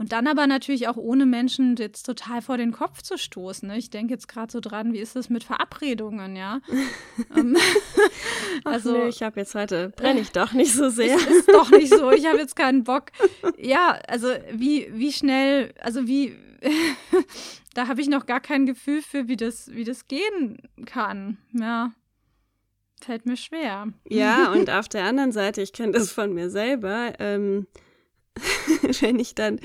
Und 0.03 0.11
dann 0.11 0.27
aber 0.27 0.49
natürlich 0.49 0.89
auch 0.89 0.97
ohne 0.97 1.27
Menschen 1.27 1.77
jetzt 1.77 2.03
total 2.03 2.43
vor 2.43 2.57
den 2.57 2.73
Kopf 2.73 3.03
zu 3.03 3.17
stoßen. 3.17 3.69
Ne? 3.69 3.79
Ich 3.79 3.89
denke 3.89 4.13
jetzt 4.13 4.27
gerade 4.27 4.51
so 4.51 4.59
dran, 4.59 4.93
wie 4.93 4.99
ist 4.99 5.15
es 5.15 5.31
mit 5.31 5.45
Verabredungen, 5.45 6.35
ja? 6.35 6.61
Ähm, 7.37 7.57
also 8.65 8.93
nee, 8.93 9.09
ich 9.09 9.23
habe 9.23 9.39
jetzt 9.39 9.55
heute 9.55 9.91
brenne 9.91 10.21
ich 10.21 10.33
doch 10.33 10.53
nicht 10.53 10.73
so 10.75 10.89
sehr. 10.89 11.15
Ist, 11.15 11.27
ist 11.29 11.49
doch 11.49 11.71
nicht 11.71 11.95
so. 11.95 12.11
Ich 12.11 12.27
habe 12.27 12.39
jetzt 12.39 12.57
keinen 12.57 12.83
Bock. 12.85 13.13
Ja, 13.59 13.99
also 14.09 14.29
wie 14.53 14.91
wie 14.93 15.13
schnell, 15.13 15.73
also 15.81 16.07
wie 16.09 16.37
da 17.75 17.87
habe 17.87 18.01
ich 18.01 18.09
noch 18.09 18.27
gar 18.27 18.41
kein 18.41 18.67
Gefühl 18.67 19.03
für, 19.03 19.29
wie 19.29 19.37
das 19.37 19.71
wie 19.73 19.85
das 19.85 20.09
gehen 20.09 20.59
kann. 20.85 21.39
Ja. 21.53 21.93
Fällt 23.01 23.25
mir 23.25 23.37
schwer. 23.37 23.93
Ja, 24.09 24.51
und 24.51 24.69
auf 24.69 24.89
der 24.89 25.05
anderen 25.05 25.33
Seite, 25.33 25.63
ich 25.63 25.73
kenne 25.73 25.93
das 25.93 26.11
von 26.11 26.35
mir 26.35 26.51
selber. 26.51 27.13
Ähm, 27.21 27.67
wenn 29.01 29.19
ich 29.19 29.35
dann 29.35 29.61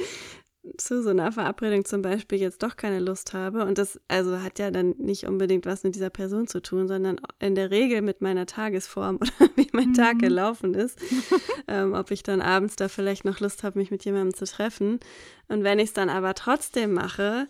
zu 0.78 1.02
so 1.02 1.10
einer 1.10 1.32
Verabredung 1.32 1.86
zum 1.86 2.02
Beispiel 2.02 2.40
jetzt 2.40 2.62
doch 2.64 2.76
keine 2.76 3.00
Lust 3.00 3.34
habe. 3.34 3.66
Und 3.66 3.78
das 3.78 4.00
also 4.08 4.42
hat 4.42 4.60
ja 4.60 4.72
dann 4.72 4.96
nicht 4.98 5.26
unbedingt 5.26 5.66
was 5.66 5.84
mit 5.84 5.96
dieser 5.96 6.10
Person 6.10 6.48
zu 6.48 6.62
tun, 6.62 6.88
sondern 6.88 7.20
in 7.40 7.56
der 7.56 7.72
Regel 7.72 8.02
mit 8.02 8.22
meiner 8.22 8.46
Tagesform 8.46 9.18
oder 9.22 9.50
wie 9.56 9.70
mein 9.72 9.90
mhm. 9.90 9.94
Tag 9.94 10.20
gelaufen 10.20 10.74
ist. 10.74 11.00
ähm, 11.68 11.94
ob 11.94 12.12
ich 12.12 12.24
dann 12.24 12.42
abends 12.42 12.76
da 12.76 12.90
vielleicht 12.90 13.26
noch 13.26 13.40
Lust 13.40 13.64
habe, 13.64 13.80
mich 13.80 13.92
mit 13.92 14.04
jemandem 14.06 14.34
zu 14.34 14.46
treffen. 14.46 15.00
Und 15.48 15.64
wenn 15.64 15.80
ich 15.80 15.86
es 15.86 15.94
dann 15.94 16.10
aber 16.10 16.34
trotzdem 16.34 16.94
mache, 16.94 17.48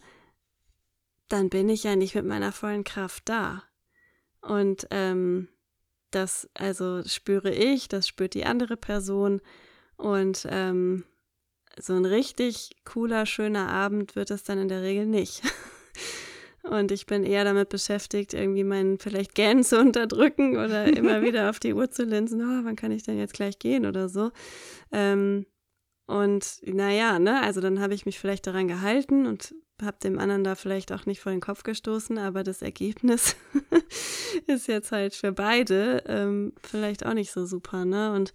dann 1.30 1.49
bin 1.49 1.69
ich 1.69 1.84
ja 1.84 1.95
nicht 1.95 2.15
mit 2.15 2.25
meiner 2.25 2.51
vollen 2.51 2.84
Kraft 2.84 3.27
da. 3.27 3.63
Und 4.41 4.88
ähm, 4.91 5.49
das 6.12 6.49
also 6.53 7.03
spüre 7.03 7.51
ich, 7.51 7.89
das 7.89 8.08
spürt 8.08 8.34
die 8.34 8.45
andere 8.45 8.77
Person. 8.77 9.41
Und 9.97 10.47
ähm, 10.49 11.03
so 11.79 11.93
ein 11.93 12.05
richtig 12.05 12.75
cooler, 12.86 13.25
schöner 13.25 13.69
Abend 13.69 14.15
wird 14.15 14.31
es 14.31 14.43
dann 14.43 14.60
in 14.60 14.67
der 14.67 14.81
Regel 14.81 15.05
nicht. 15.05 15.41
Und 16.63 16.91
ich 16.91 17.05
bin 17.05 17.23
eher 17.23 17.45
damit 17.45 17.69
beschäftigt, 17.69 18.33
irgendwie 18.33 18.63
meinen 18.63 18.99
vielleicht 18.99 19.36
Gähnen 19.36 19.63
zu 19.63 19.79
unterdrücken 19.79 20.57
oder 20.57 20.86
immer 20.86 21.21
wieder 21.23 21.49
auf 21.49 21.60
die 21.60 21.73
Uhr 21.73 21.89
zu 21.91 22.03
linsen, 22.03 22.41
oh, 22.41 22.65
wann 22.65 22.75
kann 22.75 22.91
ich 22.91 23.03
denn 23.03 23.17
jetzt 23.17 23.33
gleich 23.33 23.57
gehen 23.60 23.86
oder 23.86 24.10
so. 24.10 24.31
Ähm, 24.91 25.45
und 26.07 26.62
naja, 26.63 27.19
ne, 27.19 27.41
also 27.41 27.62
dann 27.62 27.79
habe 27.79 27.93
ich 27.93 28.05
mich 28.05 28.19
vielleicht 28.19 28.47
daran 28.47 28.67
gehalten 28.67 29.25
und 29.27 29.53
habe 29.81 29.97
dem 30.01 30.19
anderen 30.19 30.43
da 30.43 30.55
vielleicht 30.55 30.91
auch 30.91 31.05
nicht 31.05 31.21
vor 31.21 31.31
den 31.31 31.41
Kopf 31.41 31.63
gestoßen, 31.63 32.17
aber 32.17 32.43
das 32.43 32.62
Ergebnis 32.62 33.36
ist 34.48 34.68
jetzt 34.68 34.92
halt 34.92 35.13
für 35.15 35.32
beide 35.32 36.04
ähm, 36.08 36.54
vielleicht 36.62 37.06
auch 37.06 37.13
nicht 37.13 37.32
so 37.32 37.46
super, 37.46 37.86
ne? 37.86 38.13
Und 38.13 38.34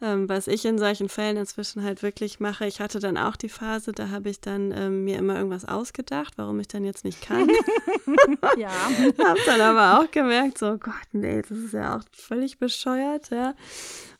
ähm, 0.00 0.28
was 0.28 0.48
ich 0.48 0.64
in 0.64 0.78
solchen 0.78 1.08
Fällen 1.08 1.36
inzwischen 1.36 1.82
halt 1.82 2.02
wirklich 2.02 2.40
mache, 2.40 2.66
ich 2.66 2.80
hatte 2.80 2.98
dann 2.98 3.16
auch 3.16 3.36
die 3.36 3.48
Phase, 3.48 3.92
da 3.92 4.10
habe 4.10 4.30
ich 4.30 4.40
dann 4.40 4.72
ähm, 4.72 5.04
mir 5.04 5.18
immer 5.18 5.36
irgendwas 5.36 5.64
ausgedacht, 5.64 6.34
warum 6.36 6.58
ich 6.60 6.68
dann 6.68 6.84
jetzt 6.84 7.04
nicht 7.04 7.22
kann. 7.22 7.48
ja. 8.56 8.70
hab 9.18 9.38
dann 9.46 9.60
aber 9.60 10.00
auch 10.00 10.10
gemerkt, 10.10 10.58
so 10.58 10.78
Gott, 10.78 10.94
nee, 11.12 11.42
das 11.42 11.56
ist 11.56 11.74
ja 11.74 11.96
auch 11.96 12.02
völlig 12.12 12.58
bescheuert, 12.58 13.30
ja. 13.30 13.54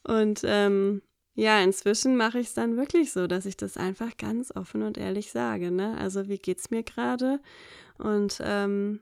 Und 0.04 0.42
ähm, 0.44 1.02
ja, 1.34 1.60
inzwischen 1.62 2.16
mache 2.16 2.38
ich 2.38 2.48
es 2.48 2.54
dann 2.54 2.76
wirklich 2.76 3.12
so, 3.12 3.26
dass 3.26 3.46
ich 3.46 3.56
das 3.56 3.76
einfach 3.76 4.16
ganz 4.18 4.54
offen 4.54 4.82
und 4.82 4.98
ehrlich 4.98 5.32
sage. 5.32 5.70
Ne? 5.70 5.96
Also 5.98 6.28
wie 6.28 6.38
geht's 6.38 6.70
mir 6.70 6.82
gerade? 6.82 7.40
Und 7.98 8.38
ähm, 8.44 9.00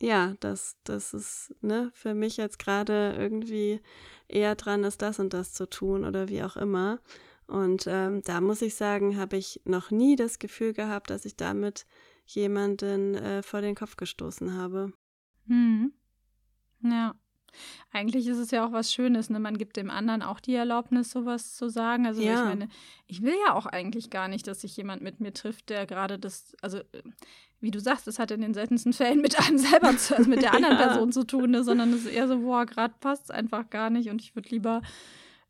ja, 0.00 0.34
dass 0.40 0.76
das 0.84 1.14
ist 1.14 1.54
ne, 1.60 1.90
für 1.94 2.14
mich 2.14 2.36
jetzt 2.36 2.58
gerade 2.58 3.14
irgendwie 3.18 3.80
eher 4.28 4.54
dran 4.54 4.84
ist, 4.84 5.02
das 5.02 5.18
und 5.18 5.32
das 5.34 5.52
zu 5.52 5.68
tun 5.68 6.04
oder 6.04 6.28
wie 6.28 6.42
auch 6.42 6.56
immer. 6.56 7.00
Und 7.46 7.86
ähm, 7.86 8.22
da 8.22 8.40
muss 8.40 8.62
ich 8.62 8.74
sagen, 8.74 9.16
habe 9.16 9.36
ich 9.36 9.62
noch 9.64 9.90
nie 9.90 10.16
das 10.16 10.38
Gefühl 10.38 10.74
gehabt, 10.74 11.10
dass 11.10 11.24
ich 11.24 11.36
damit 11.36 11.86
jemanden 12.26 13.14
äh, 13.14 13.42
vor 13.42 13.62
den 13.62 13.74
Kopf 13.74 13.96
gestoßen 13.96 14.54
habe. 14.54 14.92
Hm. 15.46 15.92
Ja. 16.82 17.14
Eigentlich 17.90 18.26
ist 18.26 18.36
es 18.36 18.50
ja 18.50 18.66
auch 18.66 18.72
was 18.72 18.92
Schönes, 18.92 19.30
ne? 19.30 19.40
Man 19.40 19.56
gibt 19.56 19.78
dem 19.78 19.88
anderen 19.88 20.22
auch 20.22 20.38
die 20.38 20.54
Erlaubnis, 20.54 21.10
sowas 21.10 21.54
zu 21.56 21.70
sagen. 21.70 22.06
Also 22.06 22.20
ja. 22.20 22.34
ich 22.34 22.44
meine, 22.44 22.68
ich 23.06 23.22
will 23.22 23.34
ja 23.46 23.54
auch 23.54 23.64
eigentlich 23.64 24.10
gar 24.10 24.28
nicht, 24.28 24.46
dass 24.46 24.60
sich 24.60 24.76
jemand 24.76 25.02
mit 25.02 25.20
mir 25.20 25.32
trifft, 25.32 25.70
der 25.70 25.86
gerade 25.86 26.18
das, 26.18 26.54
also 26.60 26.80
wie 27.60 27.70
du 27.70 27.80
sagst, 27.80 28.06
es 28.08 28.18
hat 28.18 28.30
in 28.30 28.40
den 28.40 28.54
seltensten 28.54 28.92
Fällen 28.92 29.20
mit 29.20 29.38
einem 29.38 29.58
selber, 29.58 29.96
zu, 29.96 30.16
also 30.16 30.28
mit 30.28 30.42
der 30.42 30.54
anderen 30.54 30.78
ja. 30.78 30.86
Person 30.86 31.12
zu 31.12 31.24
tun, 31.24 31.50
ne? 31.50 31.64
sondern 31.64 31.92
es 31.92 32.04
ist 32.04 32.12
eher 32.12 32.28
so, 32.28 32.38
boah, 32.38 32.66
gerade 32.66 32.94
passt 33.00 33.24
es 33.24 33.30
einfach 33.30 33.68
gar 33.70 33.90
nicht 33.90 34.10
und 34.10 34.22
ich 34.22 34.36
würde 34.36 34.48
lieber 34.50 34.82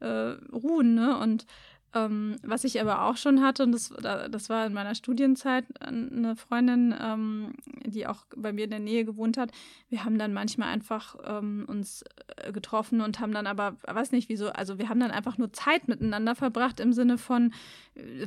äh, 0.00 0.36
ruhen, 0.52 0.94
ne? 0.94 1.18
Und 1.18 1.46
ähm, 1.94 2.36
was 2.42 2.64
ich 2.64 2.80
aber 2.80 3.04
auch 3.04 3.16
schon 3.16 3.42
hatte, 3.42 3.62
und 3.62 3.72
das, 3.72 3.92
das 4.00 4.50
war 4.50 4.66
in 4.66 4.74
meiner 4.74 4.94
Studienzeit 4.94 5.64
eine 5.80 6.36
Freundin, 6.36 6.94
ähm, 7.00 7.54
die 7.86 8.06
auch 8.06 8.26
bei 8.36 8.52
mir 8.52 8.64
in 8.64 8.70
der 8.70 8.78
Nähe 8.78 9.06
gewohnt 9.06 9.38
hat. 9.38 9.52
Wir 9.88 10.04
haben 10.04 10.18
dann 10.18 10.34
manchmal 10.34 10.68
einfach 10.68 11.16
ähm, 11.24 11.64
uns 11.66 12.04
äh, 12.36 12.52
getroffen 12.52 13.00
und 13.00 13.20
haben 13.20 13.32
dann 13.32 13.46
aber, 13.46 13.76
weiß 13.86 14.12
nicht 14.12 14.28
wieso, 14.28 14.50
also 14.50 14.78
wir 14.78 14.90
haben 14.90 15.00
dann 15.00 15.10
einfach 15.10 15.38
nur 15.38 15.52
Zeit 15.54 15.88
miteinander 15.88 16.34
verbracht 16.34 16.78
im 16.78 16.92
Sinne 16.92 17.16
von, 17.16 17.54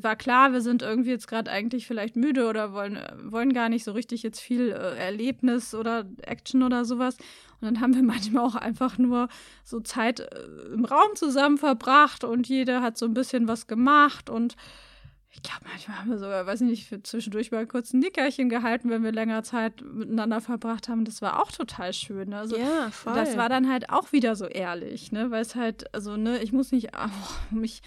war 0.01 0.15
klar, 0.15 0.53
wir 0.53 0.61
sind 0.61 0.81
irgendwie 0.81 1.11
jetzt 1.11 1.27
gerade 1.27 1.49
eigentlich 1.49 1.87
vielleicht 1.87 2.15
müde 2.15 2.47
oder 2.47 2.73
wollen, 2.73 2.99
wollen 3.23 3.53
gar 3.53 3.69
nicht 3.69 3.83
so 3.83 3.91
richtig 3.91 4.23
jetzt 4.23 4.39
viel 4.39 4.69
äh, 4.71 4.97
Erlebnis 4.97 5.73
oder 5.73 6.05
Action 6.23 6.63
oder 6.63 6.85
sowas. 6.85 7.17
Und 7.59 7.67
dann 7.67 7.81
haben 7.81 7.95
wir 7.95 8.03
manchmal 8.03 8.45
auch 8.45 8.55
einfach 8.55 8.97
nur 8.97 9.29
so 9.63 9.79
Zeit 9.79 10.19
äh, 10.19 10.45
im 10.73 10.85
Raum 10.85 11.15
zusammen 11.15 11.57
verbracht 11.57 12.23
und 12.23 12.47
jeder 12.47 12.81
hat 12.81 12.97
so 12.97 13.05
ein 13.05 13.13
bisschen 13.13 13.47
was 13.47 13.67
gemacht 13.67 14.29
und 14.29 14.55
ich 15.33 15.41
glaube, 15.41 15.61
manchmal 15.69 15.97
haben 15.97 16.09
wir 16.09 16.17
sogar, 16.17 16.45
weiß 16.45 16.59
nicht, 16.61 16.87
für 16.87 17.01
zwischendurch 17.01 17.51
mal 17.51 17.65
kurz 17.65 17.93
ein 17.93 17.99
Nickerchen 17.99 18.49
gehalten, 18.49 18.89
wenn 18.89 19.01
wir 19.01 19.13
länger 19.13 19.43
Zeit 19.43 19.81
miteinander 19.81 20.41
verbracht 20.41 20.89
haben. 20.89 21.05
Das 21.05 21.21
war 21.21 21.41
auch 21.41 21.51
total 21.51 21.93
schön. 21.93 22.33
Also, 22.33 22.57
ja, 22.57 22.91
voll. 22.91 23.15
Das 23.15 23.37
war 23.37 23.47
dann 23.47 23.71
halt 23.71 23.89
auch 23.89 24.11
wieder 24.11 24.35
so 24.35 24.45
ehrlich, 24.45 25.13
ne? 25.13 25.31
Weil 25.31 25.41
es 25.41 25.55
halt, 25.55 25.93
also, 25.95 26.17
ne, 26.17 26.43
ich 26.43 26.51
muss 26.51 26.73
nicht 26.73 26.89
oh, 26.97 27.09
mich 27.55 27.81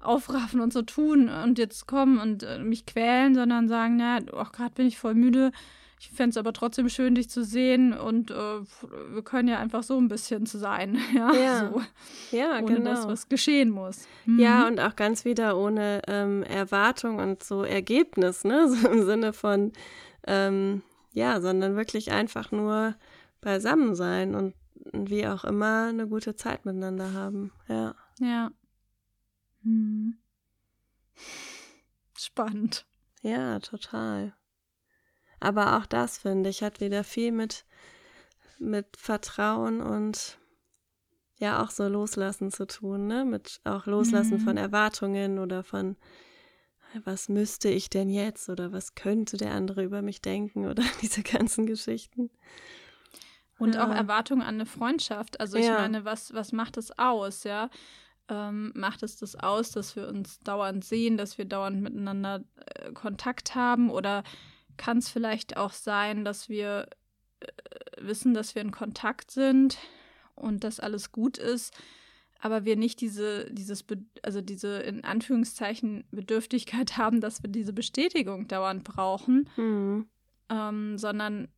aufraffen 0.00 0.60
und 0.60 0.72
so 0.72 0.82
tun 0.82 1.28
und 1.28 1.58
jetzt 1.58 1.86
kommen 1.86 2.18
und 2.18 2.42
äh, 2.42 2.58
mich 2.58 2.86
quälen, 2.86 3.34
sondern 3.34 3.68
sagen, 3.68 3.96
na, 3.96 4.18
auch 4.32 4.52
gerade 4.52 4.74
bin 4.74 4.86
ich 4.86 4.98
voll 4.98 5.14
müde 5.14 5.52
ich 6.00 6.08
fände 6.08 6.30
es 6.30 6.36
aber 6.38 6.54
trotzdem 6.54 6.88
schön, 6.88 7.14
dich 7.14 7.28
zu 7.28 7.44
sehen 7.44 7.92
und 7.92 8.30
äh, 8.30 8.34
wir 8.34 9.22
können 9.22 9.48
ja 9.48 9.58
einfach 9.58 9.82
so 9.82 9.98
ein 9.98 10.08
bisschen 10.08 10.46
zu 10.46 10.58
sein. 10.58 10.98
Ja, 11.14 11.34
ja. 11.34 11.70
So. 11.70 11.82
ja 12.36 12.58
ohne 12.58 12.64
genau. 12.64 12.90
dass 12.90 13.06
was 13.06 13.28
geschehen 13.28 13.68
muss. 13.68 14.06
Mhm. 14.24 14.38
Ja, 14.38 14.66
und 14.66 14.80
auch 14.80 14.96
ganz 14.96 15.26
wieder 15.26 15.58
ohne 15.58 16.00
ähm, 16.06 16.42
Erwartung 16.42 17.18
und 17.18 17.42
so 17.42 17.64
Ergebnis, 17.64 18.44
ne? 18.44 18.66
So 18.70 18.88
im 18.88 19.04
Sinne 19.04 19.34
von, 19.34 19.72
ähm, 20.26 20.80
ja, 21.12 21.40
sondern 21.42 21.76
wirklich 21.76 22.12
einfach 22.12 22.50
nur 22.50 22.94
beisammen 23.42 23.94
sein 23.94 24.34
und 24.34 24.54
wie 24.92 25.26
auch 25.26 25.44
immer 25.44 25.88
eine 25.88 26.06
gute 26.06 26.34
Zeit 26.34 26.64
miteinander 26.64 27.12
haben. 27.12 27.52
Ja. 27.68 27.94
Ja. 28.20 28.50
Hm. 29.62 30.18
Spannend. 32.16 32.86
Ja, 33.22 33.58
total. 33.60 34.34
Aber 35.40 35.78
auch 35.78 35.86
das, 35.86 36.18
finde 36.18 36.50
ich, 36.50 36.62
hat 36.62 36.80
wieder 36.80 37.04
viel 37.04 37.32
mit, 37.32 37.64
mit 38.58 38.96
Vertrauen 38.96 39.80
und 39.80 40.38
ja 41.38 41.62
auch 41.62 41.70
so 41.70 41.88
Loslassen 41.88 42.50
zu 42.50 42.66
tun, 42.66 43.06
ne? 43.06 43.24
Mit 43.24 43.60
auch 43.64 43.86
Loslassen 43.86 44.38
mhm. 44.38 44.40
von 44.40 44.56
Erwartungen 44.56 45.38
oder 45.38 45.64
von 45.64 45.96
was 47.04 47.28
müsste 47.28 47.68
ich 47.68 47.88
denn 47.88 48.10
jetzt 48.10 48.48
oder 48.48 48.72
was 48.72 48.94
könnte 48.94 49.36
der 49.36 49.52
andere 49.52 49.84
über 49.84 50.02
mich 50.02 50.20
denken 50.20 50.66
oder 50.66 50.82
diese 51.02 51.22
ganzen 51.22 51.66
Geschichten. 51.66 52.30
Und 53.58 53.74
ja. 53.74 53.86
auch 53.86 53.94
Erwartungen 53.94 54.42
an 54.42 54.54
eine 54.54 54.66
Freundschaft. 54.66 55.38
Also 55.38 55.58
ich 55.58 55.66
ja. 55.66 55.74
meine, 55.74 56.04
was, 56.04 56.32
was 56.32 56.52
macht 56.52 56.78
es 56.78 56.98
aus, 56.98 57.44
ja? 57.44 57.68
Ähm, 58.30 58.72
macht 58.76 59.02
es 59.02 59.16
das 59.16 59.34
aus, 59.34 59.72
dass 59.72 59.96
wir 59.96 60.08
uns 60.08 60.38
dauernd 60.38 60.84
sehen, 60.84 61.16
dass 61.16 61.36
wir 61.36 61.44
dauernd 61.44 61.82
miteinander 61.82 62.44
äh, 62.56 62.92
Kontakt 62.92 63.56
haben 63.56 63.90
oder 63.90 64.22
kann 64.76 64.98
es 64.98 65.08
vielleicht 65.08 65.56
auch 65.56 65.72
sein, 65.72 66.24
dass 66.24 66.48
wir 66.48 66.88
äh, 67.40 67.46
wissen, 68.00 68.32
dass 68.32 68.54
wir 68.54 68.62
in 68.62 68.70
Kontakt 68.70 69.32
sind 69.32 69.78
und 70.36 70.62
dass 70.62 70.78
alles 70.78 71.10
gut 71.10 71.38
ist, 71.38 71.76
aber 72.40 72.64
wir 72.64 72.76
nicht 72.76 73.00
diese, 73.00 73.52
dieses, 73.52 73.84
also 74.22 74.40
diese 74.40 74.78
in 74.78 75.04
Anführungszeichen 75.04 76.04
Bedürftigkeit 76.10 76.96
haben, 76.96 77.20
dass 77.20 77.42
wir 77.42 77.50
diese 77.50 77.72
Bestätigung 77.72 78.48
dauernd 78.48 78.84
brauchen, 78.84 79.48
mhm. 79.56 80.08
ähm, 80.48 80.98
sondern 80.98 81.48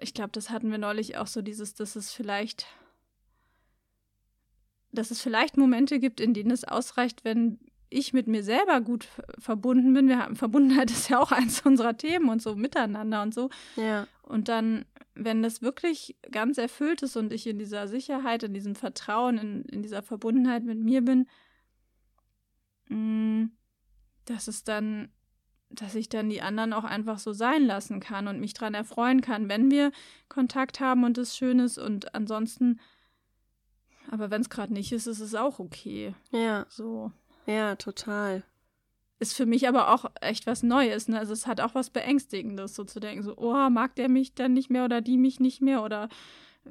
ich 0.00 0.14
glaube, 0.14 0.30
das 0.32 0.50
hatten 0.50 0.70
wir 0.70 0.78
neulich 0.78 1.16
auch 1.16 1.26
so 1.26 1.42
dieses, 1.42 1.74
dass 1.74 1.96
es 1.96 2.12
vielleicht, 2.12 2.66
dass 4.94 5.10
es 5.10 5.20
vielleicht 5.20 5.56
Momente 5.56 5.98
gibt, 5.98 6.20
in 6.20 6.34
denen 6.34 6.50
es 6.50 6.64
ausreicht, 6.64 7.24
wenn 7.24 7.58
ich 7.90 8.12
mit 8.12 8.26
mir 8.26 8.42
selber 8.42 8.80
gut 8.80 9.08
verbunden 9.38 9.94
bin. 9.94 10.08
Wir 10.08 10.18
haben 10.18 10.36
Verbundenheit 10.36 10.90
ist 10.90 11.08
ja 11.08 11.20
auch 11.20 11.32
eins 11.32 11.60
unserer 11.62 11.96
Themen 11.96 12.28
und 12.28 12.42
so 12.42 12.56
miteinander 12.56 13.22
und 13.22 13.32
so. 13.32 13.50
Ja. 13.76 14.06
Und 14.22 14.48
dann, 14.48 14.84
wenn 15.14 15.42
das 15.42 15.62
wirklich 15.62 16.16
ganz 16.30 16.58
erfüllt 16.58 17.02
ist 17.02 17.16
und 17.16 17.32
ich 17.32 17.46
in 17.46 17.58
dieser 17.58 17.88
Sicherheit, 17.88 18.42
in 18.42 18.54
diesem 18.54 18.74
Vertrauen, 18.74 19.38
in, 19.38 19.62
in 19.66 19.82
dieser 19.82 20.02
Verbundenheit 20.02 20.64
mit 20.64 20.78
mir 20.78 21.02
bin, 21.02 21.28
mh, 22.88 22.96
mm, 22.96 23.52
dass 24.24 24.48
es 24.48 24.64
dann, 24.64 25.10
dass 25.70 25.94
ich 25.94 26.08
dann 26.08 26.30
die 26.30 26.40
anderen 26.40 26.72
auch 26.72 26.84
einfach 26.84 27.18
so 27.18 27.32
sein 27.32 27.64
lassen 27.64 28.00
kann 28.00 28.26
und 28.26 28.40
mich 28.40 28.54
daran 28.54 28.74
erfreuen 28.74 29.20
kann, 29.20 29.48
wenn 29.48 29.70
wir 29.70 29.92
Kontakt 30.28 30.80
haben 30.80 31.04
und 31.04 31.18
es 31.18 31.36
schön 31.36 31.58
ist 31.58 31.78
und 31.78 32.14
ansonsten, 32.14 32.80
aber 34.10 34.30
wenn 34.30 34.40
es 34.40 34.50
gerade 34.50 34.72
nicht 34.72 34.92
ist, 34.92 35.06
ist 35.06 35.20
es 35.20 35.34
auch 35.34 35.58
okay. 35.58 36.14
Ja. 36.30 36.66
So. 36.68 37.12
Ja, 37.46 37.76
total. 37.76 38.42
Ist 39.18 39.34
für 39.34 39.46
mich 39.46 39.68
aber 39.68 39.92
auch 39.92 40.10
echt 40.20 40.46
was 40.46 40.62
Neues. 40.62 41.08
Ne? 41.08 41.18
Also 41.18 41.32
es 41.32 41.46
hat 41.46 41.60
auch 41.60 41.74
was 41.74 41.90
Beängstigendes, 41.90 42.74
so 42.74 42.84
zu 42.84 43.00
denken, 43.00 43.22
so, 43.22 43.36
oh, 43.36 43.70
mag 43.70 43.94
der 43.96 44.08
mich 44.08 44.34
dann 44.34 44.52
nicht 44.52 44.70
mehr 44.70 44.84
oder 44.84 45.00
die 45.00 45.16
mich 45.16 45.40
nicht 45.40 45.60
mehr 45.60 45.82
oder 45.82 46.08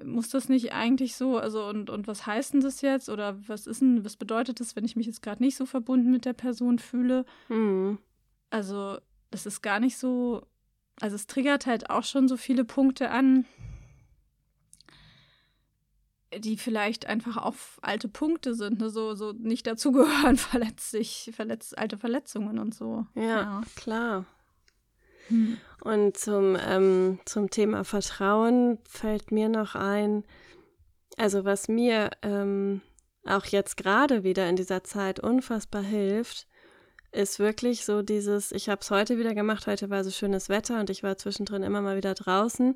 muss 0.03 0.29
das 0.29 0.49
nicht 0.49 0.73
eigentlich 0.73 1.15
so, 1.15 1.37
also 1.37 1.65
und, 1.67 1.89
und 1.89 2.07
was 2.07 2.25
heißt 2.25 2.53
denn 2.53 2.61
das 2.61 2.81
jetzt? 2.81 3.09
Oder 3.09 3.37
was 3.47 3.67
ist 3.67 3.81
denn, 3.81 4.03
was 4.03 4.15
bedeutet 4.17 4.59
das, 4.59 4.75
wenn 4.75 4.85
ich 4.85 4.95
mich 4.95 5.05
jetzt 5.05 5.21
gerade 5.21 5.43
nicht 5.43 5.55
so 5.55 5.65
verbunden 5.65 6.11
mit 6.11 6.25
der 6.25 6.33
Person 6.33 6.79
fühle? 6.79 7.25
Mhm. 7.49 7.99
Also, 8.49 8.97
das 9.29 9.45
ist 9.45 9.61
gar 9.61 9.79
nicht 9.79 9.97
so, 9.97 10.45
also 10.99 11.15
es 11.15 11.27
triggert 11.27 11.65
halt 11.65 11.89
auch 11.89 12.03
schon 12.03 12.27
so 12.27 12.37
viele 12.37 12.65
Punkte 12.65 13.11
an, 13.11 13.45
die 16.39 16.57
vielleicht 16.57 17.05
einfach 17.05 17.37
auf 17.37 17.79
alte 17.81 18.07
Punkte 18.07 18.53
sind, 18.53 18.79
ne? 18.79 18.89
so, 18.89 19.15
so 19.15 19.33
nicht 19.33 19.67
dazugehören, 19.67 20.37
verletzt 20.37 20.91
sich, 20.91 21.31
verletzt, 21.35 21.77
alte 21.77 21.97
Verletzungen 21.97 22.59
und 22.59 22.73
so. 22.73 23.05
Ja, 23.15 23.23
ja. 23.23 23.61
klar. 23.75 24.25
Hm. 25.27 25.57
Und 25.81 26.17
zum, 26.17 26.57
ähm, 26.67 27.19
zum 27.25 27.49
Thema 27.49 27.83
Vertrauen 27.83 28.77
fällt 28.87 29.31
mir 29.31 29.49
noch 29.49 29.75
ein, 29.75 30.23
also 31.17 31.45
was 31.45 31.67
mir 31.67 32.11
ähm, 32.21 32.81
auch 33.25 33.45
jetzt 33.45 33.77
gerade 33.77 34.23
wieder 34.23 34.49
in 34.49 34.55
dieser 34.55 34.83
Zeit 34.83 35.19
unfassbar 35.19 35.83
hilft, 35.83 36.47
ist 37.11 37.39
wirklich 37.39 37.85
so 37.85 38.01
dieses, 38.01 38.51
ich 38.51 38.69
habe 38.69 38.81
es 38.81 38.89
heute 38.89 39.17
wieder 39.17 39.35
gemacht, 39.35 39.67
heute 39.67 39.89
war 39.89 40.03
so 40.03 40.11
schönes 40.11 40.49
Wetter 40.49 40.79
und 40.79 40.89
ich 40.89 41.03
war 41.03 41.17
zwischendrin 41.17 41.63
immer 41.63 41.81
mal 41.81 41.95
wieder 41.95 42.15
draußen 42.15 42.75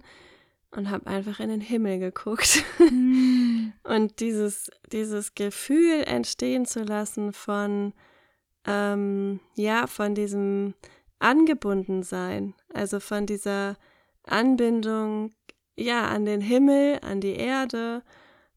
und 0.71 0.89
habe 0.89 1.07
einfach 1.07 1.39
in 1.39 1.49
den 1.49 1.61
Himmel 1.61 1.99
geguckt. 1.99 2.63
Mm. 2.79 3.71
und 3.83 4.19
dieses, 4.19 4.69
dieses 4.91 5.35
Gefühl 5.35 6.03
entstehen 6.05 6.65
zu 6.65 6.83
lassen 6.83 7.33
von, 7.33 7.93
ähm, 8.65 9.39
ja, 9.55 9.87
von 9.87 10.15
diesem 10.15 10.73
Angebundensein, 11.19 12.53
also 12.73 12.99
von 12.99 13.25
dieser 13.25 13.77
Anbindung, 14.23 15.31
ja, 15.75 16.07
an 16.07 16.25
den 16.25 16.41
Himmel, 16.41 16.99
an 17.01 17.21
die 17.21 17.35
Erde, 17.35 18.03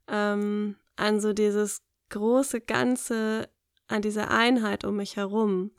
ähm, 0.08 0.76
an 0.96 1.20
so 1.20 1.32
dieses 1.32 1.82
große 2.10 2.60
Ganze, 2.60 3.48
an 3.88 4.02
diese 4.02 4.28
Einheit 4.28 4.84
um 4.84 4.96
mich 4.96 5.16
herum. 5.16 5.70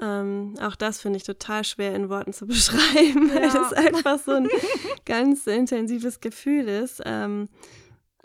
Ähm, 0.00 0.54
auch 0.60 0.74
das 0.74 1.00
finde 1.00 1.18
ich 1.18 1.22
total 1.22 1.64
schwer 1.64 1.94
in 1.94 2.08
Worten 2.08 2.32
zu 2.32 2.46
beschreiben, 2.48 3.28
ja. 3.28 3.34
weil 3.34 3.50
das 3.50 3.72
einfach 3.72 4.18
so 4.18 4.32
ein 4.32 4.48
ganz 5.04 5.46
intensives 5.46 6.20
Gefühl 6.20 6.68
ist. 6.68 7.02
Ähm, 7.04 7.48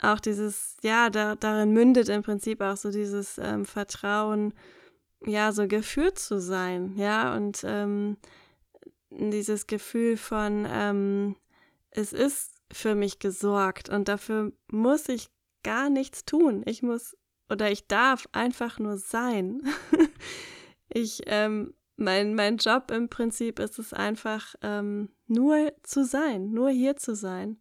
auch 0.01 0.19
dieses, 0.19 0.77
ja, 0.81 1.09
da, 1.09 1.35
darin 1.35 1.71
mündet 1.71 2.09
im 2.09 2.23
Prinzip 2.23 2.61
auch 2.61 2.77
so 2.77 2.89
dieses 2.89 3.37
ähm, 3.37 3.65
Vertrauen, 3.65 4.53
ja, 5.25 5.51
so 5.51 5.67
geführt 5.67 6.17
zu 6.17 6.39
sein, 6.39 6.95
ja, 6.95 7.35
und 7.35 7.61
ähm, 7.65 8.15
dieses 9.09 9.67
Gefühl 9.67 10.15
von, 10.15 10.65
ähm, 10.71 11.35
es 11.91 12.13
ist 12.13 12.53
für 12.71 12.95
mich 12.95 13.19
gesorgt 13.19 13.89
und 13.89 14.07
dafür 14.07 14.53
muss 14.71 15.09
ich 15.09 15.29
gar 15.63 15.89
nichts 15.89 16.23
tun. 16.23 16.63
Ich 16.65 16.83
muss 16.83 17.17
oder 17.49 17.71
ich 17.71 17.87
darf 17.87 18.27
einfach 18.31 18.79
nur 18.79 18.97
sein. 18.97 19.61
ich, 20.89 21.21
ähm, 21.27 21.73
mein, 21.95 22.35
mein 22.35 22.57
Job 22.57 22.91
im 22.91 23.09
Prinzip 23.09 23.59
ist 23.59 23.79
es 23.79 23.93
einfach, 23.93 24.55
ähm, 24.61 25.09
nur 25.27 25.73
zu 25.83 26.05
sein, 26.05 26.51
nur 26.51 26.69
hier 26.69 26.95
zu 26.95 27.15
sein. 27.15 27.59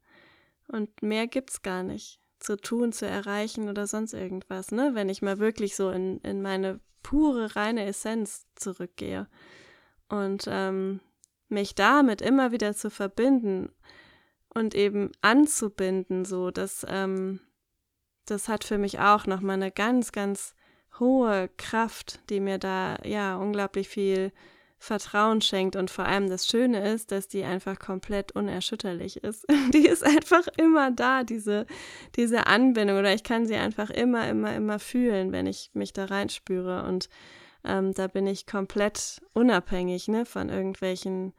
Und 0.69 1.03
mehr 1.03 1.27
gibt's 1.27 1.63
gar 1.63 1.83
nicht 1.83 2.21
zu 2.39 2.57
tun, 2.57 2.93
zu 2.93 3.07
erreichen 3.07 3.69
oder 3.69 3.87
sonst 3.87 4.13
irgendwas, 4.13 4.71
ne? 4.71 4.91
Wenn 4.95 5.09
ich 5.09 5.23
mal 5.23 5.39
wirklich 5.39 5.75
so 5.75 5.91
in, 5.91 6.19
in 6.19 6.41
meine 6.41 6.81
pure, 7.03 7.57
reine 7.57 7.85
Essenz 7.87 8.47
zurückgehe. 8.55 9.29
Und 10.09 10.45
ähm, 10.47 11.01
mich 11.49 11.75
damit 11.75 12.23
immer 12.23 12.53
wieder 12.53 12.75
zu 12.75 12.91
verbinden 12.91 13.71
und 14.55 14.75
eben 14.75 15.13
anzubinden, 15.21 16.25
so, 16.25 16.51
dass 16.51 16.87
ähm, 16.89 17.41
das 18.27 18.49
hat 18.49 18.65
für 18.65 18.79
mich 18.79 18.99
auch 19.01 19.27
nochmal 19.27 19.55
eine 19.55 19.71
ganz, 19.71 20.13
ganz 20.13 20.55
hohe 21.01 21.49
Kraft, 21.57 22.21
die 22.31 22.41
mir 22.41 22.59
da 22.59 22.97
ja 23.05 23.37
unglaublich 23.37 23.89
viel 23.89 24.33
Vertrauen 24.81 25.41
schenkt 25.41 25.75
und 25.75 25.91
vor 25.91 26.05
allem 26.05 26.29
das 26.29 26.47
Schöne 26.47 26.89
ist, 26.93 27.11
dass 27.11 27.27
die 27.27 27.43
einfach 27.43 27.79
komplett 27.79 28.33
unerschütterlich 28.33 29.23
ist. 29.25 29.45
Die 29.75 29.87
ist 29.87 30.05
einfach 30.05 30.47
immer 30.57 30.93
da, 30.93 31.25
diese, 31.25 31.67
diese 32.15 32.47
Anbindung 32.47 32.99
oder 32.99 33.13
ich 33.13 33.25
kann 33.25 33.47
sie 33.47 33.57
einfach 33.57 33.91
immer, 33.91 34.29
immer, 34.29 34.55
immer 34.55 34.79
fühlen, 34.79 35.33
wenn 35.33 35.47
ich 35.47 35.71
mich 35.75 35.93
da 35.93 36.05
reinspüre 36.05 36.85
und 36.85 37.09
ähm, 37.65 37.93
da 37.93 38.07
bin 38.07 38.27
ich 38.29 38.47
komplett 38.47 39.21
unabhängig 39.33 40.07
ne, 40.07 40.25
von 40.25 40.49
irgendwelchen 40.49 41.35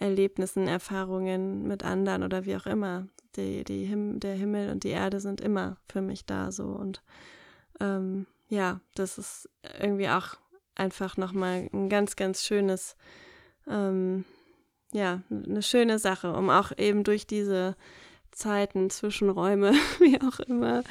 Erlebnissen, 0.00 0.66
Erfahrungen 0.66 1.68
mit 1.68 1.84
anderen 1.84 2.24
oder 2.24 2.44
wie 2.44 2.56
auch 2.56 2.66
immer. 2.66 3.06
Die, 3.36 3.62
die 3.62 3.84
Him 3.84 4.18
der 4.18 4.34
Himmel 4.34 4.70
und 4.70 4.82
die 4.82 4.88
Erde 4.88 5.20
sind 5.20 5.40
immer 5.40 5.76
für 5.86 6.02
mich 6.02 6.26
da 6.26 6.50
so 6.50 6.64
und 6.64 7.02
ähm, 7.78 8.26
ja, 8.50 8.80
das 8.94 9.16
ist 9.16 9.48
irgendwie 9.80 10.08
auch 10.08 10.36
einfach 10.74 11.16
nochmal 11.16 11.68
ein 11.72 11.88
ganz, 11.88 12.16
ganz 12.16 12.44
schönes, 12.44 12.96
ähm, 13.68 14.24
ja, 14.92 15.22
eine 15.30 15.62
schöne 15.62 15.98
Sache, 15.98 16.32
um 16.32 16.50
auch 16.50 16.72
eben 16.76 17.04
durch 17.04 17.26
diese 17.26 17.76
Zeiten, 18.32 18.90
Zwischenräume, 18.90 19.72
wie 20.00 20.20
auch 20.20 20.40
immer, 20.40 20.82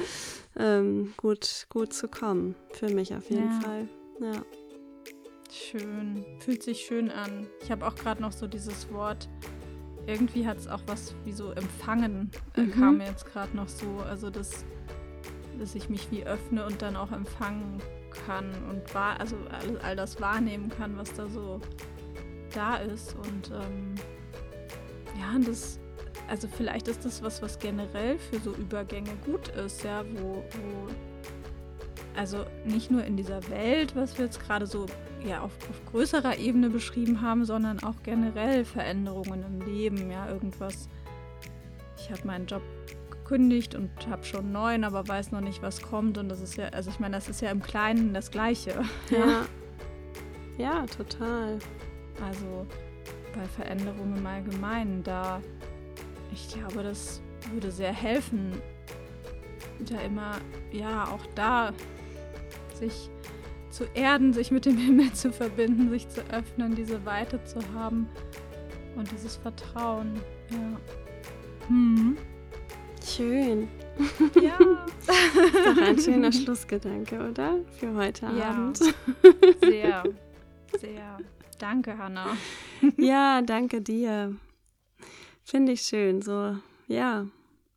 ähm, 0.55 1.13
gut, 1.17 1.67
gut 1.69 1.93
zu 1.93 2.07
kommen. 2.07 2.55
Für 2.71 2.89
mich 2.89 3.13
auf 3.13 3.29
jeden 3.29 3.51
ja. 3.51 3.59
Fall. 3.59 3.89
Ja. 4.21 4.43
Schön. 5.51 6.25
Fühlt 6.39 6.63
sich 6.63 6.81
schön 6.81 7.11
an. 7.11 7.47
Ich 7.61 7.71
habe 7.71 7.85
auch 7.85 7.95
gerade 7.95 8.21
noch 8.21 8.31
so 8.31 8.47
dieses 8.47 8.91
Wort. 8.93 9.27
Irgendwie 10.05 10.47
hat 10.47 10.57
es 10.57 10.67
auch 10.67 10.81
was 10.85 11.13
wie 11.25 11.31
so 11.31 11.51
empfangen, 11.51 12.31
äh, 12.55 12.61
mhm. 12.61 12.71
kam 12.71 12.97
mir 12.97 13.07
jetzt 13.07 13.25
gerade 13.25 13.55
noch 13.55 13.67
so. 13.67 13.97
Also, 14.07 14.29
das, 14.29 14.63
dass 15.59 15.75
ich 15.75 15.89
mich 15.89 16.09
wie 16.11 16.25
öffne 16.25 16.65
und 16.65 16.81
dann 16.81 16.95
auch 16.95 17.11
empfangen 17.11 17.81
kann 18.25 18.51
und 18.69 18.93
wahr, 18.93 19.19
also 19.19 19.35
all, 19.51 19.77
all, 19.79 19.95
das 19.95 20.19
wahrnehmen 20.19 20.69
kann, 20.69 20.97
was 20.97 21.13
da 21.13 21.27
so 21.27 21.59
da 22.53 22.77
ist. 22.77 23.15
Und 23.15 23.51
ähm, 23.51 23.95
ja, 25.19 25.37
das, 25.45 25.79
also 26.27 26.47
vielleicht 26.47 26.87
ist 26.87 27.05
das 27.05 27.21
was, 27.21 27.41
was 27.41 27.59
generell 27.59 28.17
für 28.17 28.39
so 28.39 28.53
Übergänge 28.53 29.11
gut 29.25 29.49
ist, 29.49 29.83
ja, 29.83 30.03
wo, 30.15 30.35
wo 30.35 30.87
also 32.15 32.45
nicht 32.65 32.91
nur 32.91 33.03
in 33.05 33.15
dieser 33.15 33.47
Welt, 33.49 33.95
was 33.95 34.17
wir 34.17 34.25
jetzt 34.25 34.41
gerade 34.41 34.65
so 34.65 34.87
ja, 35.25 35.41
auf, 35.41 35.51
auf 35.69 35.85
größerer 35.91 36.37
Ebene 36.37 36.69
beschrieben 36.69 37.21
haben, 37.21 37.45
sondern 37.45 37.81
auch 37.83 37.95
generell 38.03 38.65
Veränderungen 38.65 39.43
im 39.43 39.61
Leben, 39.65 40.11
ja, 40.11 40.27
irgendwas. 40.27 40.89
Ich 41.97 42.09
habe 42.11 42.25
meinen 42.25 42.45
Job 42.45 42.61
gekündigt 43.29 43.75
und 43.75 43.89
habe 44.09 44.23
schon 44.25 44.41
einen 44.41 44.51
neuen, 44.51 44.83
aber 44.83 45.07
weiß 45.07 45.31
noch 45.31 45.41
nicht, 45.41 45.61
was 45.61 45.81
kommt. 45.81 46.17
Und 46.17 46.29
das 46.29 46.41
ist 46.41 46.57
ja, 46.57 46.69
also 46.69 46.89
ich 46.89 46.99
meine, 46.99 47.15
das 47.15 47.29
ist 47.29 47.41
ja 47.41 47.51
im 47.51 47.61
Kleinen 47.61 48.13
das 48.13 48.31
Gleiche. 48.31 48.81
Ja. 49.09 49.45
Ja, 50.57 50.85
total. 50.87 51.57
Also 52.21 52.67
bei 53.33 53.45
Veränderungen 53.45 54.17
im 54.17 54.25
Allgemeinen, 54.25 55.03
da, 55.03 55.41
ich 56.33 56.49
glaube, 56.49 56.83
das 56.83 57.21
würde 57.53 57.71
sehr 57.71 57.93
helfen, 57.93 58.51
da 59.89 60.01
immer, 60.01 60.33
ja, 60.73 61.05
auch 61.05 61.25
da 61.33 61.71
sich 62.73 63.09
zu 63.69 63.85
erden, 63.93 64.33
sich 64.33 64.51
mit 64.51 64.65
dem 64.65 64.75
Himmel 64.75 65.13
zu 65.13 65.31
verbinden, 65.31 65.89
sich 65.91 66.09
zu 66.09 66.19
öffnen, 66.29 66.75
diese 66.75 67.05
Weite 67.05 67.41
zu 67.45 67.61
haben 67.73 68.09
und 68.97 69.09
dieses 69.13 69.37
Vertrauen. 69.37 70.19
Ja. 70.51 71.67
Hm. 71.69 72.17
Schön. 73.15 73.67
Ja. 74.41 74.57
ist 75.07 75.65
doch 75.65 75.81
ein 75.81 75.99
schöner 75.99 76.31
Schlussgedanke, 76.31 77.29
oder? 77.29 77.59
Für 77.79 77.93
heute 77.95 78.27
ja. 78.27 78.51
Abend. 78.51 78.77
Sehr, 79.61 80.03
sehr. 80.79 81.17
Danke, 81.57 81.97
Hanna. 81.97 82.37
Ja, 82.97 83.41
danke 83.41 83.81
dir. 83.81 84.35
Finde 85.43 85.73
ich 85.73 85.81
schön, 85.81 86.21
so, 86.21 86.57
ja, 86.87 87.27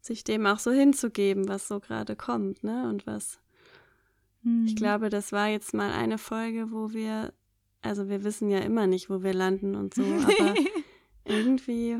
sich 0.00 0.24
dem 0.24 0.46
auch 0.46 0.58
so 0.58 0.70
hinzugeben, 0.70 1.48
was 1.48 1.66
so 1.66 1.80
gerade 1.80 2.14
kommt, 2.14 2.62
ne? 2.62 2.88
Und 2.88 3.06
was 3.06 3.40
Mhm. 4.42 4.66
Ich 4.66 4.76
glaube, 4.76 5.08
das 5.08 5.32
war 5.32 5.48
jetzt 5.48 5.74
mal 5.74 5.92
eine 5.92 6.18
Folge, 6.18 6.70
wo 6.70 6.92
wir, 6.92 7.32
also 7.80 8.08
wir 8.08 8.24
wissen 8.24 8.50
ja 8.50 8.58
immer 8.58 8.86
nicht, 8.86 9.10
wo 9.10 9.22
wir 9.22 9.34
landen 9.34 9.74
und 9.74 9.94
so, 9.94 10.02
aber 10.02 10.54
irgendwie 11.24 11.98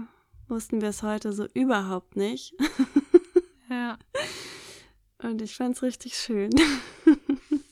wussten 0.49 0.81
wir 0.81 0.89
es 0.89 1.03
heute 1.03 1.33
so 1.33 1.47
überhaupt 1.55 2.17
nicht. 2.17 2.55
Ja. 3.73 3.99
Und 5.23 5.41
ich 5.43 5.55
fand 5.55 5.77
es 5.77 5.83
richtig 5.83 6.15
schön. 6.17 6.51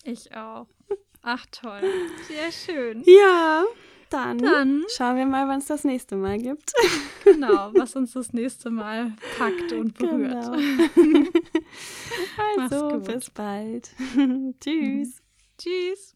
ich 0.05 0.35
auch. 0.35 0.67
Ach 1.23 1.45
toll. 1.51 1.83
Sehr 2.29 2.53
schön. 2.53 3.03
Ja. 3.05 3.65
Dann, 4.11 4.39
Dann 4.39 4.85
schauen 4.89 5.17
wir 5.17 5.27
mal, 5.27 5.47
wann 5.47 5.61
es 5.61 5.67
das 5.67 5.85
nächste 5.85 6.17
Mal 6.17 6.39
gibt. 6.39 6.73
Genau, 7.23 7.71
was 7.75 7.95
uns 7.95 8.13
das 8.13 8.33
nächste 8.33 8.71
Mal 8.71 9.13
packt 9.39 9.73
und 9.73 9.97
berührt. 9.97 10.51
Genau. 10.97 11.29
also, 12.59 12.99
bis 12.99 13.31
bald. 13.31 13.91
Tschüss. 14.61 15.23
Tschüss. 15.57 16.09